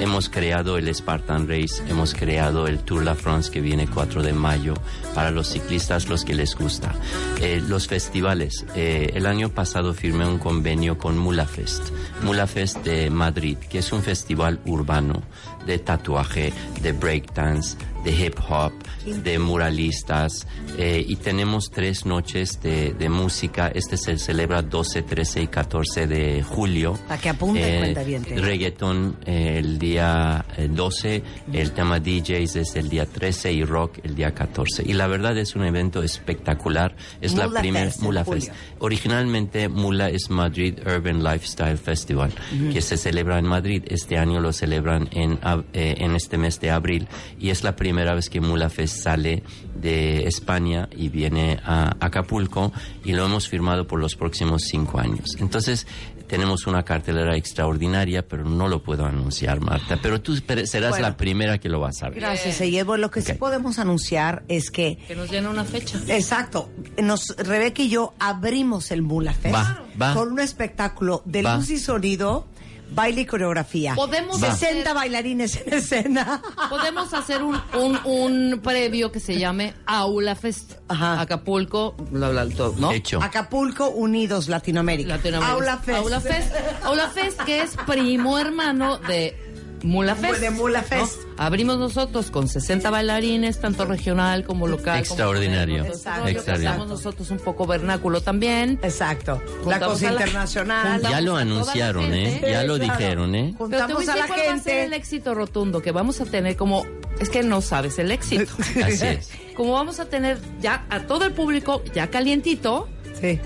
[0.00, 4.32] Hemos creado el Spartan Race, hemos creado el Tour La France que viene 4 de
[4.32, 4.74] mayo
[5.14, 6.94] para los ciclistas, los que les gusta.
[7.40, 8.66] Eh, los festivales.
[8.74, 11.90] Eh, el año pasado firmé un convenio con Mulafest,
[12.22, 15.22] Mulafest de Madrid, que es un festival urbano
[15.64, 18.72] de tatuaje, de breakdance, de hip hop,
[19.06, 20.46] de muralistas
[20.76, 23.68] eh, y tenemos tres noches de, de música.
[23.74, 26.98] Este se celebra 12, 13 y 14 de julio.
[27.08, 31.22] Para que apunten, Eh, reggaetón eh, el día día eh, 12,
[31.52, 34.82] el tema DJs es el día 13 y rock el día 14.
[34.84, 36.96] Y la verdad es un evento espectacular.
[37.20, 38.24] Es la primera Mula.
[38.24, 38.50] Fest.
[38.78, 42.32] Originalmente Mula es Madrid Urban Lifestyle Festival,
[42.72, 43.84] que se celebra en Madrid.
[43.86, 45.38] Este año lo celebran en,
[45.72, 47.06] eh, en este mes de abril
[47.38, 49.42] y es la primera vez que Mula Fest sale
[49.76, 52.72] de España y viene a Acapulco
[53.04, 55.36] y lo hemos firmado por los próximos cinco años.
[55.38, 55.86] Entonces
[56.26, 59.98] tenemos una cartelera extraordinaria, pero no lo puedo anunciar, Marta.
[60.02, 61.08] Pero tú serás Bueno.
[61.08, 62.20] la primera que lo vas a ver.
[62.20, 62.96] Gracias, Eyevo.
[62.96, 64.96] Lo que sí podemos anunciar es que...
[65.06, 65.98] Que nos llena una fecha.
[66.08, 66.70] Exacto.
[67.02, 70.14] Nos, Rebeca y yo abrimos el Mula Fest Va, va.
[70.14, 71.56] con un espectáculo de Va.
[71.56, 72.46] luz y sonido,
[72.94, 73.94] baile y coreografía.
[73.94, 76.42] Podemos 60 bailarines en escena.
[76.68, 80.74] Podemos hacer un, un, un previo que se llame Aula Fest.
[80.88, 82.90] Acapulco, bla, bla, todo, ¿no?
[83.20, 85.16] Acapulco Unidos Latinoamérica.
[85.16, 85.52] Latinoamérica.
[85.54, 85.98] Aula Fest.
[85.98, 86.52] Aula Fest.
[86.82, 89.43] Aula Fest, que es primo hermano de
[89.84, 90.40] Mula Fest.
[90.40, 90.86] De Mula ¿no?
[90.86, 91.18] Fest.
[91.36, 94.98] Abrimos nosotros con 60 bailarines, tanto regional como local.
[94.98, 95.82] Extraordinario.
[95.82, 96.28] Como Exacto.
[96.28, 96.86] Extraordinario.
[96.86, 98.78] Nosotros un poco vernáculo también.
[98.82, 99.42] Exacto.
[99.62, 100.82] Juntamos cosa la- internacional.
[100.94, 102.48] juntamos Ya lo la anunciaron, gente.
[102.48, 102.52] ¿eh?
[102.52, 102.92] Ya lo Claro.
[102.98, 103.54] dijeron, ¿eh?
[103.58, 104.84] Pero te a Juntamos la cuál va a ser gente.
[104.84, 106.86] el éxito rotundo que vamos a tener como
[107.20, 108.52] es que no sabes el éxito.
[108.84, 109.30] Así es.
[109.54, 112.88] Como vamos a tener ya a todo el público ya calientito,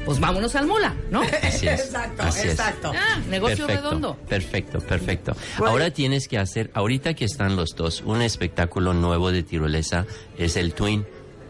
[0.05, 1.23] pues vámonos al mula, ¿no?
[1.43, 1.81] Así es.
[1.81, 2.53] Exacto, Así es.
[2.53, 2.93] exacto.
[2.95, 4.17] Ah, negocio perfecto, redondo.
[4.29, 5.37] Perfecto, perfecto.
[5.59, 10.07] Ahora tienes que hacer, ahorita que están los dos, un espectáculo nuevo de tirolesa
[10.37, 11.07] es el Twin.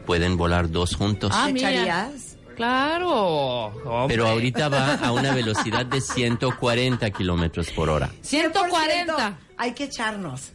[0.06, 1.32] Pueden volar dos juntos.
[1.34, 2.10] Ah, mira.
[2.56, 3.66] Claro.
[3.84, 4.16] hombre.
[4.16, 8.10] Pero ahorita va a una velocidad de 140 kilómetros por hora.
[8.22, 9.38] 140.
[9.56, 10.52] Hay que echarnos.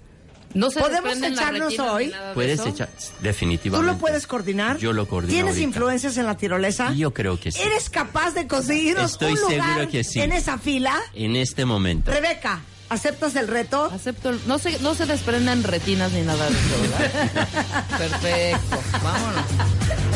[0.53, 2.13] No se ¿Podemos echarnos hoy?
[2.34, 2.69] Puedes eso?
[2.69, 3.91] echar, ¿Tú definitivamente.
[3.93, 4.77] lo puedes coordinar?
[4.77, 5.67] Yo lo coordino ¿Tienes ahorita.
[5.67, 6.93] influencias en la tirolesa?
[6.93, 7.61] Yo creo que sí.
[7.61, 10.21] ¿Eres capaz de conseguirnos Estoy un lugar seguro que sí.
[10.21, 10.95] en esa fila?
[11.15, 12.11] En este momento.
[12.11, 13.85] Rebeca, ¿aceptas el reto?
[13.93, 14.30] Acepto.
[14.30, 17.88] el- No se, no se desprenden retinas ni nada de eso, ¿verdad?
[17.97, 18.80] Perfecto.
[19.03, 19.45] Vámonos.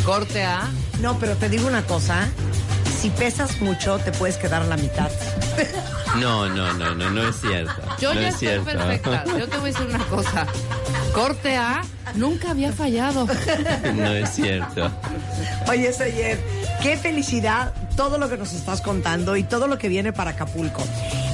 [0.06, 0.70] Corte A.
[1.02, 2.28] No, pero te digo una cosa.
[3.00, 5.10] Si pesas mucho, te puedes quedar a la mitad.
[6.16, 7.74] No, no, no, no, no es cierto.
[8.00, 8.66] Yo no ya es estoy cierto.
[8.66, 9.24] perfecta.
[9.38, 10.48] Yo te voy a decir una cosa.
[11.14, 11.84] Corte A
[12.16, 13.28] nunca había fallado.
[13.96, 14.92] no es cierto.
[15.70, 16.40] Oye, Sayer,
[16.82, 20.84] qué felicidad todo lo que nos estás contando y todo lo que viene para Acapulco.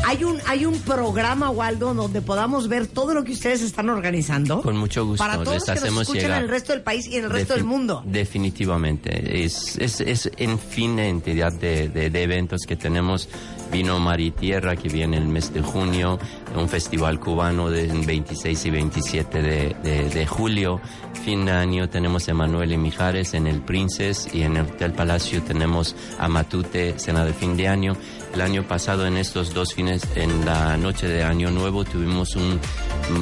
[0.05, 3.89] ¿Hay un, hay un programa o algo donde podamos ver todo lo que ustedes están
[3.89, 4.61] organizando?
[4.61, 5.23] Con mucho gusto.
[5.23, 7.25] Para todos Les los que nos hacemos escuchan en el resto del país y en
[7.25, 8.01] el resto del mundo.
[8.05, 9.43] Definitivamente.
[9.45, 13.29] Es, es, es en fin de entidad de, de- de eventos que tenemos.
[13.73, 16.19] Vino Mar y Tierra, que viene el mes de junio,
[16.55, 19.75] un festival cubano del 26 y 27 de,
[20.09, 20.79] de- julio.
[21.25, 25.41] Fin de año tenemos Emanuel y Mijares en el Princess y en el Hotel Palacio
[25.41, 27.93] tenemos a Matute, cena de fin de año.
[28.34, 32.60] El año pasado en estos dos fines, en la noche de Año Nuevo, tuvimos un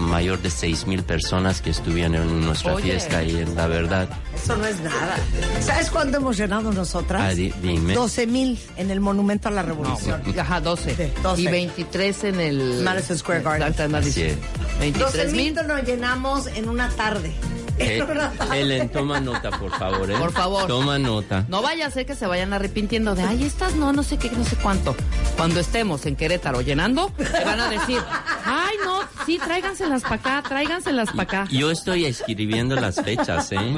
[0.09, 2.83] mayor de 6.000 personas que estuvieron en nuestra Oye.
[2.93, 5.17] fiesta y la verdad Eso no es nada.
[5.59, 7.21] ¿Sabes cuánto hemos llenado nosotras?
[7.25, 7.93] Ah, di- dime.
[7.93, 10.21] 12 mil en el Monumento a la Revolución.
[10.39, 11.11] Ajá, 12.
[11.21, 11.41] 12.
[11.41, 13.61] Y 23 en el Madison Square Garden.
[13.63, 14.23] Exacto, en Madison.
[14.23, 14.79] Así es.
[14.79, 15.53] 23 12 mil.
[15.55, 17.33] mil nos llenamos en una tarde.
[17.81, 18.05] Eh.
[18.53, 20.09] Helen, toma nota, por favor.
[20.11, 20.15] ¿eh?
[20.17, 20.67] Por favor.
[20.67, 21.45] Toma nota.
[21.47, 24.29] No vaya a ser que se vayan arrepintiendo de, ay, estas no, no sé qué,
[24.31, 24.95] no sé cuánto.
[25.37, 27.99] Cuando estemos en Querétaro llenando, te van a decir,
[28.45, 31.47] ay, no, sí, tráiganselas para acá, tráiganselas para acá.
[31.51, 33.75] Yo estoy escribiendo las fechas, ¿eh?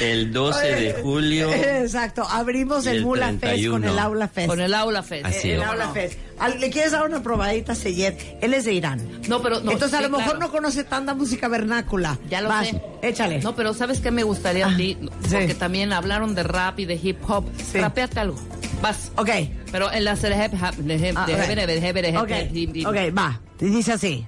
[0.00, 1.52] El 12 de julio.
[1.52, 3.40] Exacto, abrimos el, el Mula Fest con
[3.80, 3.88] 31.
[3.92, 4.48] el Aula Fest.
[4.48, 5.26] Con el Aula Fest.
[5.26, 5.66] Así el es.
[5.66, 6.18] Aula Fest.
[6.38, 8.14] Al- ¿Le quieres dar una probadita a Seyed?
[8.42, 9.00] Él es de Irán.
[9.28, 10.38] No, pero no, Entonces a sí, lo mejor claro.
[10.40, 12.18] no conoce tanta música vernácula.
[12.28, 12.65] Ya lo Vas,
[13.02, 13.40] Échale.
[13.40, 14.96] No, pero ¿sabes qué me gustaría a ti?
[15.30, 17.44] Porque también hablaron de rap y de hip hop.
[17.74, 18.36] Rapeate algo.
[18.82, 19.10] Vas.
[19.16, 19.30] Ok.
[19.72, 21.40] Pero en la serie hip hop, de hip- Ah, de ok.
[21.40, 23.40] hip- de hip- de hip- Ok, de hip- de- ok, va.
[23.58, 24.26] Dice así.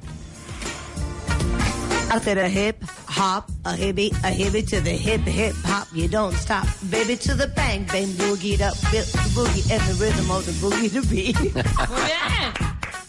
[2.11, 6.35] After the hip hop, a hippie, a hippie to the hip hip hop, you don't
[6.39, 9.03] stop, baby to the bang bang boogie it up, the
[9.35, 11.37] boogie and the rhythm of the boogie to beat.
[11.45, 12.53] Muy bien.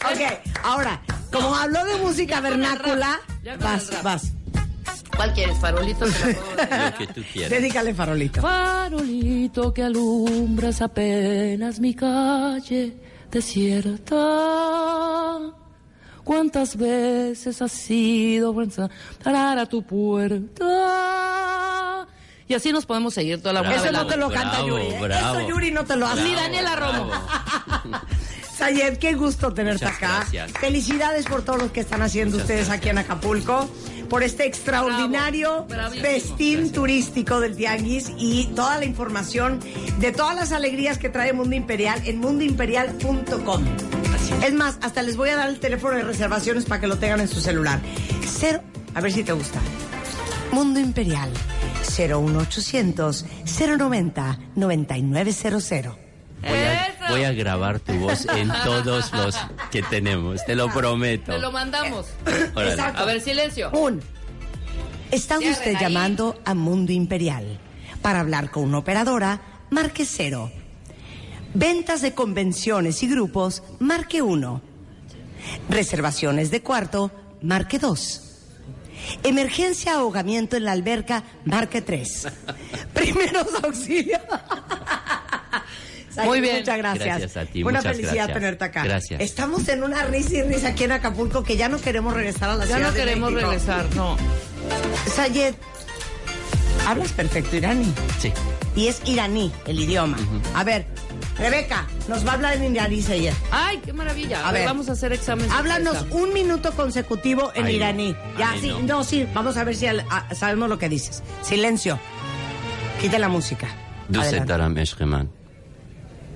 [0.03, 0.99] ok, ahora,
[1.31, 3.21] como habló de música vernácula,
[3.61, 4.31] vas, vas.
[5.19, 5.57] ¿Cuál quieres?
[5.59, 6.05] Farolito.
[6.05, 6.91] Te la puedo dar.
[6.93, 7.51] Lo que tú quieras.
[7.51, 8.41] Dedícale farolito.
[8.41, 12.95] Farolito que alumbras apenas mi calle
[13.29, 14.15] desierta.
[16.23, 18.89] ¿Cuántas veces has ido a
[19.21, 20.65] parar a tu puerta?
[22.47, 24.85] Y así nos podemos seguir toda la buena Eso no te lo canta bravo, Yuri.
[24.85, 24.99] ¿eh?
[25.01, 25.39] bravo.
[25.39, 26.23] Eso Yuri no te lo hace.
[26.23, 27.11] Ni Daniela Romo.
[28.57, 30.15] Sayed, qué gusto tenerte Muchas acá.
[30.19, 30.51] gracias.
[30.53, 33.69] Felicidades por todo lo que están haciendo ustedes aquí en Acapulco,
[34.09, 39.59] por este extraordinario Bravo, festín turístico del Tianguis y toda la información
[39.99, 43.63] de todas las alegrías que trae Mundo Imperial en mundoimperial.com.
[44.43, 47.21] Es más, hasta les voy a dar el teléfono de reservaciones para que lo tengan
[47.21, 47.79] en su celular.
[48.25, 48.61] Cero,
[48.93, 49.59] a ver si te gusta.
[50.51, 51.29] Mundo Imperial.
[51.97, 53.25] 01800
[53.77, 56.08] 090 9900.
[56.41, 59.35] Voy a, voy a grabar tu voz en todos los
[59.71, 61.33] que tenemos, te lo prometo.
[61.33, 62.07] Te lo mandamos.
[62.55, 62.71] Órale.
[62.71, 63.01] Exacto.
[63.01, 63.71] A ver, silencio.
[63.71, 64.01] Un.
[65.11, 65.81] Está Cierren usted ahí.
[65.81, 67.59] llamando a Mundo Imperial.
[68.01, 70.51] Para hablar con una operadora, marque cero.
[71.53, 74.61] Ventas de convenciones y grupos, marque uno.
[75.67, 77.11] Reservaciones de cuarto,
[77.41, 78.23] marque dos.
[79.23, 82.27] Emergencia ahogamiento en la alberca, marque tres.
[82.93, 84.21] Primeros auxilios.
[86.25, 86.57] Muy bien.
[86.59, 87.05] Muchas gracias.
[87.05, 88.33] Gracias a ti, Una muchas felicidad gracias.
[88.37, 88.83] tenerte acá.
[88.83, 89.21] Gracias.
[89.21, 92.55] Estamos en una risa y risa aquí en Acapulco que ya no queremos regresar a
[92.55, 94.17] la Ya ciudad no de queremos regresar, no.
[95.15, 95.53] Sayed,
[96.87, 97.93] hablas perfecto iraní.
[98.19, 98.31] Sí.
[98.75, 100.17] Y es iraní el idioma.
[100.53, 100.85] A ver,
[101.37, 103.33] Rebeca, nos va a hablar en iraní, Sayed.
[103.51, 104.41] Ay, qué maravilla.
[104.41, 104.67] A, A ver, ver.
[104.69, 105.49] vamos a hacer examen.
[105.51, 107.77] Háblanos un minuto consecutivo en Ay, no.
[107.77, 108.15] iraní.
[108.37, 108.79] Ya, Ay, sí, no.
[108.81, 109.03] no.
[109.03, 111.23] sí, vamos a ver si al- a- sabemos lo que dices.
[111.41, 111.99] Silencio.
[113.01, 113.67] Quita la música.
[114.13, 114.81] Adelante.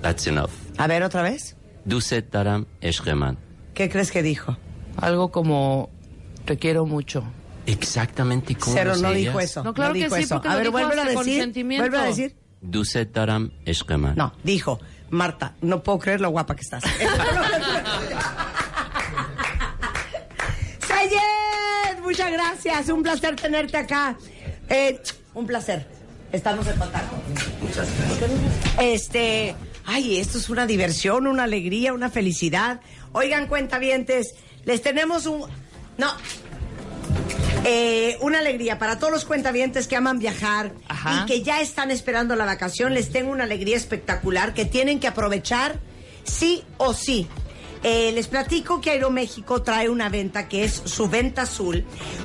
[0.03, 0.51] That's enough.
[0.77, 1.55] A ver, otra vez.
[1.85, 3.37] Duset daram eşkeman.
[3.73, 4.57] ¿Qué crees que dijo?
[4.97, 5.89] Algo como
[6.45, 7.23] te quiero mucho.
[7.65, 9.63] Exactamente como Cero no dijo eso.
[9.63, 10.35] No, claro que dijo sí, eso.
[10.35, 11.41] porque A ver, dijo vuelve a decir.
[11.41, 11.83] sentimiento.
[11.83, 12.35] Vuelve a decir.
[12.61, 13.51] Duset daram.
[14.15, 16.83] No, dijo, Marta, no puedo creer lo guapa que estás.
[20.87, 22.89] Sayed, muchas gracias.
[22.89, 24.17] Un placer tenerte acá.
[24.69, 25.01] Eh,
[25.33, 25.87] un placer.
[26.31, 27.15] Estamos en contacto.
[27.61, 28.29] Muchas gracias.
[28.79, 29.55] Este,
[29.85, 32.81] ay, esto es una diversión, una alegría, una felicidad.
[33.11, 34.35] Oigan, cuentavientes,
[34.65, 35.41] les tenemos un...
[35.97, 36.11] No.
[37.65, 41.23] Eh, una alegría para todos los cuentavientes que aman viajar Ajá.
[41.23, 42.93] y que ya están esperando la vacación.
[42.93, 45.79] Les tengo una alegría espectacular que tienen que aprovechar
[46.23, 47.27] sí o sí.
[47.83, 51.83] Eh, les platico que Aeroméxico trae una venta que es su venta azul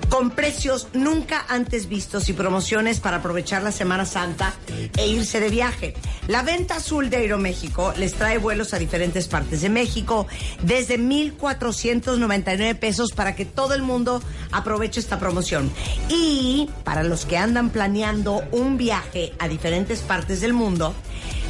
[0.08, 4.54] con precios nunca antes vistos y promociones para aprovechar la Semana Santa
[4.96, 5.94] e irse de viaje.
[6.28, 10.28] La venta azul de Aeroméxico les trae vuelos a diferentes partes de México
[10.62, 14.22] desde 1,499 pesos para que todo el mundo
[14.52, 15.72] aproveche esta promoción.
[16.08, 20.94] Y para los que andan planeando un viaje a diferentes partes del mundo,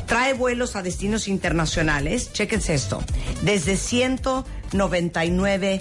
[0.09, 3.05] Trae vuelos a destinos internacionales, chéquense esto,
[3.43, 5.80] desde 199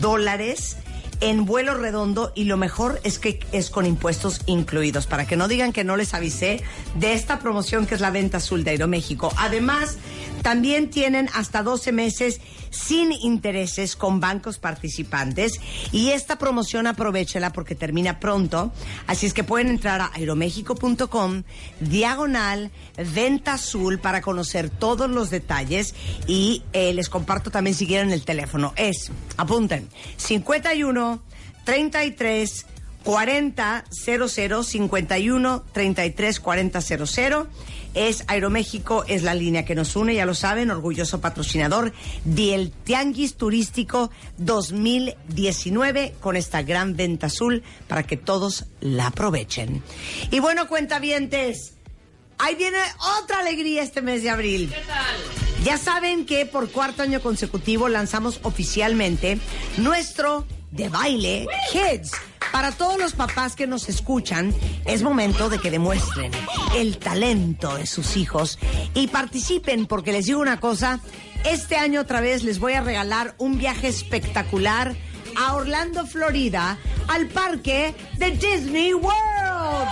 [0.00, 0.78] dólares
[1.20, 5.46] en vuelo redondo y lo mejor es que es con impuestos incluidos, para que no
[5.46, 6.62] digan que no les avisé
[6.94, 9.30] de esta promoción que es la venta azul de Aeroméxico.
[9.36, 9.98] Además,
[10.46, 12.40] también tienen hasta 12 meses
[12.70, 15.54] sin intereses con bancos participantes.
[15.90, 18.72] Y esta promoción aprovechela porque termina pronto,
[19.08, 21.42] así es que pueden entrar a aeroméxico.com
[21.80, 22.70] diagonal
[23.12, 25.96] venta azul para conocer todos los detalles.
[26.28, 28.72] Y eh, les comparto también si quieren el teléfono.
[28.76, 31.22] Es, apunten, 51
[31.64, 32.66] 33
[33.06, 37.46] 40 00 51 33 40 00
[37.94, 41.92] es Aeroméxico, es la línea que nos une, ya lo saben, orgulloso patrocinador
[42.24, 49.84] del Tianguis Turístico 2019 con esta gran venta azul para que todos la aprovechen.
[50.32, 51.74] Y bueno, cuentavientes,
[52.38, 52.78] ahí viene
[53.22, 54.68] otra alegría este mes de abril.
[54.68, 55.16] ¿Qué tal?
[55.64, 59.38] Ya saben que por cuarto año consecutivo lanzamos oficialmente
[59.78, 60.44] nuestro
[60.76, 62.12] de baile Kids.
[62.52, 64.54] Para todos los papás que nos escuchan,
[64.84, 66.32] es momento de que demuestren
[66.74, 68.58] el talento de sus hijos
[68.94, 71.00] y participen, porque les digo una cosa,
[71.44, 74.94] este año otra vez les voy a regalar un viaje espectacular
[75.36, 76.78] a Orlando, Florida,
[77.08, 79.88] al parque de Disney World.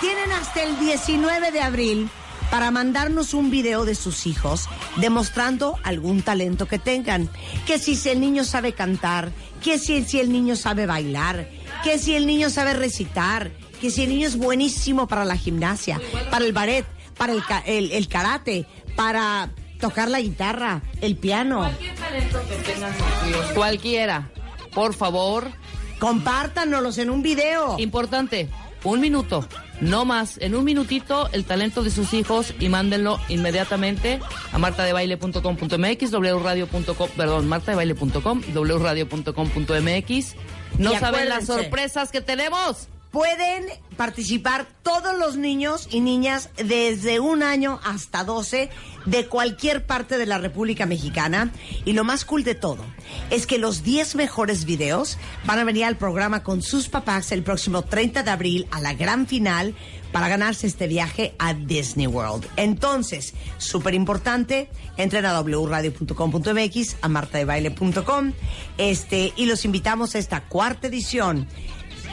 [0.00, 2.10] Tienen hasta el 19 de abril
[2.50, 7.28] para mandarnos un video de sus hijos demostrando algún talento que tengan.
[7.66, 9.32] Que si el niño sabe cantar,
[9.64, 11.48] que si, si el niño sabe bailar,
[11.82, 13.50] que si el niño sabe recitar,
[13.80, 16.00] que si el niño es buenísimo para la gimnasia,
[16.30, 16.84] para el ballet,
[17.16, 19.50] para el, ca- el- el karate, para
[19.80, 21.60] tocar la guitarra, el piano.
[21.60, 24.30] Cualquier talento que cualquiera,
[24.74, 25.50] por favor.
[25.98, 27.76] Compártanoslos en un video.
[27.78, 28.50] Importante,
[28.82, 29.48] un minuto,
[29.84, 30.38] no más.
[30.38, 34.20] En un minutito, el talento de sus hijos y mándenlo inmediatamente
[34.52, 40.34] a martadebaile.com.mx, wradio.com, perdón, martadebaile.com, wradio.com.mx.
[40.78, 42.88] No saben las sorpresas que tenemos.
[43.14, 43.66] Pueden
[43.96, 48.70] participar todos los niños y niñas desde un año hasta 12
[49.06, 51.52] de cualquier parte de la República Mexicana.
[51.84, 52.84] Y lo más cool de todo
[53.30, 55.16] es que los 10 mejores videos
[55.46, 58.94] van a venir al programa con sus papás el próximo 30 de abril a la
[58.94, 59.76] gran final
[60.10, 62.48] para ganarse este viaje a Disney World.
[62.56, 68.32] Entonces, súper importante, entren a wradio.com.mx, a martadebaile.com,
[68.76, 71.46] este, y los invitamos a esta cuarta edición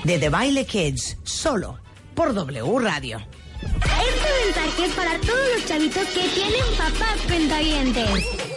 [0.03, 1.79] de The Baile Kids, solo
[2.15, 3.21] por W Radio.
[3.61, 8.09] Este mensaje es para todos los chavitos que tienen papás cuentavientes.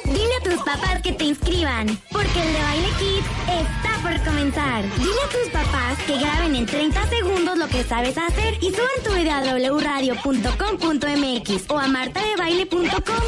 [0.04, 4.82] Dile a tus papás que te inscriban, porque el de Baile Kids está por comenzar.
[4.96, 9.02] Dile a tus papás que graben en 30 segundos lo que sabes hacer y suban
[9.04, 13.24] tu video a wradio.com.mx o a martadebaile.com.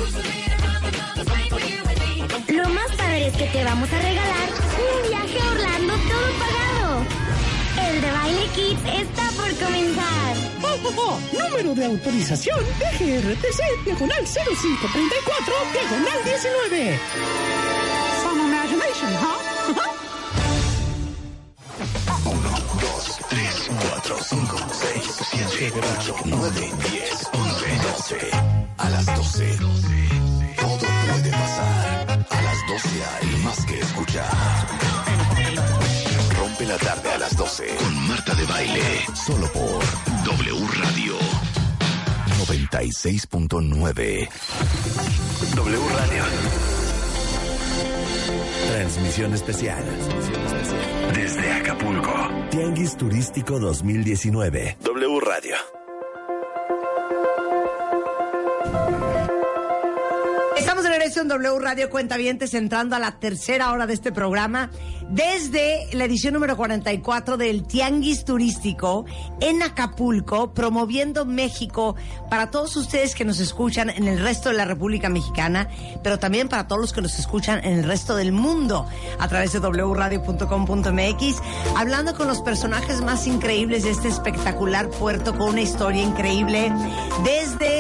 [2.49, 4.49] Lo más padre es que te vamos a regalar
[4.79, 5.95] un viaje a Orlando
[8.07, 10.37] de Baile Kids está por comenzar.
[10.63, 11.19] Oh, oh, oh.
[11.33, 17.01] Número de autorización DGRTC, diagonal 0534, diagonal 19.
[18.23, 19.41] Some imagination, huh?
[22.25, 22.41] 1,
[22.81, 25.03] 2, 3, 4, 5, 6,
[25.51, 28.31] 7, 8, 9, 10, 11, 12.
[28.79, 29.59] A las 12.
[30.61, 32.27] Todo puede pasar.
[32.31, 34.31] A las 12 hay más que escuchar.
[36.59, 39.05] Rompe la tarde a las 12 con Marta de Baile.
[39.15, 39.85] Solo por
[40.25, 41.19] W Radio
[42.47, 44.29] 96.9.
[45.55, 46.25] W Radio.
[48.73, 49.85] Transmisión especial.
[51.15, 52.15] Desde Acapulco.
[52.51, 54.79] Tianguis Turístico 2019.
[54.83, 55.86] W Radio.
[61.15, 64.71] W Radio Cuentavientes, entrando a la tercera hora de este programa,
[65.09, 69.05] desde la edición número 44 del Tianguis Turístico
[69.41, 71.95] en Acapulco, promoviendo México
[72.29, 75.69] para todos ustedes que nos escuchan en el resto de la República Mexicana,
[76.03, 78.85] pero también para todos los que nos escuchan en el resto del mundo
[79.21, 81.37] a través de wradio.com.mx,
[81.77, 86.73] hablando con los personajes más increíbles de este espectacular puerto con una historia increíble,
[87.25, 87.76] desde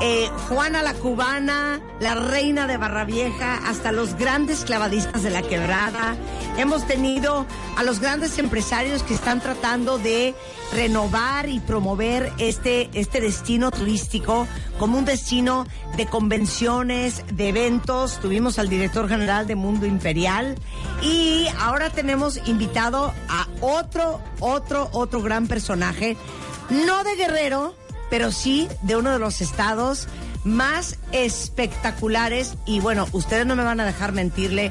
[0.00, 5.42] eh, Juana la Cubana, la reina de Barra Vieja, hasta los grandes clavadistas de la
[5.42, 6.16] quebrada.
[6.56, 7.46] Hemos tenido
[7.76, 10.34] a los grandes empresarios que están tratando de
[10.72, 14.46] renovar y promover este, este destino turístico
[14.78, 15.66] como un destino
[15.96, 18.20] de convenciones, de eventos.
[18.20, 20.56] Tuvimos al director general de Mundo Imperial
[21.02, 26.16] y ahora tenemos invitado a otro, otro, otro gran personaje,
[26.70, 27.74] no de Guerrero,
[28.10, 30.08] pero sí de uno de los estados
[30.44, 34.70] más espectaculares y bueno, ustedes no me van a dejar mentirle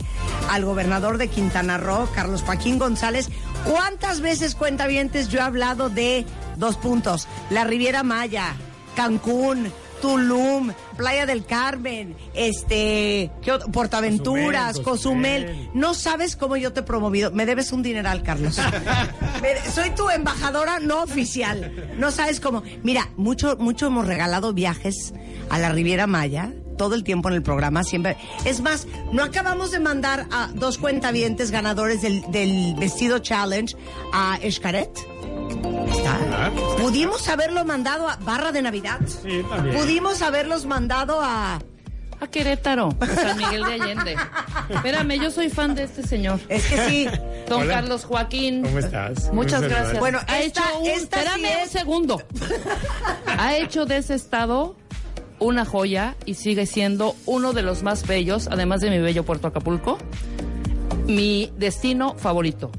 [0.50, 3.30] al gobernador de Quintana Roo, Carlos Joaquín González,
[3.66, 6.26] ¿cuántas veces cuentavientes yo he hablado de
[6.58, 7.28] dos puntos?
[7.50, 8.56] La Riviera Maya,
[8.96, 9.72] Cancún,
[10.02, 13.32] Tulum, Playa del Carmen, este.
[13.72, 15.70] Portaventuras, Cozumel, Cozumel.
[15.74, 17.32] No sabes cómo yo te he promovido.
[17.32, 18.58] Me debes un dineral, Carlos.
[19.42, 21.94] Me- Soy tu embajadora no oficial.
[21.98, 22.64] No sabes cómo.
[22.84, 25.14] Mira, mucho, mucho hemos regalado viajes
[25.50, 26.52] a la Riviera Maya.
[26.78, 28.16] Todo el tiempo en el programa, siempre.
[28.46, 33.76] Es más, no acabamos de mandar a dos cuentavientes ganadores del, del vestido challenge
[34.14, 34.90] a Escaret.
[35.50, 36.52] ¿Está?
[36.82, 39.00] Pudimos haberlo mandado a Barra de Navidad.
[39.08, 39.76] Sí, también.
[39.78, 41.60] Pudimos haberlos mandado a.
[42.22, 44.16] A Querétaro, a San Miguel de Allende.
[44.70, 46.38] Espérame, yo soy fan de este señor.
[46.50, 47.08] Es que sí.
[47.48, 47.76] Don Hola.
[47.76, 48.62] Carlos Joaquín.
[48.64, 49.32] ¿Cómo estás?
[49.32, 50.00] Muchas gracias.
[50.00, 52.22] Bueno, ha esta- hecho un, esta sí espérame es- un segundo.
[53.26, 54.76] ha hecho de ese estado
[55.40, 59.48] una joya y sigue siendo uno de los más bellos, además de mi bello Puerto
[59.48, 59.98] Acapulco,
[61.08, 62.70] mi destino favorito.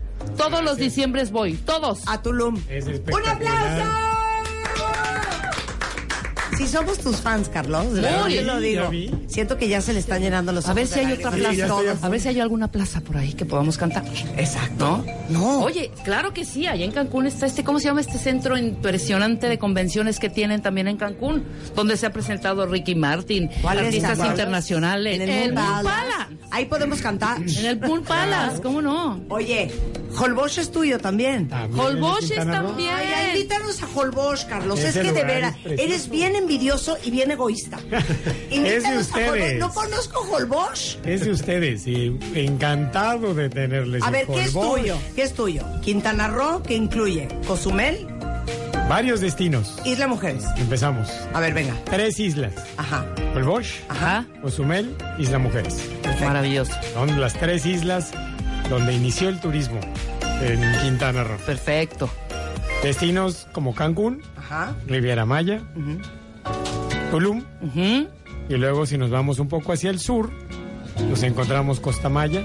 [0.40, 2.00] Todos los diciembres voy, todos.
[2.06, 2.58] A Tulum.
[2.70, 4.19] Es ¡Un aplauso!
[6.60, 7.86] Si somos tus fans, Carlos,
[8.26, 8.90] Uy, yo lo digo.
[9.28, 11.32] Siento que ya se le están llenando los A ver ojos si hay otra.
[11.32, 12.06] Sí, plaza.
[12.06, 14.04] a ver si hay alguna plaza por ahí que podamos cantar.
[14.36, 15.02] Exacto.
[15.30, 15.38] ¿No?
[15.40, 15.60] No.
[15.60, 19.48] Oye, claro que sí, allá en Cancún está este, ¿cómo se llama este centro impresionante
[19.48, 21.44] de convenciones que tienen también en Cancún?
[21.74, 25.18] Donde se ha presentado Ricky Martin, ¿Cuál es, artistas internacionales.
[25.18, 25.88] En el, Moon Moon Palace.
[25.88, 26.36] Palace.
[26.50, 27.38] Ahí podemos cantar.
[27.38, 29.20] En el Pool Palace, ¿cómo no?
[29.28, 29.70] Oye,
[30.18, 31.48] Holbox es tuyo también.
[31.48, 32.94] También Quintana es también.
[32.94, 34.80] Ay, invítanos a Holbox, Carlos.
[34.80, 37.78] Es, que de veras, eres bien envidioso y bien egoísta.
[38.50, 39.58] Es de ustedes.
[39.60, 40.98] No conozco Holbox.
[41.04, 44.96] Es de ustedes y encantado de tenerles A en ver, ¿qué es tuyo?
[45.14, 45.62] ¿Qué es tuyo?
[45.82, 48.06] Quintana Roo, que incluye Cozumel,
[48.88, 49.76] Varios destinos.
[49.84, 50.44] Isla Mujeres.
[50.56, 51.08] Empezamos.
[51.32, 51.74] A ver, venga.
[51.84, 52.52] Tres islas.
[52.76, 53.06] Ajá.
[53.36, 55.88] Holbox, Ajá, Cozumel, Isla Mujeres.
[56.20, 56.72] maravilloso.
[56.94, 58.10] Son las tres islas
[58.68, 59.78] donde inició el turismo
[60.42, 61.36] en Quintana Roo.
[61.46, 62.10] Perfecto.
[62.82, 64.74] Destinos como Cancún, Ajá.
[64.88, 65.60] Riviera Maya,
[67.10, 67.42] Tulum,
[68.48, 70.30] y luego si nos vamos un poco hacia el sur,
[71.08, 72.42] nos encontramos Costa Maya,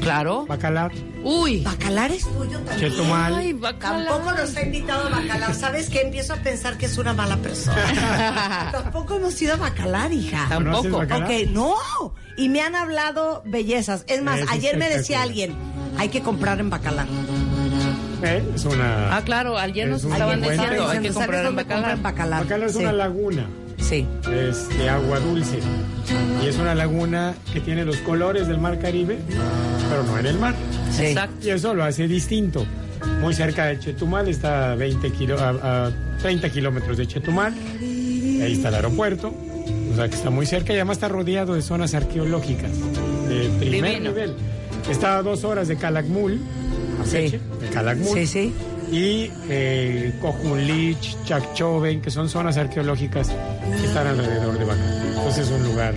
[0.00, 0.46] Claro.
[0.46, 0.90] Bacalar.
[1.22, 1.60] Uy.
[1.60, 2.90] Bacalar es tuyo también.
[2.90, 3.36] Chetumal.
[3.36, 4.08] Ay, Bacalar.
[4.08, 5.54] Tampoco nos ha invitado a Bacalar.
[5.54, 6.00] ¿Sabes qué?
[6.00, 8.68] Empiezo a pensar que es una mala persona.
[8.72, 10.48] Tampoco hemos ido a Bacalar, hija.
[10.52, 10.96] ¿Conoces Tampoco.
[10.98, 11.30] Bacalar?
[11.30, 11.74] Ok, no.
[12.36, 14.02] Y me han hablado bellezas.
[14.08, 15.54] Es más, Es ayer me decía alguien,
[15.96, 17.06] hay que comprar en Bacalar.
[18.24, 19.16] Eh, Es una.
[19.16, 21.90] Ah, claro, ayer nos estaban diciendo, hay que ¿Sabes comprar en Bacalar.
[21.92, 22.42] en Bacalar?
[22.42, 22.78] Bacalar es Sí.
[22.80, 23.46] una laguna.
[23.82, 24.06] Sí.
[24.32, 25.58] Es de agua dulce.
[26.42, 29.18] Y es una laguna que tiene los colores del mar Caribe,
[29.90, 30.54] pero no en el mar.
[30.90, 31.06] Sí.
[31.06, 31.46] Exacto.
[31.46, 32.64] Y eso lo hace distinto.
[33.20, 35.90] Muy cerca de Chetumal, está a, 20 kilo- a, a
[36.20, 37.52] 30 kilómetros de Chetumal.
[37.80, 39.34] Ahí está el aeropuerto.
[39.92, 42.70] O sea que está muy cerca y además está rodeado de zonas arqueológicas
[43.28, 44.10] de primer Divino.
[44.10, 44.34] nivel.
[44.90, 46.40] Está a dos horas de Calakmul,
[46.98, 48.16] Campeche, de Calakmul.
[48.18, 48.52] Sí, sí.
[48.92, 55.06] Y eh, Cojunlich, Chacchoven, que son zonas arqueológicas que están alrededor de Bacalar.
[55.06, 55.94] Entonces es un lugar.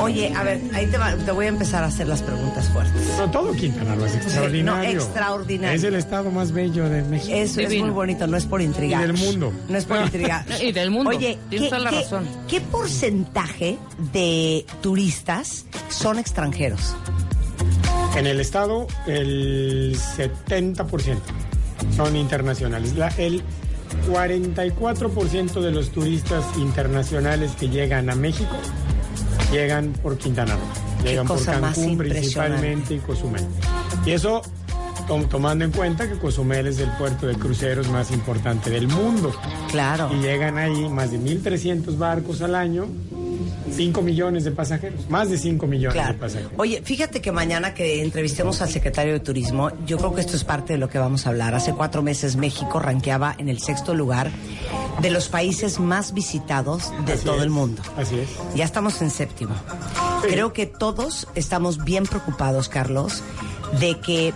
[0.00, 3.02] Oye, a ver, ahí te, va- te voy a empezar a hacer las preguntas fuertes.
[3.16, 4.92] No, todo Quintana Roo es extraordinario.
[4.98, 5.74] no, extraordinario.
[5.78, 7.32] Es el estado más bello de México.
[7.34, 9.02] Eso es muy bonito, no es por intrigar.
[9.02, 9.50] Y del mundo.
[9.70, 10.44] No es por intrigar.
[10.62, 11.08] Y del mundo.
[11.08, 12.28] Oye, Tienes ¿qué, toda la qué- razón.
[12.46, 13.78] qué porcentaje
[14.12, 16.94] de turistas son extranjeros?
[18.14, 21.16] En el estado, el 70%
[21.96, 22.94] son internacionales.
[22.96, 23.42] La- el
[24.10, 28.56] 44% de los turistas internacionales que llegan a México
[29.52, 31.04] llegan por Quintana Roo.
[31.04, 33.44] Llegan por Cancún principalmente y Cozumel.
[34.06, 34.40] Y eso
[35.06, 39.32] tom- tomando en cuenta que Cozumel es el puerto de cruceros más importante del mundo.
[39.70, 40.10] Claro.
[40.14, 42.86] Y llegan ahí más de 1.300 barcos al año,
[43.74, 46.12] 5 millones de pasajeros, más de 5 millones Claro.
[46.14, 46.52] de pasajeros.
[46.58, 50.44] Oye, fíjate que mañana que entrevistemos al secretario de Turismo, yo creo que esto es
[50.44, 51.54] parte de lo que vamos a hablar.
[51.54, 54.30] Hace cuatro meses México ranqueaba en el sexto lugar
[55.00, 57.82] de los países más visitados de Así todo es, el mundo.
[57.96, 58.28] Así es.
[58.54, 59.54] Ya estamos en séptimo.
[60.22, 63.22] Creo que todos estamos bien preocupados, Carlos,
[63.80, 64.32] de que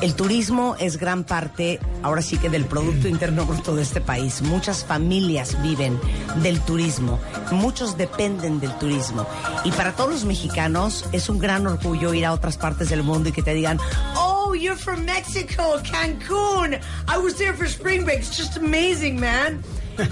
[0.00, 4.42] el turismo es gran parte, ahora sí que del Producto Interno Bruto de este país.
[4.42, 5.98] Muchas familias viven
[6.42, 7.20] del turismo,
[7.52, 9.26] muchos dependen del turismo.
[9.64, 13.28] Y para todos los mexicanos es un gran orgullo ir a otras partes del mundo
[13.28, 13.78] y que te digan,
[14.16, 16.74] oh, you're from Mexico, Cancún.
[17.08, 18.20] I was there for spring break.
[18.20, 19.62] It's just amazing, man.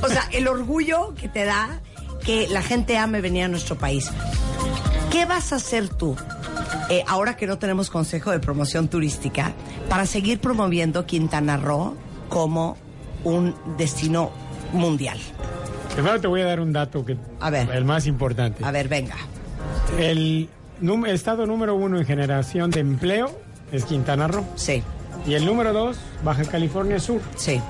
[0.02, 1.80] O sea, el orgullo que te da
[2.24, 4.10] que la gente ame venir a nuestro país.
[5.10, 6.16] ¿Qué vas a hacer tú,
[6.90, 9.52] eh, ahora que no tenemos consejo de promoción turística,
[9.88, 11.96] para seguir promoviendo Quintana Roo
[12.28, 12.76] como
[13.24, 14.30] un destino
[14.72, 15.18] mundial?
[15.94, 17.70] Primero te voy a dar un dato que A ver.
[17.70, 18.64] el más importante.
[18.64, 19.16] A ver, venga.
[19.98, 20.48] El
[21.06, 23.30] estado número uno en generación de empleo
[23.70, 24.44] es Quintana Roo.
[24.56, 24.82] Sí.
[25.26, 27.20] Y el número dos, Baja California Sur.
[27.36, 27.60] Sí.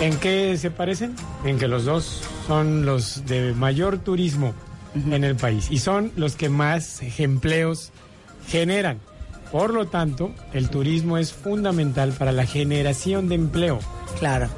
[0.00, 1.14] ¿En qué se parecen?
[1.44, 4.54] En que los dos son los de mayor turismo
[4.94, 7.92] en el país y son los que más empleos
[8.46, 8.98] generan.
[9.52, 13.80] Por lo tanto, el turismo es fundamental para la generación de empleo.
[14.18, 14.48] Claro.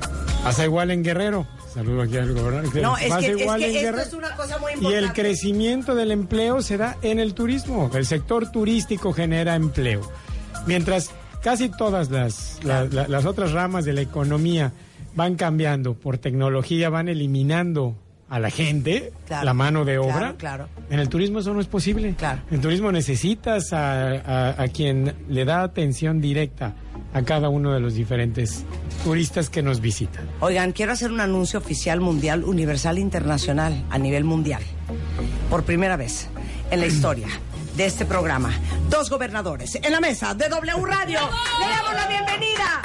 [0.45, 1.47] Pasa igual en Guerrero.
[1.73, 2.77] Saludo aquí al gobernador.
[2.83, 4.99] No, es que, es que en esto es una cosa muy Y importante.
[5.07, 7.91] el crecimiento del empleo se da en el turismo.
[7.95, 10.03] El sector turístico genera empleo.
[10.67, 11.11] Mientras
[11.43, 14.73] casi todas las, la- la- las otras ramas de la economía
[15.15, 17.97] van cambiando por tecnología, van eliminando
[18.33, 20.35] a la gente, Claro, la mano de claro, obra.
[20.39, 20.69] claro.
[20.89, 22.15] En el turismo eso no es posible.
[22.51, 26.75] En turismo necesitas a, a- a quien le da atención directa
[27.13, 28.65] a cada uno de los diferentes
[29.05, 30.27] turistas que nos visitan.
[30.41, 34.63] Oigan, quiero hacer un anuncio oficial mundial, universal, internacional, a nivel mundial.
[35.51, 36.29] Por primera vez
[36.71, 37.29] en la historia
[37.77, 38.51] de este programa,
[38.89, 41.19] dos gobernadores en la mesa de W Radio.
[41.61, 42.83] Le damos la bienvenida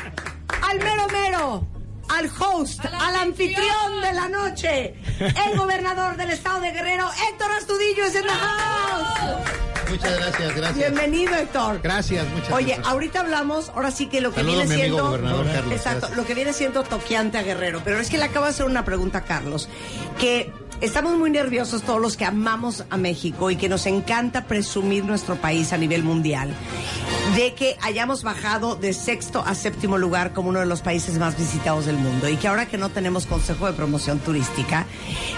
[0.69, 1.67] al mero mero,
[2.09, 8.05] al host, al anfitrión de la noche, el gobernador del estado de Guerrero, Héctor Astudillo,
[8.05, 9.37] es en la house.
[9.89, 10.75] Muchas gracias, gracias.
[10.77, 11.79] Bienvenido, Héctor.
[11.81, 12.87] Gracias, muchas Oye, gracias.
[12.87, 15.09] ahorita hablamos, ahora sí que lo que Saludo a viene mi amigo siendo.
[15.11, 16.17] gobernador Carlos, exacto, gracias.
[16.17, 17.81] lo que viene siendo toqueante a Guerrero.
[17.85, 19.69] Pero es que le acabo de hacer una pregunta a Carlos.
[20.19, 20.51] Que
[20.81, 25.35] estamos muy nerviosos todos los que amamos a México y que nos encanta presumir nuestro
[25.35, 26.53] país a nivel mundial.
[27.35, 31.37] De que hayamos bajado de sexto a séptimo lugar como uno de los países más
[31.37, 32.29] visitados del mundo.
[32.29, 34.85] Y que ahora que no tenemos consejo de promoción turística,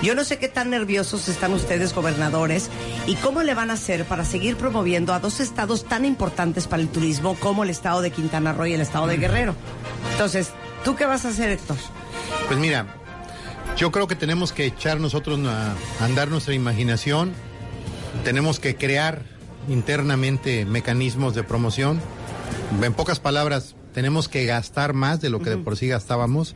[0.02, 2.70] yo no sé qué tan nerviosos están ustedes, gobernadores,
[3.08, 6.82] y cómo le van a hacer para seguir promoviendo a dos estados tan importantes para
[6.82, 9.56] el turismo como el estado de Quintana Roo y el estado de Guerrero.
[10.12, 10.52] Entonces,
[10.84, 11.78] ¿tú qué vas a hacer, Héctor?
[12.48, 12.99] Pues mira,
[13.78, 17.34] yo creo que tenemos que echar nosotros a andar nuestra imaginación,
[18.24, 19.24] tenemos que crear
[19.68, 22.00] internamente mecanismos de promoción.
[22.82, 26.56] En pocas palabras, tenemos que gastar más de lo que de por sí gastábamos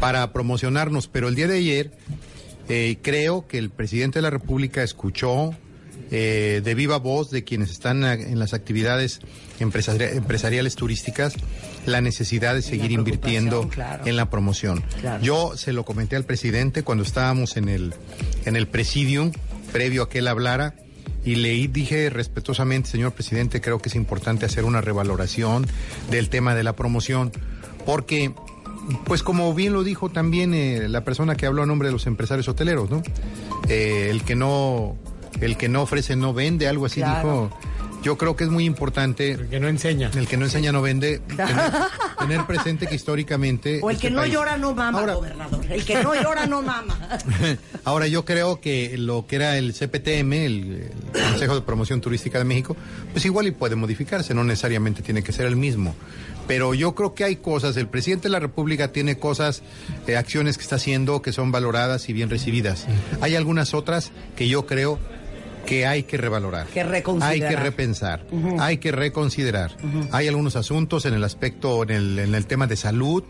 [0.00, 1.08] para promocionarnos.
[1.08, 1.90] Pero el día de ayer
[2.68, 5.54] eh, creo que el presidente de la República escuchó
[6.10, 9.20] eh, de viva voz de quienes están a- en las actividades
[9.60, 11.34] empresari- empresariales turísticas
[11.86, 14.04] la necesidad de seguir invirtiendo claro.
[14.06, 14.82] en la promoción.
[15.00, 15.22] Claro.
[15.22, 17.94] Yo se lo comenté al presidente cuando estábamos en el,
[18.44, 19.32] en el presidium,
[19.72, 20.74] previo a que él hablara,
[21.24, 25.66] y le dije respetuosamente, señor presidente, creo que es importante hacer una revaloración
[26.10, 27.32] del tema de la promoción,
[27.84, 28.32] porque,
[29.04, 32.06] pues como bien lo dijo también eh, la persona que habló a nombre de los
[32.06, 33.02] empresarios hoteleros, ¿no?
[33.68, 34.96] Eh, el que no,
[35.40, 37.50] el que no ofrece no vende, algo así Claro.
[37.50, 37.58] dijo.
[38.00, 39.32] Yo creo que es muy importante.
[39.32, 40.08] El que no enseña.
[40.14, 41.18] El que no enseña no vende.
[41.36, 41.56] Tener,
[42.20, 43.80] tener presente que históricamente.
[43.82, 45.66] O el este que no país- llora no mama, gobernador.
[45.68, 46.96] El que no llora no mama.
[47.84, 52.38] Ahora yo creo que lo que era el CPTM, el, el Consejo de Promoción Turística
[52.38, 52.76] de México,
[53.12, 55.96] pues igual y puede modificarse, no necesariamente tiene que ser el mismo.
[56.46, 59.62] Pero yo creo que hay cosas, el presidente de la República tiene cosas,
[60.06, 62.86] eh, acciones que está haciendo que son valoradas y bien recibidas.
[63.20, 64.98] Hay algunas otras que yo creo
[65.68, 66.66] que hay que revalorar.
[66.68, 67.32] Que reconsiderar.
[67.32, 68.26] Hay que repensar,
[68.58, 69.76] hay que reconsiderar.
[70.12, 73.22] Hay algunos asuntos en el aspecto, en el, en el tema de salud,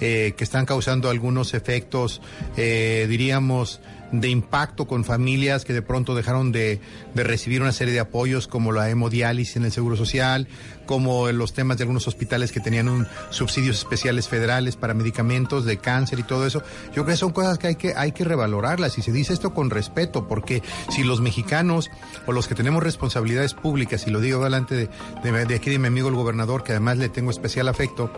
[0.00, 2.22] eh, que están causando algunos efectos,
[2.56, 3.80] eh, diríamos,
[4.12, 6.80] de impacto con familias que de pronto dejaron de,
[7.14, 10.46] de recibir una serie de apoyos como la hemodiálisis en el Seguro Social,
[10.90, 15.64] como en los temas de algunos hospitales que tenían un, subsidios especiales federales para medicamentos
[15.64, 16.64] de cáncer y todo eso.
[16.88, 19.54] Yo creo que son cosas que hay que, hay que revalorarlas y se dice esto
[19.54, 21.90] con respeto, porque si los mexicanos
[22.26, 24.88] o los que tenemos responsabilidades públicas, y lo digo delante de,
[25.22, 28.10] de- de aquí de mi amigo el gobernador, que además le tengo especial afecto,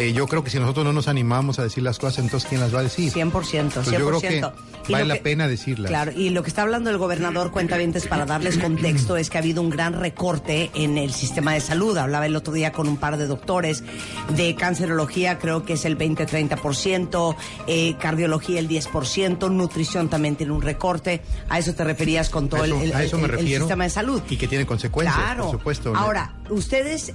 [0.00, 2.60] eh, yo creo que si nosotros no nos animamos a decir las cosas, entonces ¿quién
[2.60, 3.12] las va a decir?
[3.12, 3.70] 100%, 100%.
[3.74, 4.42] Pues yo creo que
[4.90, 5.88] vale la pena decirlas.
[5.88, 9.40] Claro, y lo que está hablando el gobernador Cuentavientes para darles contexto es que ha
[9.40, 11.96] habido un gran recorte en el sistema de salud.
[12.08, 13.84] Hablaba el otro día con un par de doctores
[14.34, 17.36] de cancerología, creo que es el 20-30%,
[17.66, 21.20] eh, cardiología el 10%, nutrición también tiene un recorte.
[21.50, 22.72] A eso te referías con todo el,
[23.46, 24.22] sistema de salud.
[24.30, 25.44] Y que tiene consecuencias, Claro.
[25.44, 25.92] por supuesto.
[25.92, 25.98] ¿no?
[25.98, 27.12] Ahora, ustedes,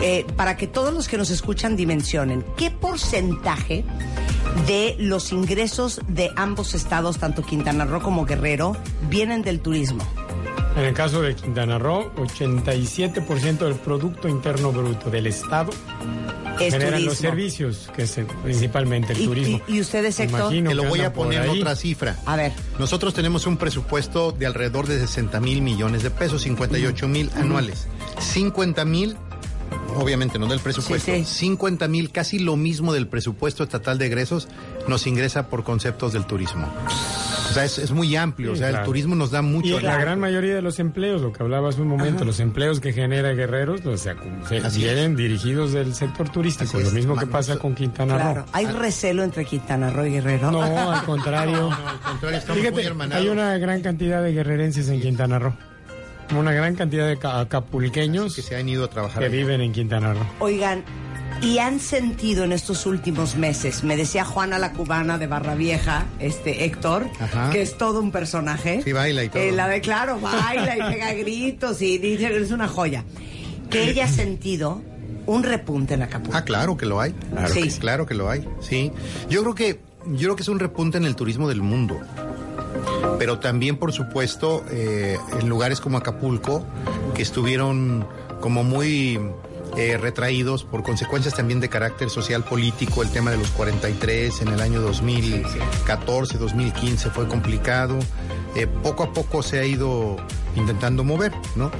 [0.00, 3.84] eh, para que todos los que nos escuchan dimensionen, ¿qué porcentaje
[4.66, 8.74] de los ingresos de ambos estados, tanto Quintana Roo como Guerrero,
[9.10, 10.02] vienen del turismo?
[10.78, 15.70] En el caso de Quintana Roo, 87% del Producto Interno Bruto del Estado
[16.60, 19.60] Es generan los servicios, que es el- principalmente el ¿Y- turismo.
[19.66, 20.40] y- y ustedes, Héctor?
[20.40, 21.60] Imagino Te lo que voy a poner en ahí.
[21.60, 22.16] otra cifra.
[22.26, 22.52] A ver.
[22.78, 27.88] Nosotros tenemos un presupuesto de alrededor de 60 mil millones de pesos, 58 mil anuales.
[28.20, 29.16] 50 mil,
[29.96, 31.38] obviamente no del presupuesto, Sí, sí.
[31.38, 34.46] 50 mil, casi lo mismo del presupuesto estatal de egresos,
[34.86, 36.68] nos ingresa por conceptos del turismo.
[37.50, 39.78] O sea, es, es muy amplio, o sea, el turismo nos da mucho.
[39.78, 42.80] Y la gran mayoría de los empleos, lo que hablaba hace un momento, los empleos
[42.80, 44.16] que genera Guerreros, o sea,
[44.48, 48.40] se vienen dirigidos del sector turístico, lo mismo que pasa con Quintana Claro.
[48.42, 48.48] Roo.
[48.52, 50.50] ¿Hay recelo entre Quintana Roo y Guerrero?
[50.50, 50.62] No,
[50.92, 51.70] al contrario.
[51.72, 55.54] al contrario, estamos Fíjate, muy hay una gran cantidad de guerrerenses en Quintana Roo.
[56.38, 59.20] Una gran cantidad de ca- acapulqueños que se han ido a trabajar.
[59.20, 59.34] que allá.
[59.36, 60.26] viven en Quintana Roo.
[60.40, 60.84] Oigan,
[61.40, 66.06] y han sentido en estos últimos meses, me decía Juana la cubana de Barra Vieja,
[66.18, 67.50] este Héctor, Ajá.
[67.50, 68.80] que es todo un personaje.
[68.82, 69.42] Sí, baila y todo.
[69.42, 73.04] Eh, la de claro, baila y pega gritos y dice que es una joya.
[73.70, 74.82] Que ella ha sentido
[75.26, 76.36] un repunte en Acapulco.
[76.36, 77.12] Ah, claro que lo hay.
[77.12, 77.62] Claro, Sí.
[77.62, 78.48] que, claro que lo hay.
[78.60, 78.90] Sí.
[79.28, 82.00] Yo creo que yo creo que es un repunte en el turismo del mundo.
[83.18, 86.64] Pero también, por supuesto, eh, en lugares como Acapulco,
[87.14, 88.06] que estuvieron
[88.40, 89.18] como muy
[89.76, 94.48] eh, retraídos por consecuencias también de carácter social político, el tema de los 43 en
[94.48, 97.98] el año 2014, 2015 fue complicado.
[98.54, 100.16] Eh, poco a poco se ha ido
[100.56, 101.70] intentando mover, ¿no?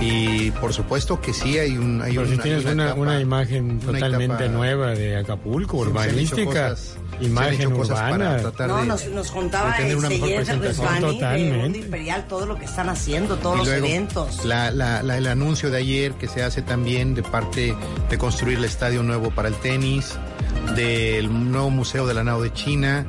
[0.00, 2.00] Y por supuesto que sí hay un...
[2.02, 5.78] Hay Pero un- si tienes una, etapa- una imagen una totalmente etapa- nueva de Acapulco,
[5.78, 8.52] urbanística, cosas- se han imagen hecho cosas para urbana.
[8.68, 11.00] No, de- nos, nos contaba de tener una mejor presentación.
[11.00, 11.56] Totalmente.
[11.58, 14.44] Mundo Imperial todo lo que están haciendo, todos Y los luego, eventos.
[14.44, 17.74] la- la- la- el anuncio de ayer que se hace también de parte
[18.08, 20.16] de construir el estadio nuevo para el tenis,
[20.76, 23.06] del nuevo museo de la nao de China,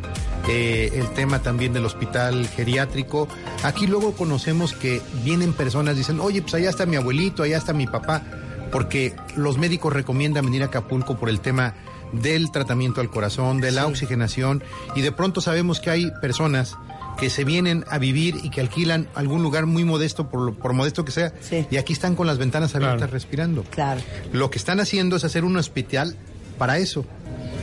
[0.48, 3.28] eh, el tema también del hospital geriátrico.
[3.64, 7.74] Aquí luego conocemos que vienen personas, dicen, oye, pues allá está mi abuelito, allá está
[7.74, 8.24] mi papá,
[8.72, 11.76] porque los médicos recomiendan venir a Acapulco por el tema
[12.14, 14.64] del tratamiento al corazón, de la oxigenación,
[14.96, 16.76] y de pronto sabemos que hay personas
[17.20, 20.74] que se vienen a vivir y que alquilan algún lugar muy modesto, por, lo- por
[20.74, 21.34] modesto que sea,
[21.70, 23.64] y aquí están con las ventanas abiertas respirando.
[23.64, 24.02] Claro.
[24.32, 26.16] Lo que están haciendo es hacer un hospital
[26.58, 27.06] para eso.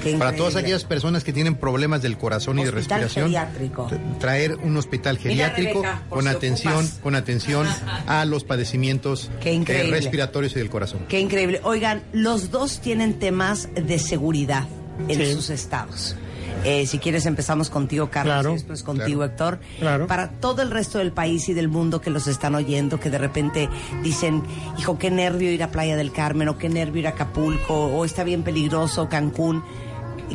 [0.02, 3.24] Qué Para todas aquellas personas que tienen problemas del corazón y de Hospital respiración.
[3.26, 3.88] geriátrico.
[4.20, 6.98] Traer un hospital Mira, geriátrico Rebeca, con si atención, ocupas.
[7.02, 7.66] con atención
[8.06, 11.00] a los padecimientos eh, respiratorios y del corazón.
[11.08, 11.60] Qué increíble.
[11.64, 14.66] Oigan, los dos tienen temas de seguridad
[15.08, 15.32] en Sí.
[15.32, 16.16] sus estados.
[16.64, 18.50] Eh, si quieres empezamos contigo, Carlos, Claro.
[18.50, 19.24] y después contigo, Claro.
[19.30, 19.60] Héctor.
[19.78, 20.06] Claro.
[20.06, 23.18] Para todo el resto del país y del mundo que los están oyendo, que de
[23.18, 23.68] repente
[24.02, 24.42] dicen,
[24.78, 28.04] hijo, qué nervio ir a Playa del Carmen, o qué nervio ir a Acapulco, o
[28.04, 29.62] está bien peligroso Cancún.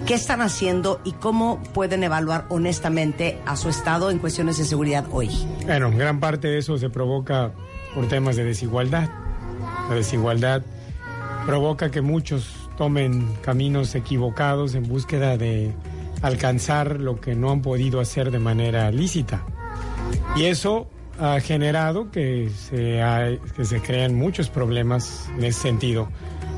[0.05, 5.05] ¿Qué están haciendo y cómo pueden evaluar honestamente a su estado en cuestiones de seguridad
[5.11, 5.29] hoy?
[5.65, 7.51] Bueno, gran parte de eso se provoca
[7.93, 9.09] por temas de desigualdad.
[9.89, 10.63] La desigualdad
[11.45, 15.73] provoca que muchos tomen caminos equivocados en búsqueda de
[16.21, 19.43] alcanzar lo que no han podido hacer de manera lícita.
[20.35, 20.87] Y eso
[21.19, 26.09] ha generado que se, ha- que se crean muchos problemas en ese sentido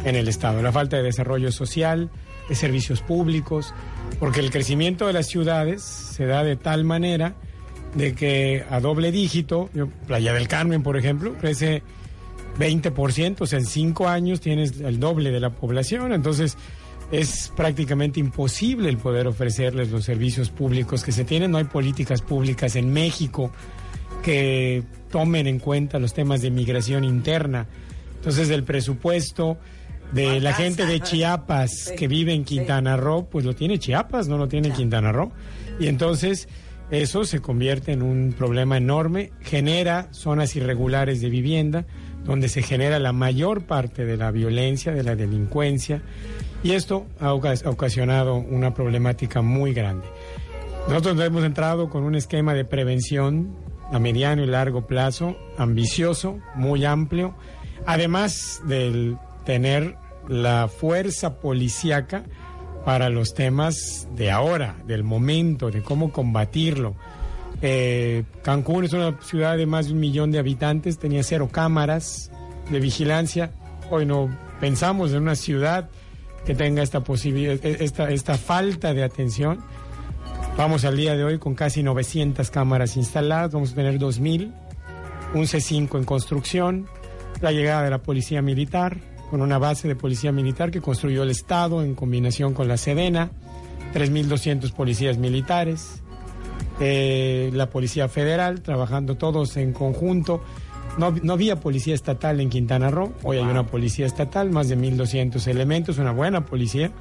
[0.06, 0.62] en el Estado.
[0.62, 2.10] La falta de desarrollo social,
[2.50, 3.74] de servicios públicos,
[4.20, 7.36] porque el crecimiento de las ciudades se da de tal manera
[7.96, 9.70] de que a doble dígito,
[10.08, 11.84] Playa del Carmen, por ejemplo, crece
[12.60, 16.58] 20%, o sea, en cinco años tienes el doble de la población, entonces
[17.12, 21.52] es prácticamente imposible el poder ofrecerles los servicios públicos que se tienen.
[21.52, 23.52] No hay políticas públicas en México
[24.24, 27.68] que tomen en cuenta los temas de migración interna.
[28.16, 29.58] Entonces, el presupuesto
[30.14, 34.38] de la gente de Chiapas que vive en Quintana Roo, pues lo tiene Chiapas, no
[34.38, 35.32] lo tiene Quintana Roo.
[35.80, 36.48] Y entonces
[36.92, 41.86] eso se convierte en un problema enorme, genera zonas irregulares de vivienda,
[42.24, 46.02] donde se genera la mayor parte de la violencia, de la delincuencia,
[46.64, 50.06] y esto ha ocas- ha ocasionado una problemática muy grande.
[50.88, 53.56] Nosotros hemos entrado con un esquema de prevención
[53.92, 57.34] a mediano y largo plazo, ambicioso, muy amplio,
[57.86, 59.16] además de
[59.46, 59.96] tener
[60.28, 62.24] la fuerza policíaca
[62.86, 66.96] para los temas de ahora, del momento, de cómo combatirlo.
[67.62, 72.30] Eh, Cancún es una ciudad de más de un millón de habitantes, tenía cero cámaras
[72.70, 73.52] de vigilancia.
[73.90, 74.30] Hoy no
[74.60, 75.90] pensamos en una ciudad
[76.46, 79.60] que tenga esta posibilidad, esta, esta falta de atención.
[80.58, 84.54] Vamos al día de hoy con casi 900 cámaras instaladas, vamos a tener 2.000,
[85.34, 86.88] un C5 en construcción,
[87.42, 88.98] la llegada de la policía militar,
[89.34, 93.32] con una base de policía militar que construyó el Estado en combinación con la Sedena,
[93.92, 96.04] 3.200 policías militares,
[96.80, 100.44] eh, la Policía Federal, trabajando todos en conjunto.
[101.00, 104.78] No, no había policía estatal en Quintana Roo, hoy hay una policía estatal, más de
[104.78, 106.92] 1.200 elementos, una buena policía.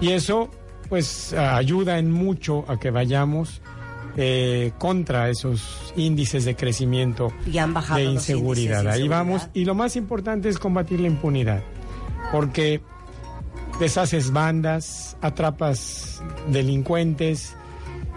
[0.00, 0.48] Y eso
[0.88, 3.60] pues ayuda en mucho a que vayamos
[4.16, 8.86] eh, contra esos índices de crecimiento Y han bajado de inseguridad.
[8.88, 9.48] Ahí vamos.
[9.54, 11.62] Y lo más importante es combatir la impunidad,
[12.32, 12.80] porque
[13.80, 17.54] deshaces bandas, atrapas delincuentes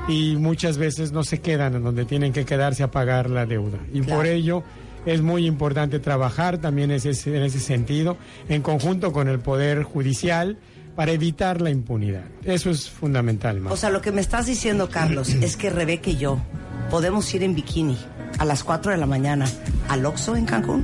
[0.08, 3.78] y muchas veces no se quedan en donde tienen que quedarse a pagar la deuda.
[3.94, 4.64] Y por ello
[5.06, 8.18] es muy importante trabajar también ese- en ese sentido,
[8.50, 10.58] en conjunto con el Poder Judicial,
[10.96, 12.24] para evitar la impunidad.
[12.44, 13.66] Eso es fundamental.
[13.68, 16.40] O sea, lo que me estás diciendo, Carlos, es que Rebeca y yo
[16.90, 17.98] podemos ir en bikini
[18.38, 19.46] a las 4 de la mañana
[19.88, 20.84] al Oxxo en Cancún.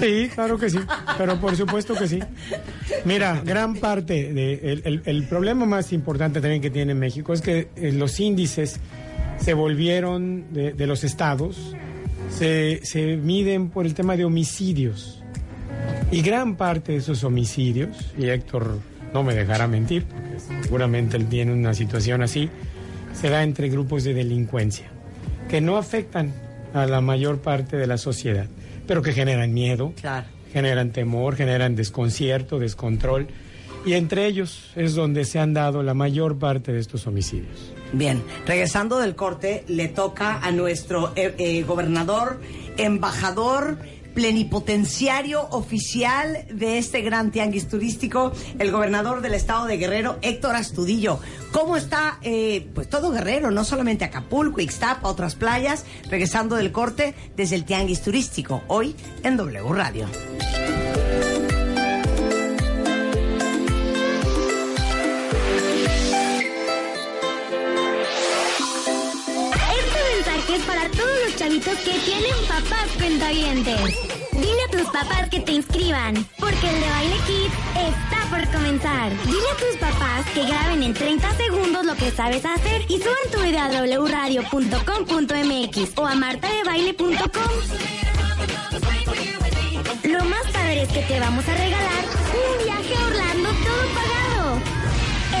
[0.00, 0.78] Sí, claro que sí,
[1.18, 2.20] pero por supuesto que sí.
[3.04, 7.40] Mira, gran parte de el, el- el problema más importante también que tiene México es
[7.40, 8.78] que eh, los índices
[9.40, 11.74] se volvieron de, de los estados,
[12.30, 15.20] se, se miden por el tema de homicidios.
[16.12, 18.78] Y gran parte de esos homicidios, y Héctor
[19.12, 22.50] no me dejará mentir, porque seguramente él tiene una situación así,
[23.12, 24.86] se da entre grupos de delincuencia,
[25.48, 26.32] que no afectan
[26.74, 28.46] a la mayor parte de la sociedad,
[28.86, 29.92] pero que generan miedo,
[30.52, 33.28] generan temor, generan desconcierto, descontrol,
[33.84, 37.72] y entre ellos es donde se han dado la mayor parte de estos homicidios.
[37.92, 42.40] Bien, regresando del corte, le toca a nuestro eh, eh, gobernador,
[42.78, 43.78] embajador,
[44.14, 51.20] plenipotenciario oficial de este gran tianguis turístico, el gobernador del estado de Guerrero, Héctor Astudillo.
[51.52, 55.84] ¿Cómo está, eh, pues todo Guerrero, no solamente Acapulco, Ixtapa, otras playas?
[56.08, 60.06] Regresando del corte desde el tianguis turístico, hoy en W Radio.
[71.42, 73.80] Chavitos que tienen papás cuentavientes.
[74.30, 79.10] Dile a tus papás que te inscriban, porque el de Baile Kids está por comenzar.
[79.24, 83.26] Dile a tus papás que graben en 30 segundos lo que sabes hacer y suban
[83.32, 83.70] tu video a
[84.04, 87.52] wradio.com.mx o a martadebaile.com.
[90.04, 92.04] Lo más padre es que te vamos a regalar
[92.38, 94.60] un viaje a Orlando todo pagado.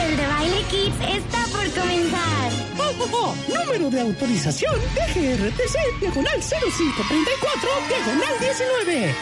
[0.04, 2.41] El de Baile Kids está por comenzar.
[2.78, 3.34] Oh.
[3.48, 9.14] Número de autorización DGRTC, diagonal 0534, diagonal 19.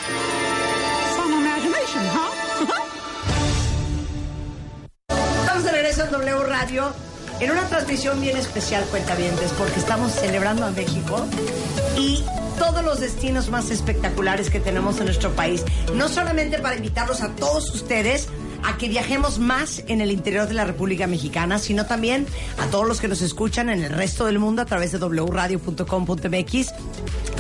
[1.17, 2.31] Some imagination, huh?
[5.41, 6.93] Estamos de regreso en W Radio
[7.41, 11.27] en una transmisión bien especial, cuentavientes, porque estamos celebrando a México
[11.97, 12.23] y
[12.59, 15.65] todos los destinos más espectaculares que tenemos en nuestro país.
[15.95, 18.29] No solamente para invitarlos a todos ustedes
[18.65, 22.27] a que viajemos más en el interior de la República Mexicana, sino también
[22.59, 26.73] a todos los que nos escuchan en el resto del mundo a través de wradio.com.mx,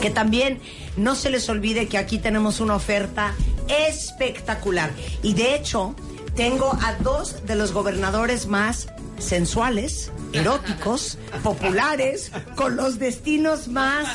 [0.00, 0.60] que también
[0.96, 3.34] no se les olvide que aquí tenemos una oferta
[3.68, 4.90] espectacular.
[5.22, 5.94] Y de hecho,
[6.34, 8.88] tengo a dos de los gobernadores más
[9.20, 14.06] sensuales, eróticos, populares, con los destinos más,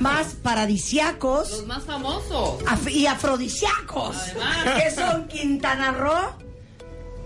[0.00, 2.60] más paradisiacos Los más famosos.
[2.64, 4.82] af- y afrodisíacos, Además.
[4.82, 6.34] que son Quintana Roo,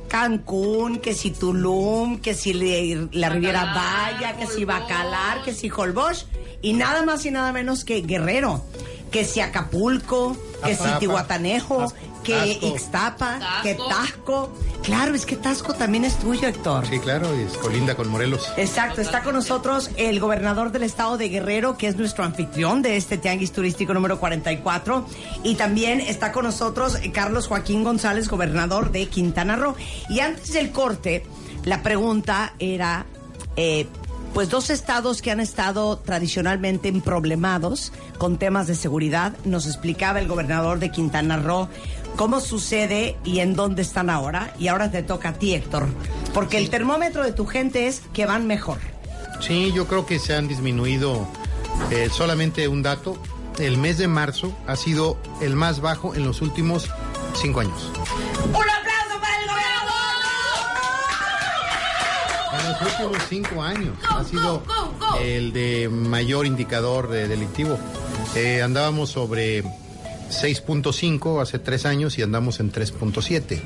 [0.09, 5.69] Cancún, que si Tulum, que si le- la Riviera Maya, que si Bacalar, que si
[5.71, 6.27] Holbox,
[6.63, 8.65] y nada más y nada menos que Guerrero,
[9.11, 11.93] que si Acapulco, que si Azapa, Tihuatanejo,
[12.27, 12.67] que Tasco.
[12.67, 13.63] Ixtapa, Tasco.
[13.63, 14.53] que Tasco.
[14.83, 16.87] Claro, es que Tasco también es tuyo, Héctor.
[16.87, 18.53] Sí, claro, es colinda con Morelos.
[18.57, 22.97] Exacto, está con nosotros el gobernador del estado de Guerrero, que es nuestro anfitrión de
[22.97, 25.07] este tianguis turístico número 44.
[25.45, 29.77] Y también está con nosotros Carlos Joaquín González, gobernador de Quintana Roo.
[30.09, 31.25] Y antes del corte,
[31.65, 33.07] la pregunta era,
[33.57, 33.87] eh,
[34.35, 39.33] pues dos estados que han estado tradicionalmente problemados con temas de seguridad.
[39.45, 41.69] Nos explicaba el gobernador de Quintana Roo
[42.17, 44.53] cómo sucede y en dónde están ahora.
[44.59, 45.87] Y ahora te toca a ti, Héctor.
[46.35, 48.79] Porque el termómetro de tu gente es que van mejor.
[49.41, 51.29] Sí, yo creo que se han disminuido
[51.91, 53.17] eh, solamente un dato.
[53.59, 56.91] El mes de marzo ha sido el más bajo en los últimos
[57.35, 57.91] cinco años.
[58.49, 59.49] ¡Un aplauso para el
[62.61, 64.63] En los últimos cinco años ha sido
[65.21, 67.79] el de mayor indicador de delictivo.
[68.35, 69.65] Eh, andábamos sobre
[70.31, 73.61] 6.5 hace tres años y andamos en 3.7.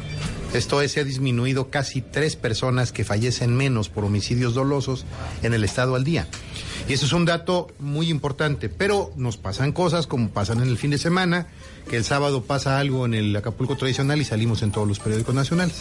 [0.53, 5.05] Esto es, se ha disminuido casi tres personas que fallecen menos por homicidios dolosos
[5.43, 6.27] en el estado al día.
[6.89, 10.77] Y eso es un dato muy importante, pero nos pasan cosas como pasan en el
[10.77, 11.47] fin de semana,
[11.89, 15.35] que el sábado pasa algo en el Acapulco tradicional y salimos en todos los periódicos
[15.35, 15.77] nacionales.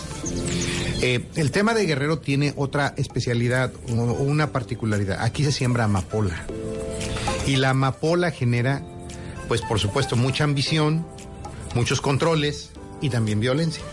[1.02, 5.24] Eh, el tema de Guerrero tiene otra especialidad o una particularidad.
[5.24, 6.46] Aquí se siembra amapola.
[7.48, 8.84] Y la amapola genera,
[9.50, 11.06] pues por supuesto, mucha ambición,
[11.76, 12.70] muchos controles
[13.02, 13.84] y también violencia.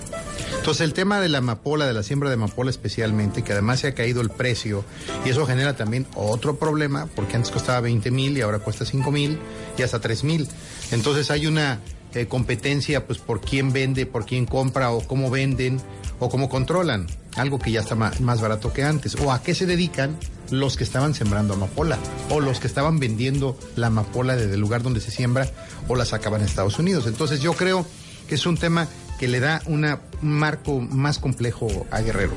[0.58, 3.88] Entonces el tema de la amapola, de la siembra de amapola especialmente, que además se
[3.88, 4.84] ha caído el precio,
[5.24, 9.10] y eso genera también otro problema, porque antes costaba 20 mil y ahora cuesta 5
[9.10, 9.38] mil
[9.78, 10.46] y hasta 3 mil.
[10.92, 11.80] Entonces hay una
[12.14, 15.80] eh, competencia pues por quién vende, por quién compra o cómo venden
[16.18, 17.06] o cómo controlan,
[17.36, 19.14] algo que ya está más barato que antes.
[19.16, 20.16] O a qué se dedican
[20.50, 21.98] los que estaban sembrando amapola
[22.30, 25.50] o los que estaban vendiendo la amapola desde el lugar donde se siembra
[25.88, 27.06] o la sacaban en Estados Unidos.
[27.06, 27.84] Entonces yo creo
[28.28, 28.86] que es un tema
[29.18, 32.32] que le da una, un marco más complejo a Guerrero.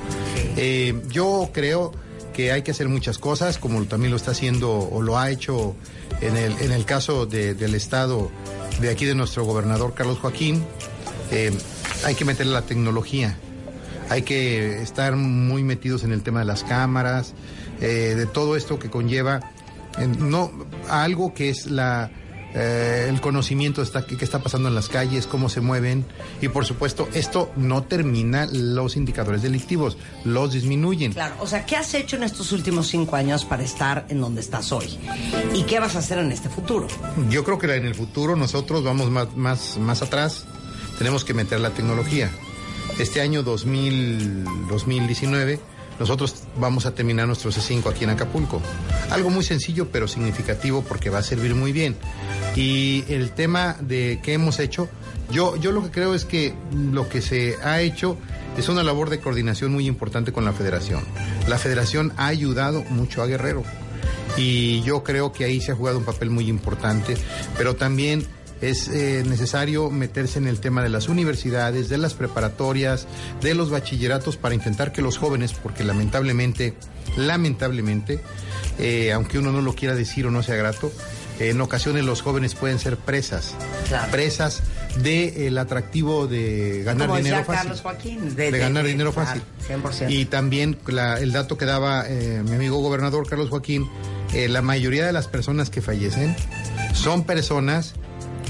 [0.57, 1.91] Eh, yo creo
[2.33, 5.75] que hay que hacer muchas cosas, como también lo está haciendo o lo ha hecho
[6.21, 8.31] en el, en el caso de- del estado
[8.79, 10.63] de aquí de nuestro gobernador Carlos Joaquín.
[11.31, 11.51] Eh,
[12.05, 13.37] hay que meter la tecnología,
[14.09, 17.33] hay que estar muy metidos en el tema de las cámaras,
[17.81, 19.39] eh, de todo esto que conlleva
[19.97, 20.51] eh, no
[20.89, 22.11] algo que es la
[22.53, 26.03] eh, el conocimiento está, que está pasando en las calles, cómo se mueven
[26.41, 31.13] y por supuesto esto no termina los indicadores delictivos, los disminuyen.
[31.13, 34.41] Claro, o sea, ¿qué has hecho en estos últimos cinco años para estar en donde
[34.41, 34.97] estás hoy?
[35.53, 36.87] ¿Y qué vas a hacer en este futuro?
[37.29, 40.45] Yo creo que en el futuro nosotros vamos más, más, más atrás,
[40.97, 42.31] tenemos que meter la tecnología.
[42.99, 45.59] Este año 2000, 2019
[45.99, 48.61] nosotros vamos a terminar nuestro C5 aquí en Acapulco.
[49.09, 51.95] Algo muy sencillo pero significativo porque va a servir muy bien.
[52.57, 54.89] Y el tema de qué hemos hecho,
[55.31, 58.17] yo, yo lo que creo es que lo que se ha hecho
[58.57, 61.01] es una labor de coordinación muy importante con la federación.
[61.47, 63.63] La federación ha ayudado mucho a Guerrero
[64.35, 67.15] y yo creo que ahí se ha jugado un papel muy importante,
[67.57, 68.25] pero también
[68.61, 73.07] es eh, necesario meterse en el tema de las universidades, de las preparatorias,
[73.41, 76.73] de los bachilleratos para intentar que los jóvenes, porque lamentablemente,
[77.15, 78.19] lamentablemente,
[78.77, 80.91] eh, aunque uno no lo quiera decir o no sea grato,
[81.39, 83.53] en ocasiones los jóvenes pueden ser presas,
[84.11, 84.61] presas
[85.01, 87.55] del atractivo de ganar Como dinero fácil.
[87.61, 88.35] Carlos Joaquín.
[88.35, 89.41] De, ganar dinero fácil.
[89.69, 90.09] 100%.
[90.09, 93.87] Y también la- el dato que daba eh, mi amigo gobernador Carlos Joaquín,
[94.33, 96.35] eh, la mayoría de las personas que fallecen
[96.93, 97.93] son personas,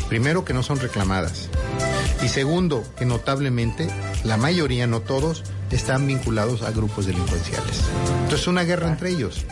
[0.09, 1.47] primero, que no son reclamadas.
[2.21, 3.87] Y segundo, que notablemente,
[4.25, 7.81] la mayoría, no todos, están vinculados a grupos delincuenciales.
[8.23, 9.45] Entonces, una guerra entre ellos.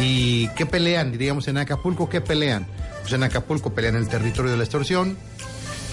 [0.00, 1.12] ¿Y qué pelean?
[1.12, 2.66] Diríamos en Acapulco, ¿qué pelean?
[3.00, 5.16] Pues en Acapulco pelean el territorio de la extorsión,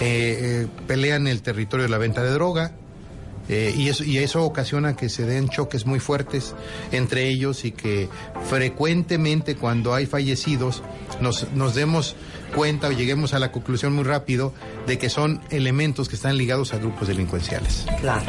[0.00, 2.72] eh, eh, pelean el territorio de la venta de droga,
[3.46, 6.54] Eh, y, eso, y eso ocasiona que se den choques muy fuertes
[6.92, 8.08] entre ellos y que
[8.48, 10.82] frecuentemente cuando hay fallecidos
[11.20, 12.16] nos, nos demos
[12.54, 14.52] cuenta o lleguemos a la conclusión muy rápido
[14.86, 17.84] de que son elementos que están ligados a grupos delincuenciales.
[18.00, 18.24] Claro.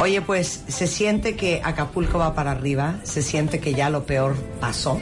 [0.00, 4.34] Oye, pues se siente que Acapulco va para arriba, se siente que ya lo peor
[4.60, 5.00] pasó,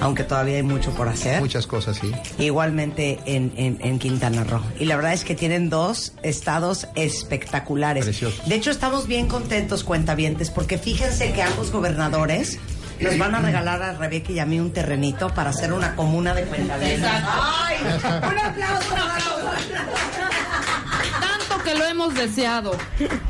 [0.00, 1.40] aunque todavía hay mucho por hacer.
[1.40, 2.12] Muchas cosas, sí.
[2.38, 4.62] Igualmente en, en- en Quintana Roo.
[4.78, 8.04] Y la verdad es que tienen dos estados espectaculares.
[8.04, 8.48] Preciosos.
[8.48, 12.58] De hecho, estamos bien contentos, cuentavientes, porque fíjense que ambos gobernadores
[13.00, 16.34] nos van a regalar a Rebeca y a mí un terrenito para hacer una comuna
[16.34, 17.10] de cuentavientes.
[17.10, 17.76] ¡Ay!
[18.04, 18.94] ¡Un aplauso
[21.20, 22.76] Tanto que lo hemos deseado.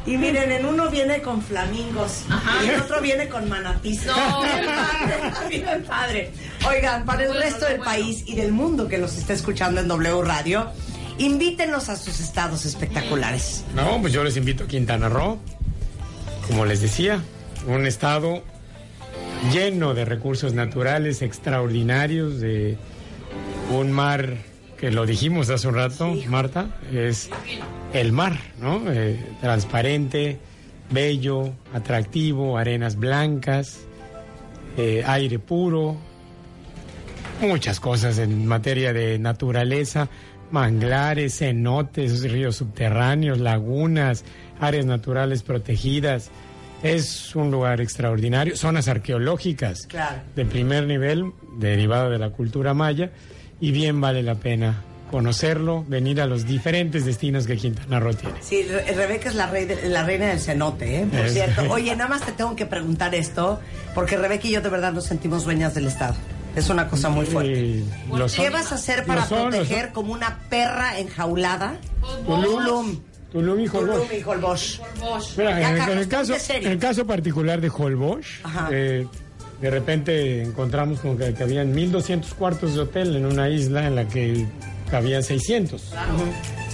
[0.07, 2.25] Y miren, en uno viene con flamingos
[2.65, 4.07] y el otro viene con manatís.
[4.07, 4.43] No.
[4.43, 6.33] bien padre, bien padre.
[6.67, 10.23] Oigan, para el resto del país y del mundo que los está escuchando en W
[10.23, 10.71] Radio,
[11.19, 13.65] invítenos a sus estados espectaculares.
[13.75, 15.39] No, pues yo les invito a Quintana Roo.
[16.47, 17.21] Como les decía,
[17.67, 18.43] un estado
[19.53, 22.77] lleno de recursos naturales extraordinarios, de
[23.77, 24.37] un mar
[24.79, 27.31] que lo dijimos hace un rato, Marta, es
[27.93, 28.83] el mar, ¿no?
[28.91, 30.39] Eh, transparente,
[30.91, 33.81] bello, atractivo, arenas blancas,
[34.77, 35.97] eh, aire puro,
[37.41, 40.09] muchas cosas en materia de naturaleza,
[40.51, 44.25] manglares, cenotes, ríos subterráneos, lagunas,
[44.61, 46.31] áreas naturales protegidas.
[46.83, 50.21] Es un lugar extraordinario, zonas arqueológicas Claro.
[50.37, 53.11] de primer nivel, derivado de la cultura maya,
[53.61, 58.35] y bien vale la pena conocerlo, venir a los diferentes destinos que Quintana Roo tiene.
[58.43, 61.07] Sí, Re- Rebeca es la, rey de- la reina del cenote, ¿eh?
[61.11, 61.63] por Es- cierto.
[61.73, 63.59] Oye, nada más te tengo que preguntar esto,
[63.95, 66.15] porque Rebeca y yo de verdad nos sentimos dueñas del estado.
[66.55, 67.85] Es una cosa muy fuerte.
[68.11, 71.79] Son- ¿Qué vas a hacer para son, proteger como una perra enjaulada?
[72.27, 73.01] Tulum.
[73.33, 73.93] Tulum y Holbox.
[73.93, 74.81] Tulum y Holbox.
[75.37, 76.67] Mira, Ya, en, el- Carlos, en el caso, ponte serio.
[76.69, 78.27] en el caso particular de Holbox,
[78.71, 79.07] eh,
[79.61, 83.97] de repente encontramos como que, que habían 1.200 cuartos de hotel en una isla en
[83.97, 84.47] la que
[84.91, 85.93] cabían 600.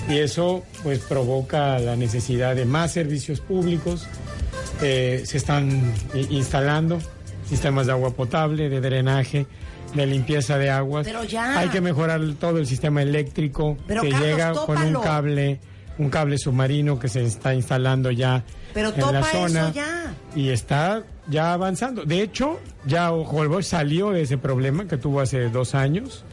[0.08, 4.06] Y eso pues provoca la necesidad de más servicios públicos.
[4.82, 5.92] Eh, se están
[6.30, 6.98] instalando
[7.48, 9.46] sistemas de agua potable, de drenaje,
[9.94, 11.06] de limpieza de aguas.
[11.06, 11.58] Pero ya.
[11.58, 15.60] Hay que mejorar todo el sistema eléctrico Pero, que Carlos, llega con un cable,
[15.98, 18.42] un cable submarino que se está instalando ya
[18.72, 20.14] Pero en la eso zona ya.
[20.34, 22.04] y está ya avanzando.
[22.04, 26.24] De hecho, ya Holbox salió de ese problema que tuvo hace dos años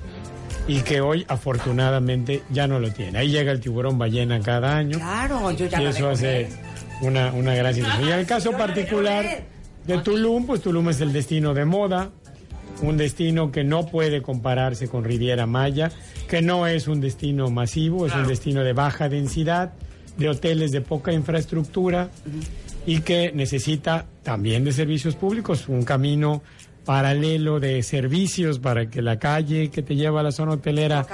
[0.68, 3.20] y que hoy afortunadamente ya no lo tiene.
[3.20, 4.98] Ahí llega el tiburón ballena cada año.
[4.98, 6.50] Claro, yo ya y eso hace
[7.02, 8.08] una, una gran situación.
[8.08, 9.26] Y en el caso particular
[9.86, 12.12] de Tulum, pues Tulum es el destino de moda,
[12.82, 15.91] un destino que no puede compararse con Riviera Maya,
[16.28, 19.74] que no es un destino masivo, es un destino de baja densidad,
[20.18, 22.10] de hoteles de poca infraestructura
[22.86, 26.41] y que necesita también de servicios públicos, un camino
[26.86, 31.06] paralelo de servicios para que la calle que te lleva a la zona hotelera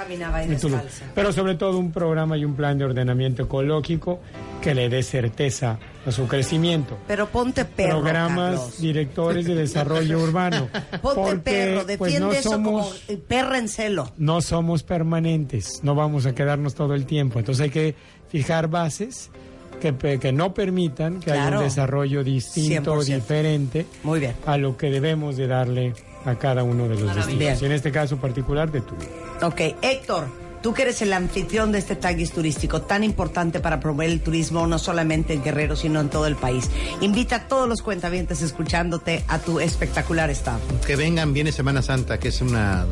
[0.46, 1.04] descalza.
[1.14, 4.20] pero sobre todo un programa y un plan de ordenamiento ecológico
[4.62, 8.80] que le dé certeza a su crecimiento Pero ponte perro, programas Carlos.
[8.80, 10.68] directores de desarrollo urbano.
[11.02, 14.10] Ponte Porque, perro, pues, defiende no eso como somos, eh, perra en celo.
[14.16, 17.38] no somos permanentes, no vamos a quedarnos todo el tiempo.
[17.38, 17.94] Entonces hay que
[18.28, 19.30] fijar bases
[19.78, 23.04] que, que no permitan que haya un desarrollo distinto, 100%.
[23.04, 24.34] diferente Muy bien.
[24.46, 25.94] a lo que debemos de darle
[26.24, 27.62] a cada uno de los destinos.
[27.62, 29.04] Y en este caso particular de Tulum.
[29.42, 30.26] Ok, Héctor,
[30.62, 34.66] tú que eres el anfitrión de este taguis turístico tan importante para promover el turismo
[34.66, 36.68] no solamente en Guerrero, sino en todo el país.
[37.00, 40.60] Invita a todos los cuentavientes escuchándote a tu espectacular estado.
[40.86, 42.86] Que vengan, viene Semana Santa, que es una,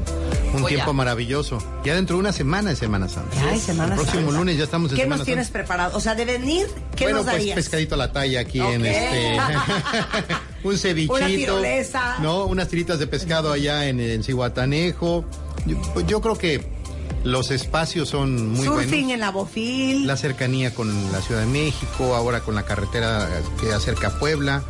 [0.55, 1.59] un Voy tiempo maravilloso.
[1.85, 3.35] Ya dentro de una semana es Semana Santa.
[3.37, 4.39] Ya hay Semana El próximo Santa.
[4.39, 5.59] lunes ya estamos en ¿Qué Semana nos tienes Santa.
[5.59, 5.97] preparado?
[5.97, 7.55] O sea, de venir, ¿qué bueno, nos pues darías?
[7.55, 9.39] pescadito a la talla aquí en este.
[10.65, 11.15] un cevichito.
[11.15, 12.19] Una tirolesa.
[12.21, 15.25] No, unas tiritas de pescado allá en, en Cihuatanejo.
[15.67, 16.76] Yo, pues, yo creo que
[17.25, 19.11] los espacios son muy Surfing buenos.
[19.13, 20.07] en la Bofil.
[20.07, 23.29] La cercanía con la Ciudad de México, ahora con la carretera
[23.61, 24.63] que acerca a Puebla,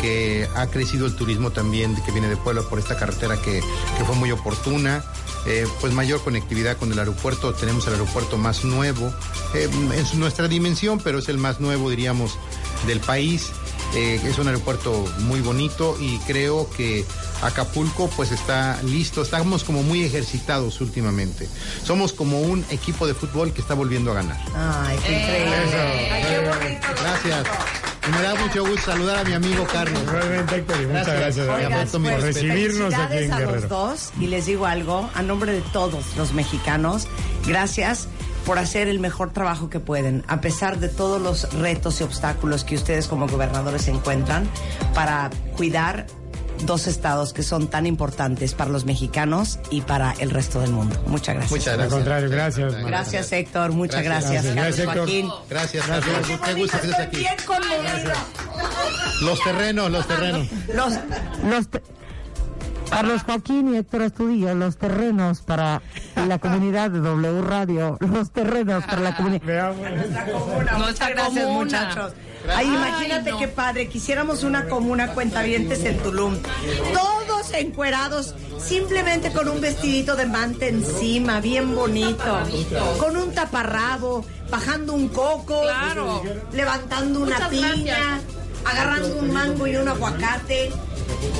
[0.00, 3.60] que ha crecido el turismo también que viene de Puebla por esta carretera que,
[3.98, 5.04] que fue muy oportuna.
[5.46, 9.12] Eh, pues mayor conectividad con el aeropuerto, tenemos el aeropuerto más nuevo,
[9.54, 12.36] eh, en su- nuestra dimensión, pero es el más nuevo, diríamos,
[12.86, 13.46] del país.
[13.94, 17.04] Eh, es un aeropuerto muy bonito y creo que
[17.42, 21.48] Acapulco pues está listo, estamos como muy ejercitados últimamente.
[21.84, 24.36] Somos como un equipo de fútbol que está volviendo a ganar.
[24.54, 26.10] Ay, qué increíble.
[26.12, 26.86] Ay, qué bonito.
[27.02, 27.46] Gracias.
[28.06, 30.02] Y me da mucho gusto saludar a mi amigo Carlos.
[30.06, 32.18] Realmente, Héctor, y muchas gracias, Me Oigan, pues, respeto.
[32.20, 33.68] recibirnos aquí en a los Guerrero.
[33.68, 37.06] dos y les digo algo a nombre de todos los mexicanos.
[37.46, 38.08] Gracias.
[38.46, 42.64] Por hacer el mejor trabajo que pueden, a pesar de todos los retos y obstáculos
[42.64, 44.48] que ustedes como gobernadores encuentran
[44.94, 46.06] para cuidar
[46.64, 51.00] dos estados que son tan importantes para los mexicanos y para el resto del mundo.
[51.06, 51.52] Muchas gracias.
[51.52, 51.94] Muchas Al gracias.
[51.94, 52.74] contrario, gracias.
[52.84, 53.72] Gracias, Héctor.
[53.72, 54.42] Muchas Gracias.
[54.42, 54.54] gracias.
[54.56, 54.96] Gracias.
[54.96, 55.28] Joaquín.
[55.48, 56.26] Gracias, Carlos.
[56.44, 57.16] Qué gusto que estés aquí.
[57.18, 57.34] Bien.
[59.22, 60.48] Los terrenos, los terrenos.
[60.74, 60.94] Los,
[61.44, 61.82] Los te-
[62.90, 65.82] Carlos Joaquín y Héctor Astudillo, los terrenos para
[66.26, 69.42] la comunidad de W Radio, los terrenos para la comunidad.
[69.44, 69.86] Veamos.
[70.78, 71.64] Muchas gracias, comuna.
[71.64, 72.12] muchachos.
[72.54, 73.88] Ay, imagínate qué padre.
[73.88, 76.36] Quisiéramos una comuna cuentavientes en Tulum.
[76.94, 82.38] Todos encuerados, simplemente con un vestidito de manta encima, bien bonito.
[82.98, 85.62] Con un taparrabo, bajando un coco.
[85.62, 86.22] Claro.
[86.52, 87.96] Levantando una Muchas piña.
[87.96, 88.47] gracias.
[88.70, 90.70] Agarrando un mango y un aguacate.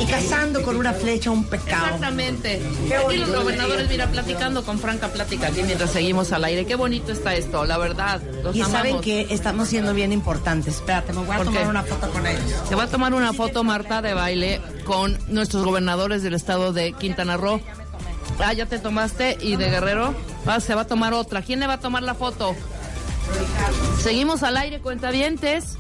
[0.01, 1.85] Y cazando con una flecha un pecado.
[1.87, 2.61] Exactamente.
[3.07, 6.65] Aquí los gobernadores, mira, platicando con franca plática aquí mientras seguimos al aire.
[6.67, 8.21] Qué bonito está esto, la verdad.
[8.43, 10.77] Los Y saben que estamos siendo bien importantes.
[10.77, 11.69] Espérate, me voy a ¿Por tomar qué?
[11.69, 12.43] una foto con ellos.
[12.69, 16.93] Se va a tomar una foto, Marta, de baile con nuestros gobernadores del estado de
[16.95, 17.61] Quintana Roo.
[18.41, 19.37] Ah, ya te tomaste.
[19.41, 20.15] ¿Y de Guerrero?
[20.47, 21.43] Ah, se va a tomar otra.
[21.43, 22.55] ¿Quién le va a tomar la foto?
[24.03, 25.77] Seguimos al aire, cuentavientes.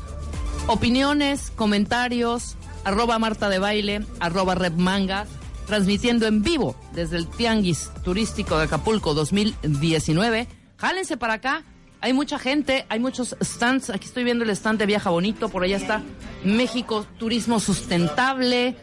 [0.71, 5.27] Opiniones, comentarios, arroba Marta de Baile, arroba Manga,
[5.67, 10.47] transmitiendo en vivo desde el Tianguis Turístico de Acapulco 2019.
[10.77, 11.65] Jálense para acá.
[12.03, 13.89] Hay mucha gente, hay muchos stands.
[13.89, 16.03] Aquí estoy viendo el stand de Viaja Bonito, por allá está
[16.45, 18.77] México Turismo Sustentable.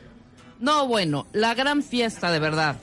[0.59, 2.77] No, bueno, la gran fiesta de verdad.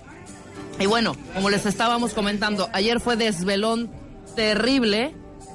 [0.78, 3.90] Y bueno, como les estábamos comentando, ayer fue desvelón
[4.36, 5.12] terrible,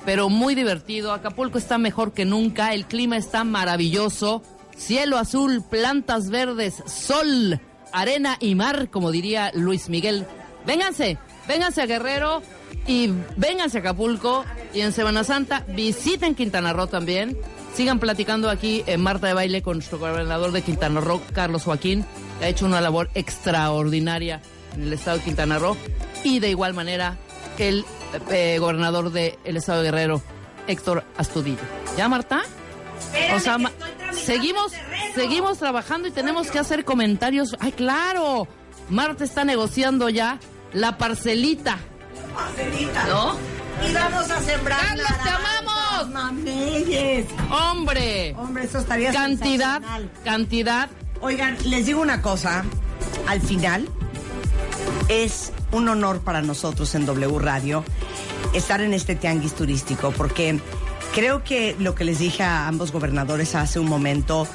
[0.07, 1.11] pero muy divertido.
[1.11, 4.41] Acapulco está mejor que nunca, el clima está maravilloso.
[4.73, 7.59] Cielo azul, plantas verdes, sol,
[7.91, 10.25] arena y mar, como diría Luis Miguel.
[10.65, 12.41] Vénganse, vénganse a Guerrero
[12.87, 14.45] y vénganse a Acapulco.
[14.73, 17.37] Y en Semana Santa visiten Quintana Roo también.
[17.73, 22.05] Sigan platicando aquí en Marta de Baile con nuestro gobernador de Quintana Roo, Carlos Joaquín,
[22.39, 24.41] que ha hecho una labor extraordinaria
[24.73, 25.75] en el estado de Quintana Roo.
[26.23, 27.17] Y de igual manera
[27.57, 27.83] el
[28.31, 30.21] eh, gobernador del estado de Guerrero,
[30.67, 31.61] Héctor Astudillo.
[31.97, 32.43] ¿Ya, Marta?
[33.35, 33.57] O sea,
[34.11, 34.73] seguimos,
[35.15, 37.55] seguimos trabajando y tenemos que hacer comentarios.
[37.59, 38.47] ¡Ay, claro!
[38.89, 40.39] Marta está negociando ya
[40.73, 41.77] la parcelita.
[42.33, 43.05] Marcelita.
[43.07, 43.37] ¿No?
[43.87, 44.79] Y vamos a sembrar.
[44.79, 46.09] ¡Carlos, te amamos!
[46.09, 47.25] Mameyes.
[47.51, 48.35] ¡Hombre!
[48.37, 49.81] Hombre, eso estaría Cantidad,
[50.23, 50.89] cantidad.
[51.21, 52.63] Oigan, les digo una cosa.
[53.27, 53.87] Al final,
[55.09, 57.83] es un honor para nosotros en W Radio
[58.53, 60.59] estar en este tianguis turístico porque
[61.13, 64.47] creo que lo que les dije a ambos gobernadores hace un momento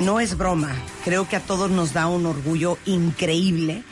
[0.00, 0.74] no es broma.
[1.04, 3.82] Creo que a todos nos da un orgullo increíble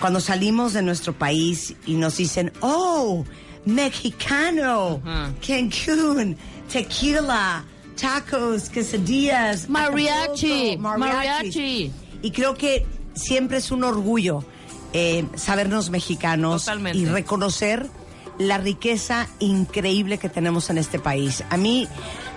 [0.00, 3.24] cuando salimos de nuestro país y nos dicen, oh,
[3.66, 5.02] mexicano,
[5.46, 6.36] Cancún,
[6.72, 7.64] tequila,
[8.00, 11.92] tacos, quesadillas, Mariachi, Acapulco, mariachi.
[12.22, 14.44] Y creo que siempre es un orgullo
[14.92, 16.98] eh, sabernos mexicanos Totalmente.
[16.98, 17.88] y reconocer
[18.38, 21.44] la riqueza increíble que tenemos en este país.
[21.50, 21.86] A mí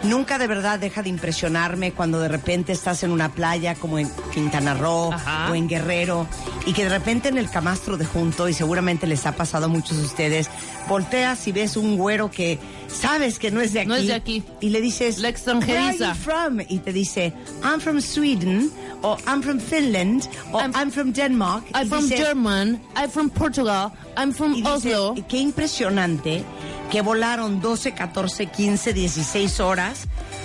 [0.03, 4.11] nunca de verdad deja de impresionarme cuando de repente estás en una playa como en
[4.34, 5.49] Quintana Roo Ajá.
[5.49, 6.27] o en Guerrero
[6.65, 9.69] y que de repente en el camastro de junto, y seguramente les ha pasado a
[9.69, 10.49] muchos de ustedes,
[10.89, 12.59] volteas y ves un güero que
[12.99, 13.87] sabes que no es de aquí.
[13.89, 14.43] No es de aquí.
[14.61, 15.73] Y le dices, La extranjeriza.
[15.81, 16.59] "Where are you from?
[16.69, 17.33] Y te dice,
[17.63, 18.71] I'm from Sweden,
[19.01, 21.65] o I'm from Finland, o I'm, from Denmark.
[21.73, 25.15] I'm Y from dices- German, I'm from Portugal, I'm from y dice, Oslo.
[25.27, 26.43] Qué impresionante
[26.91, 30.01] que volaron 12, 14, 15, 16 horas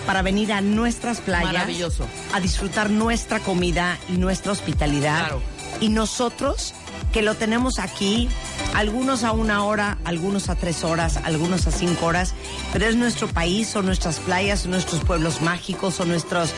[0.06, 1.52] para venir a nuestras playas.
[1.52, 2.06] Maravilloso.
[2.32, 5.18] A disfrutar nuestra comida y nuestra hospitalidad.
[5.26, 5.42] Claro.
[5.80, 6.72] Y nosotros,
[7.12, 8.28] que lo tenemos aquí,
[8.74, 12.34] algunos a una hora, algunos a tres horas, algunos a cinco horas,
[12.72, 16.52] pero es nuestro país, son nuestras playas, son nuestros pueblos mágicos, son nuestros,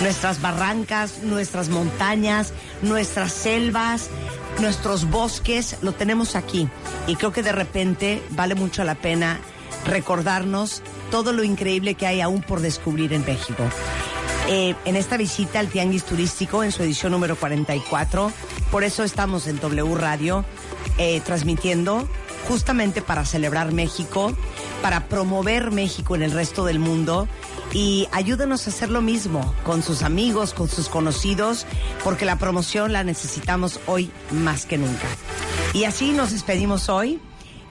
[0.00, 2.52] nuestras barrancas, nuestras montañas,
[2.82, 4.08] nuestras selvas,
[4.60, 6.68] nuestros bosques, lo tenemos aquí.
[7.06, 9.40] Y creo que de repente vale mucho la pena
[9.86, 13.64] recordarnos todo lo increíble que hay aún por descubrir en México.
[14.48, 18.30] Eh, en esta visita al Tianguis Turístico, en su edición número 44,
[18.70, 20.44] por eso estamos en W Radio
[20.98, 22.08] eh, transmitiendo
[22.46, 24.32] justamente para celebrar México,
[24.82, 27.26] para promover México en el resto del mundo
[27.72, 31.66] y ayúdenos a hacer lo mismo con sus amigos, con sus conocidos,
[32.04, 35.08] porque la promoción la necesitamos hoy más que nunca.
[35.74, 37.18] Y así nos despedimos hoy.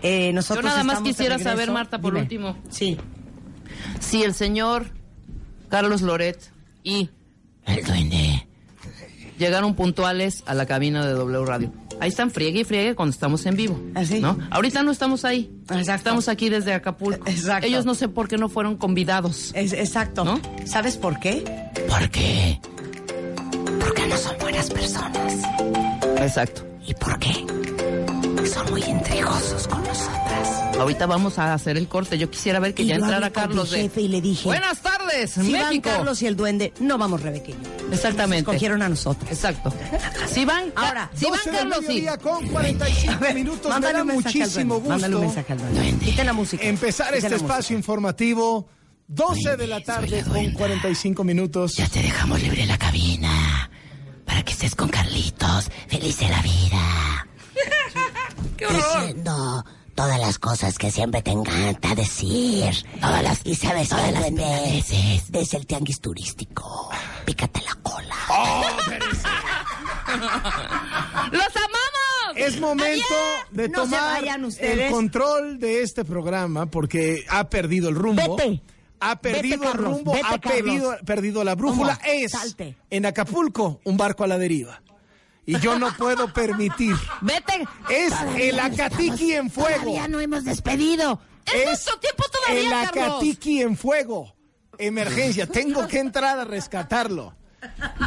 [0.02, 2.24] Eh, Yo nada más quisiera saber, Marta, por Dime.
[2.24, 2.58] último.
[2.70, 2.98] Sí.
[4.02, 4.88] Si el señor
[5.70, 6.52] Carlos Loret
[6.86, 7.10] y
[7.66, 8.48] el duende
[9.38, 11.74] llegaron puntuales a la cabina de W Radio.
[12.00, 13.82] Ahí están friegue y friegue cuando estamos en vivo.
[14.22, 14.38] ¿no?
[14.52, 15.52] Ahorita no estamos ahí.
[15.70, 17.28] Estamos aquí desde Acapulco.
[17.28, 17.68] Exacto.
[17.68, 19.52] Ellos no sé por qué no fueron convidados.
[19.56, 20.40] Es- exacto.
[20.66, 21.44] ¿Sabes por qué?
[21.90, 22.60] ¿Por qué?
[23.80, 25.34] Porque no son buenas personas.
[26.18, 26.66] Exacto.
[26.88, 27.34] ¿Y por qué?
[28.54, 30.76] Son muy intrigosos con nosotras.
[30.78, 32.18] Ahorita vamos a hacer el corte.
[32.18, 33.84] Yo quisiera ver que Y ya entrara Carlos mi de...
[33.84, 34.95] jefe y le dije, Buenas tardes,
[35.28, 35.82] Si van.
[35.82, 37.30] Carlos y el duende, no vamos yo.
[37.92, 38.44] Exactamente.
[38.44, 39.30] Nos escogieron a nosotros.
[39.32, 39.74] Exacto.
[40.28, 42.24] Si van, Ahora, si van 12 del Carlos y...
[42.24, 43.64] con 45 minutos.
[43.66, 46.06] Me mándale da muchísimo duende, mándale un gusto mensaje al duende.
[46.06, 46.64] Quiten la música.
[46.66, 47.46] empezar este música.
[47.46, 48.68] espacio informativo.
[49.08, 51.76] 12 de la tarde con 45 minutos.
[51.76, 53.70] Ya te dejamos libre la cabina
[54.26, 57.28] para que estés con Carlitos, feliz de la vida.
[58.58, 59.64] ¡Qué Diciendo
[59.96, 62.76] todas las cosas que siempre te encanta decir.
[63.00, 65.32] Todas las, y sabes todas las veces.
[65.32, 66.90] Desde el tianguis turístico.
[67.26, 68.16] Pícate la cola.
[71.32, 72.36] ¡Los amamos!
[72.36, 73.16] Es momento
[73.52, 74.24] de No tomar
[74.60, 78.36] el control de este programa porque ha perdido el rumbo.
[78.36, 78.62] Vete.
[79.00, 82.00] Ha perdido Vete, el rumbo, vete, ha perdido, perdido la brújula.
[82.06, 82.76] Es Salte.
[82.90, 84.82] en Acapulco un barco a la deriva.
[85.46, 86.96] Y yo no puedo permitir.
[87.22, 87.68] Vete.
[87.90, 89.84] Es el Acatiqui en fuego.
[89.84, 91.20] Todavía no hemos despedido.
[91.46, 93.16] Es nuestro tiempo El todavía, Carlos.
[93.16, 94.36] Acatiqui en fuego.
[94.78, 95.46] Emergencia.
[95.48, 97.36] Tengo que entrar a rescatarlo.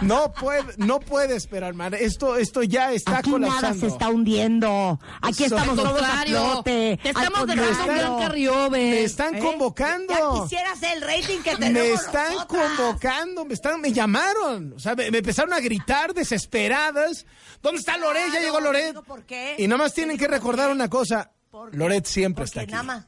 [0.02, 1.94] No puede, no puede esperar, man.
[1.94, 3.80] Esto, esto ya está Aquí nada colapsando.
[3.80, 5.00] se está hundiendo.
[5.22, 6.98] Aquí estamos todos a flote.
[7.02, 8.78] te estamos dejando un gran carriobe.
[8.78, 9.38] Me están ¿Eh?
[9.40, 10.14] convocando.
[10.14, 12.68] Ya quisiera hacer el rating que tenemos Me están nosotras.
[12.76, 17.26] convocando, me están, me llamaron, o sea, me, me empezaron a gritar desesperadas.
[17.62, 18.32] ¿Dónde está Loret?
[18.32, 18.94] Ya llegó Loret.
[19.02, 19.56] ¿Por qué?
[19.58, 21.32] Y nada más tienen que recordar una cosa.
[21.72, 22.70] Loret siempre está aquí.
[22.72, 23.04] nada más.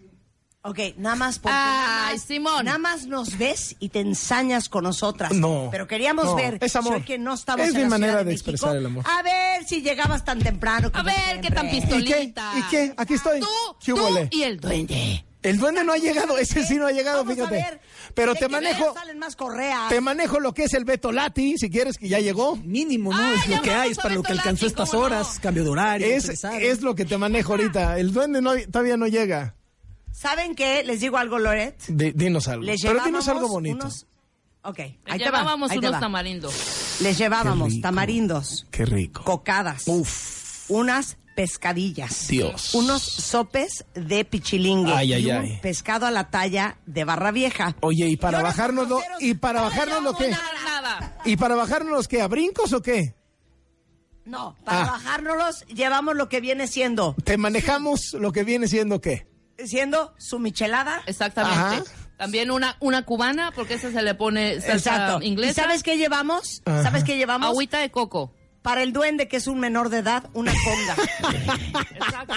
[0.63, 2.65] Ok, nada más porque Ay, nada más, Simón.
[2.67, 5.33] nada más nos ves y te ensañas con nosotras.
[5.33, 7.03] No, Pero queríamos no, ver es amor.
[7.03, 9.05] que no estamos Es en mi la manera de México, expresar el amor.
[9.09, 10.91] A ver si llegabas tan temprano.
[10.93, 11.49] A ver, siempre.
[11.49, 11.81] qué tan ¿Y qué?
[11.81, 12.53] pistolita.
[12.59, 12.95] ¿Y qué?
[12.99, 13.41] Aquí estoy.
[13.41, 13.47] Tú,
[13.83, 15.25] ¿Qué tú y el duende.
[15.43, 17.55] El duende no ha llegado, ese sí no ha llegado, Vamos a fíjate.
[17.55, 17.81] ver.
[18.13, 19.89] Pero te manejo, salen más correas.
[19.89, 22.57] te manejo lo que es el Beto Lati, si quieres que ya llegó.
[22.57, 23.33] Mínimo, ¿no?
[23.33, 26.07] es lo que hay, es para lo que alcanzó estas horas, cambio de horario.
[26.07, 27.99] Es, es lo que te manejo ahorita.
[27.99, 29.55] El duende no, todavía no llega.
[30.21, 30.83] ¿Saben qué?
[30.85, 31.83] Les digo algo, Loret.
[31.89, 32.63] Di- dinos algo.
[32.65, 33.77] Les Pero dinos llevábamos algo bonito.
[33.77, 34.07] unos-
[34.63, 35.39] Ok, Le ahí te va.
[35.39, 36.01] llevábamos te unos va.
[36.01, 36.99] tamarindos.
[37.01, 39.25] Les llevábamos Qué tamarindos, Qué rico.
[39.25, 42.75] cocadas, Uf, unas pescadillas, Dios.
[42.75, 45.59] unos sopes de pichilingue Ay, ay, y un ay.
[45.63, 47.75] pescado a la talla de barra vieja.
[47.81, 48.97] Oye, ¿y para bajárnoslo?
[48.97, 50.29] considero- ¿Y para bajárnoslo qué?
[50.31, 51.17] Nada.
[51.25, 52.21] ¿Y para bajárnoslos qué?
[52.21, 53.15] ¿A brincos o qué?
[54.27, 54.91] No, para Ah.
[54.93, 59.30] bajárnoslos llevamos lo que viene siendo, Te manejamos lo que viene siendo qué.
[59.67, 61.03] Siendo su michelada.
[61.07, 61.59] Exactamente.
[61.59, 61.83] Ajá.
[62.17, 65.23] También una, una cubana, porque esa se le pone salsa Exacto.
[65.23, 65.63] ¿Y inglesa.
[65.63, 66.61] sabes qué llevamos?
[66.67, 66.83] Ajá.
[66.83, 67.49] ¿Sabes qué llevamos?
[67.49, 68.35] Agüita de coco.
[68.63, 70.97] Para el duende, que es un menor de edad, una conga.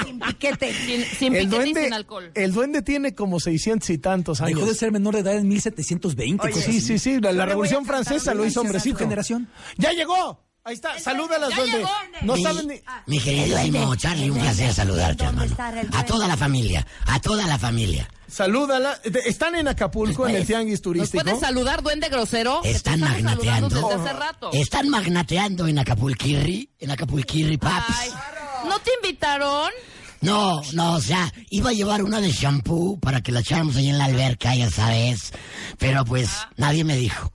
[0.06, 0.74] Sin piquete.
[0.74, 2.32] Sin, sin El piquete y sin alcohol.
[2.34, 4.56] el duende tiene como 600 y tantos años.
[4.60, 6.48] Dejó de ser menor de edad en 1720.
[6.48, 7.20] Oye, Sí, sí, sí.
[7.20, 8.98] La, Revolución Francesa lo hizo hombrecito.
[8.98, 9.50] su generación.
[9.78, 10.40] ¡Ya llegó!
[10.66, 10.98] Ahí está.
[10.98, 11.78] Salúdala, ya duende.
[11.80, 11.90] llegó.
[12.22, 12.82] No Mi- saben ni...
[13.08, 15.88] Mi querido Charlie, un placer saludarte, ¿Dónde hermano.
[15.98, 18.10] A toda la familia, a toda la familia.
[18.30, 18.98] Salúdala.
[19.26, 21.24] Están en Acapulco, en el Tianguis ¿Nos Turístico.
[21.24, 22.62] puedes saludar, duende grosero?
[22.64, 23.70] Están magnateando.
[23.70, 24.50] Desde hace rato.
[24.54, 27.96] Están magnateando en Acapulquirri, en Acapulquirri, paps.
[28.00, 28.10] Ay,
[28.70, 29.70] ¿No te invitaron?
[30.22, 33.90] No, no, o sea, iba a llevar una de shampoo para que la echáramos ahí
[33.90, 35.34] en la alberca, ya sabes.
[35.78, 37.34] Pero pues nadie me dijo.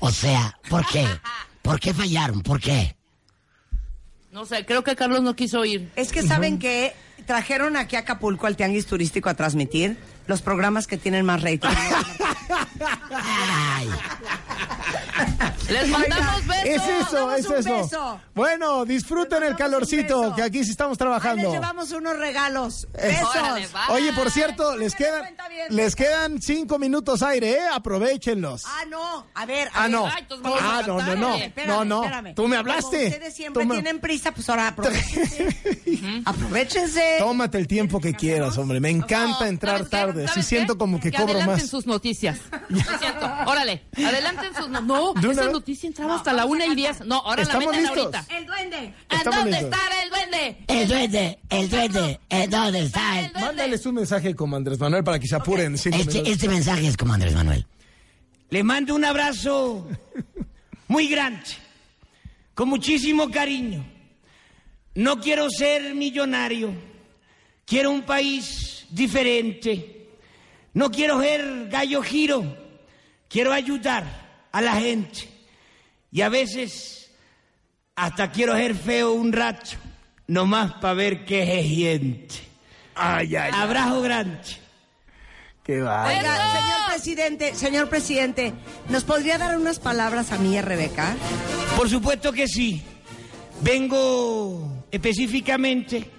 [0.00, 1.06] O sea, ¿por qué?
[1.66, 2.42] ¿Por qué fallaron?
[2.42, 2.94] ¿Por qué?
[4.30, 5.90] No sé, creo que Carlos no quiso ir.
[5.96, 6.94] Es que saben que
[7.26, 9.96] trajeron aquí a Acapulco al Tianguis Turístico a transmitir
[10.26, 11.68] los programas que tienen más rating.
[13.10, 13.88] Ay,
[15.68, 16.64] Les mandamos besos.
[16.64, 17.76] Es eso, es un eso.
[17.82, 18.20] beso.
[18.34, 21.42] Bueno, disfruten el calorcito, que aquí sí estamos Ahí trabajando.
[21.44, 22.86] les llevamos unos regalos.
[22.94, 23.34] Eh, Besos.
[23.36, 23.68] Órale.
[23.90, 25.34] Oye, por cierto, les quedan,
[25.70, 27.60] les quedan cinco minutos aire, ¿eh?
[27.72, 28.62] Aprovechenlos.
[28.66, 29.26] Ah, no.
[29.34, 29.90] A ver, a Ah, ver.
[29.90, 30.06] no.
[30.06, 30.26] Ay,
[30.60, 31.34] Ah, no, no, no.
[31.36, 32.02] Espérame, No, no.
[32.04, 32.34] espérame.
[32.34, 33.06] Tú me Como hablaste.
[33.06, 35.48] ustedes siempre Toma- tienen prisa, pues ahora aprovechense.
[36.24, 37.16] aprovechense.
[37.18, 38.78] Tómate el tiempo que quieras, hombre.
[38.80, 39.96] Me encanta entrar ¿sabes qué?
[40.24, 40.28] Tarde.
[40.28, 41.68] Sí ¿Sabes siento como que, cobro adelanten más.
[41.70, 42.38] sus noticias.
[42.68, 43.30] Lo siento.
[43.46, 45.52] Órale, adelanten sus no- No, ¿De una esa vez?
[45.52, 47.00] noticia entraba hasta la una y diez.
[47.04, 48.14] No, ahora la Estamos meten listos.
[48.14, 48.36] ahorita.
[48.36, 48.94] El duende.
[49.08, 49.70] ¿A Estamos dónde listos.
[49.80, 50.64] está el duende?
[50.68, 53.20] el duende, el duende, ¿en dónde está?
[53.20, 55.74] el- Mándales un mensaje como Andrés Manuel para que se apuren.
[55.74, 57.66] Este, este mensaje es como Andrés Manuel.
[58.50, 59.88] Le mando un abrazo
[60.88, 61.42] muy grande,
[62.54, 63.84] con muchísimo cariño.
[64.94, 66.72] No quiero ser millonario,
[67.66, 69.95] quiero un país diferente.
[70.76, 72.54] No quiero ser gallo giro,
[73.30, 74.04] quiero ayudar
[74.52, 75.26] a la gente.
[76.12, 77.10] Y a veces
[77.94, 79.70] hasta quiero ser feo un rato.
[80.26, 82.34] nomás para ver qué es gente.
[82.94, 84.38] Ay, ay, Abrazo grande.
[85.64, 86.08] Qué va.
[86.08, 88.52] Oiga, señor presidente, señor presidente,
[88.90, 91.16] ¿nos podría dar unas palabras a mí y a Rebeca?
[91.74, 92.82] Por supuesto que sí.
[93.62, 96.10] Vengo específicamente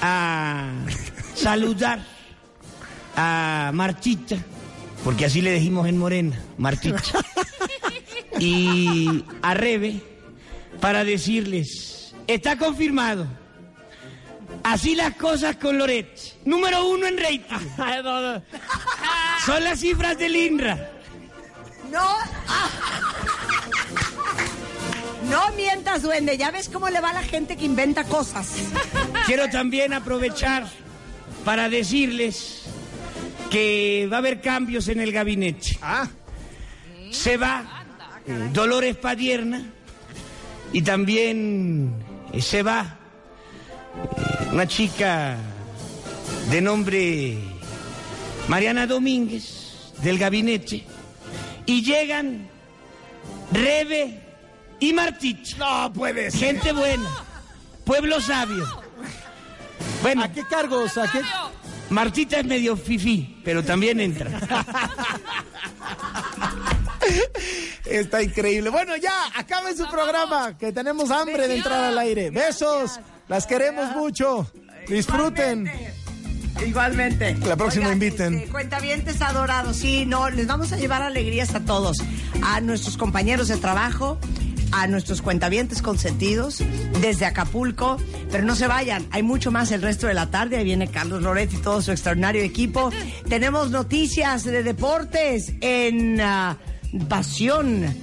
[0.00, 0.70] a
[1.34, 2.15] saludar
[3.16, 4.36] a Martita,
[5.02, 7.02] porque así le dijimos en Morena, Martita,
[8.38, 10.00] y a Rebe
[10.80, 13.26] para decirles, está confirmado.
[14.62, 16.18] Así las cosas con Loret.
[16.44, 17.68] Número uno en rating.
[19.44, 20.90] Son las cifras del INRA.
[21.90, 22.16] No.
[25.30, 26.36] No mientas, duende.
[26.36, 28.54] Ya ves cómo le va a la gente que inventa cosas.
[29.26, 30.66] Quiero también aprovechar
[31.44, 32.65] para decirles
[33.50, 35.78] que va a haber cambios en el gabinete.
[37.10, 37.84] Se va
[38.26, 39.64] eh, Dolores Padierna
[40.72, 41.94] y también
[42.32, 42.98] eh, se va
[43.94, 45.36] eh, una chica
[46.50, 47.38] de nombre
[48.48, 50.84] Mariana Domínguez del gabinete
[51.66, 52.48] y llegan
[53.52, 54.22] Rebe
[54.80, 55.56] y Martich.
[55.56, 56.54] No puede ser.
[56.56, 57.08] Gente buena,
[57.84, 58.66] pueblo sabio.
[60.02, 60.98] Bueno, ¿A qué cargos?
[60.98, 61.20] ¿A qué?
[61.90, 64.30] Martita es medio fifí, pero también entra.
[67.84, 68.70] Está increíble.
[68.70, 72.30] Bueno, ya, acabe su programa, que tenemos hambre de entrar al aire.
[72.30, 72.98] Besos,
[73.28, 74.50] las queremos mucho.
[74.88, 75.70] Disfruten.
[76.64, 77.36] Igualmente.
[77.46, 78.34] La próxima inviten.
[78.34, 81.98] Este, cuentavientes adorados, sí, no, les vamos a llevar alegrías a todos,
[82.42, 84.18] a nuestros compañeros de trabajo,
[84.72, 86.62] a nuestros cuentavientes consentidos,
[87.00, 87.96] desde Acapulco,
[88.30, 91.22] pero no se vayan, hay mucho más el resto de la tarde, ahí viene Carlos
[91.22, 92.90] Loret y todo su extraordinario equipo.
[93.28, 96.20] Tenemos noticias de deportes en
[97.08, 97.94] Pasión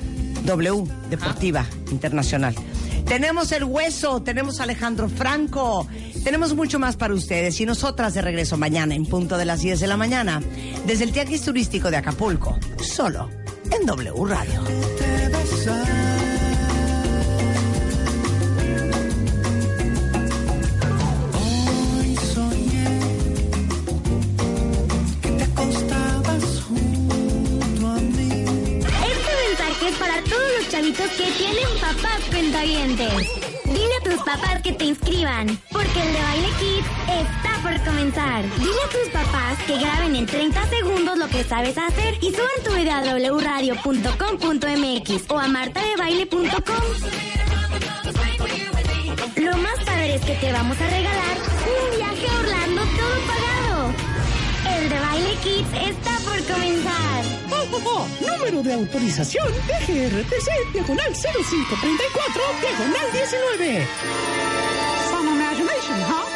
[0.45, 2.55] W Deportiva Internacional.
[3.05, 5.87] Tenemos el hueso, tenemos Alejandro Franco,
[6.23, 9.81] tenemos mucho más para ustedes y nosotras de regreso mañana en punto de las 10
[9.81, 10.41] de la mañana
[10.87, 13.29] desde el Tianguis Turístico de Acapulco, solo
[13.71, 14.63] en W Radio.
[30.93, 33.13] Que tienen papás cuentavientes.
[33.65, 38.43] Dile a tus papás que te inscriban, porque el de Baile Kids está por comenzar.
[38.59, 42.63] Dile a tus papás que graben en 30 segundos lo que sabes hacer y suban
[42.63, 43.01] tu video a
[43.33, 46.51] wradio.com.mx o a martadebaile.com.
[49.37, 52.62] Lo más padre es que te vamos a regalar un viaje a Orlando
[54.93, 57.23] de Baile Kids está por comenzar.
[57.51, 58.07] Oh, oh, oh.
[58.37, 63.87] Número de autorización DGRTC, diagonal 0534, diagonal 19.
[65.09, 66.32] Some imagination, huh?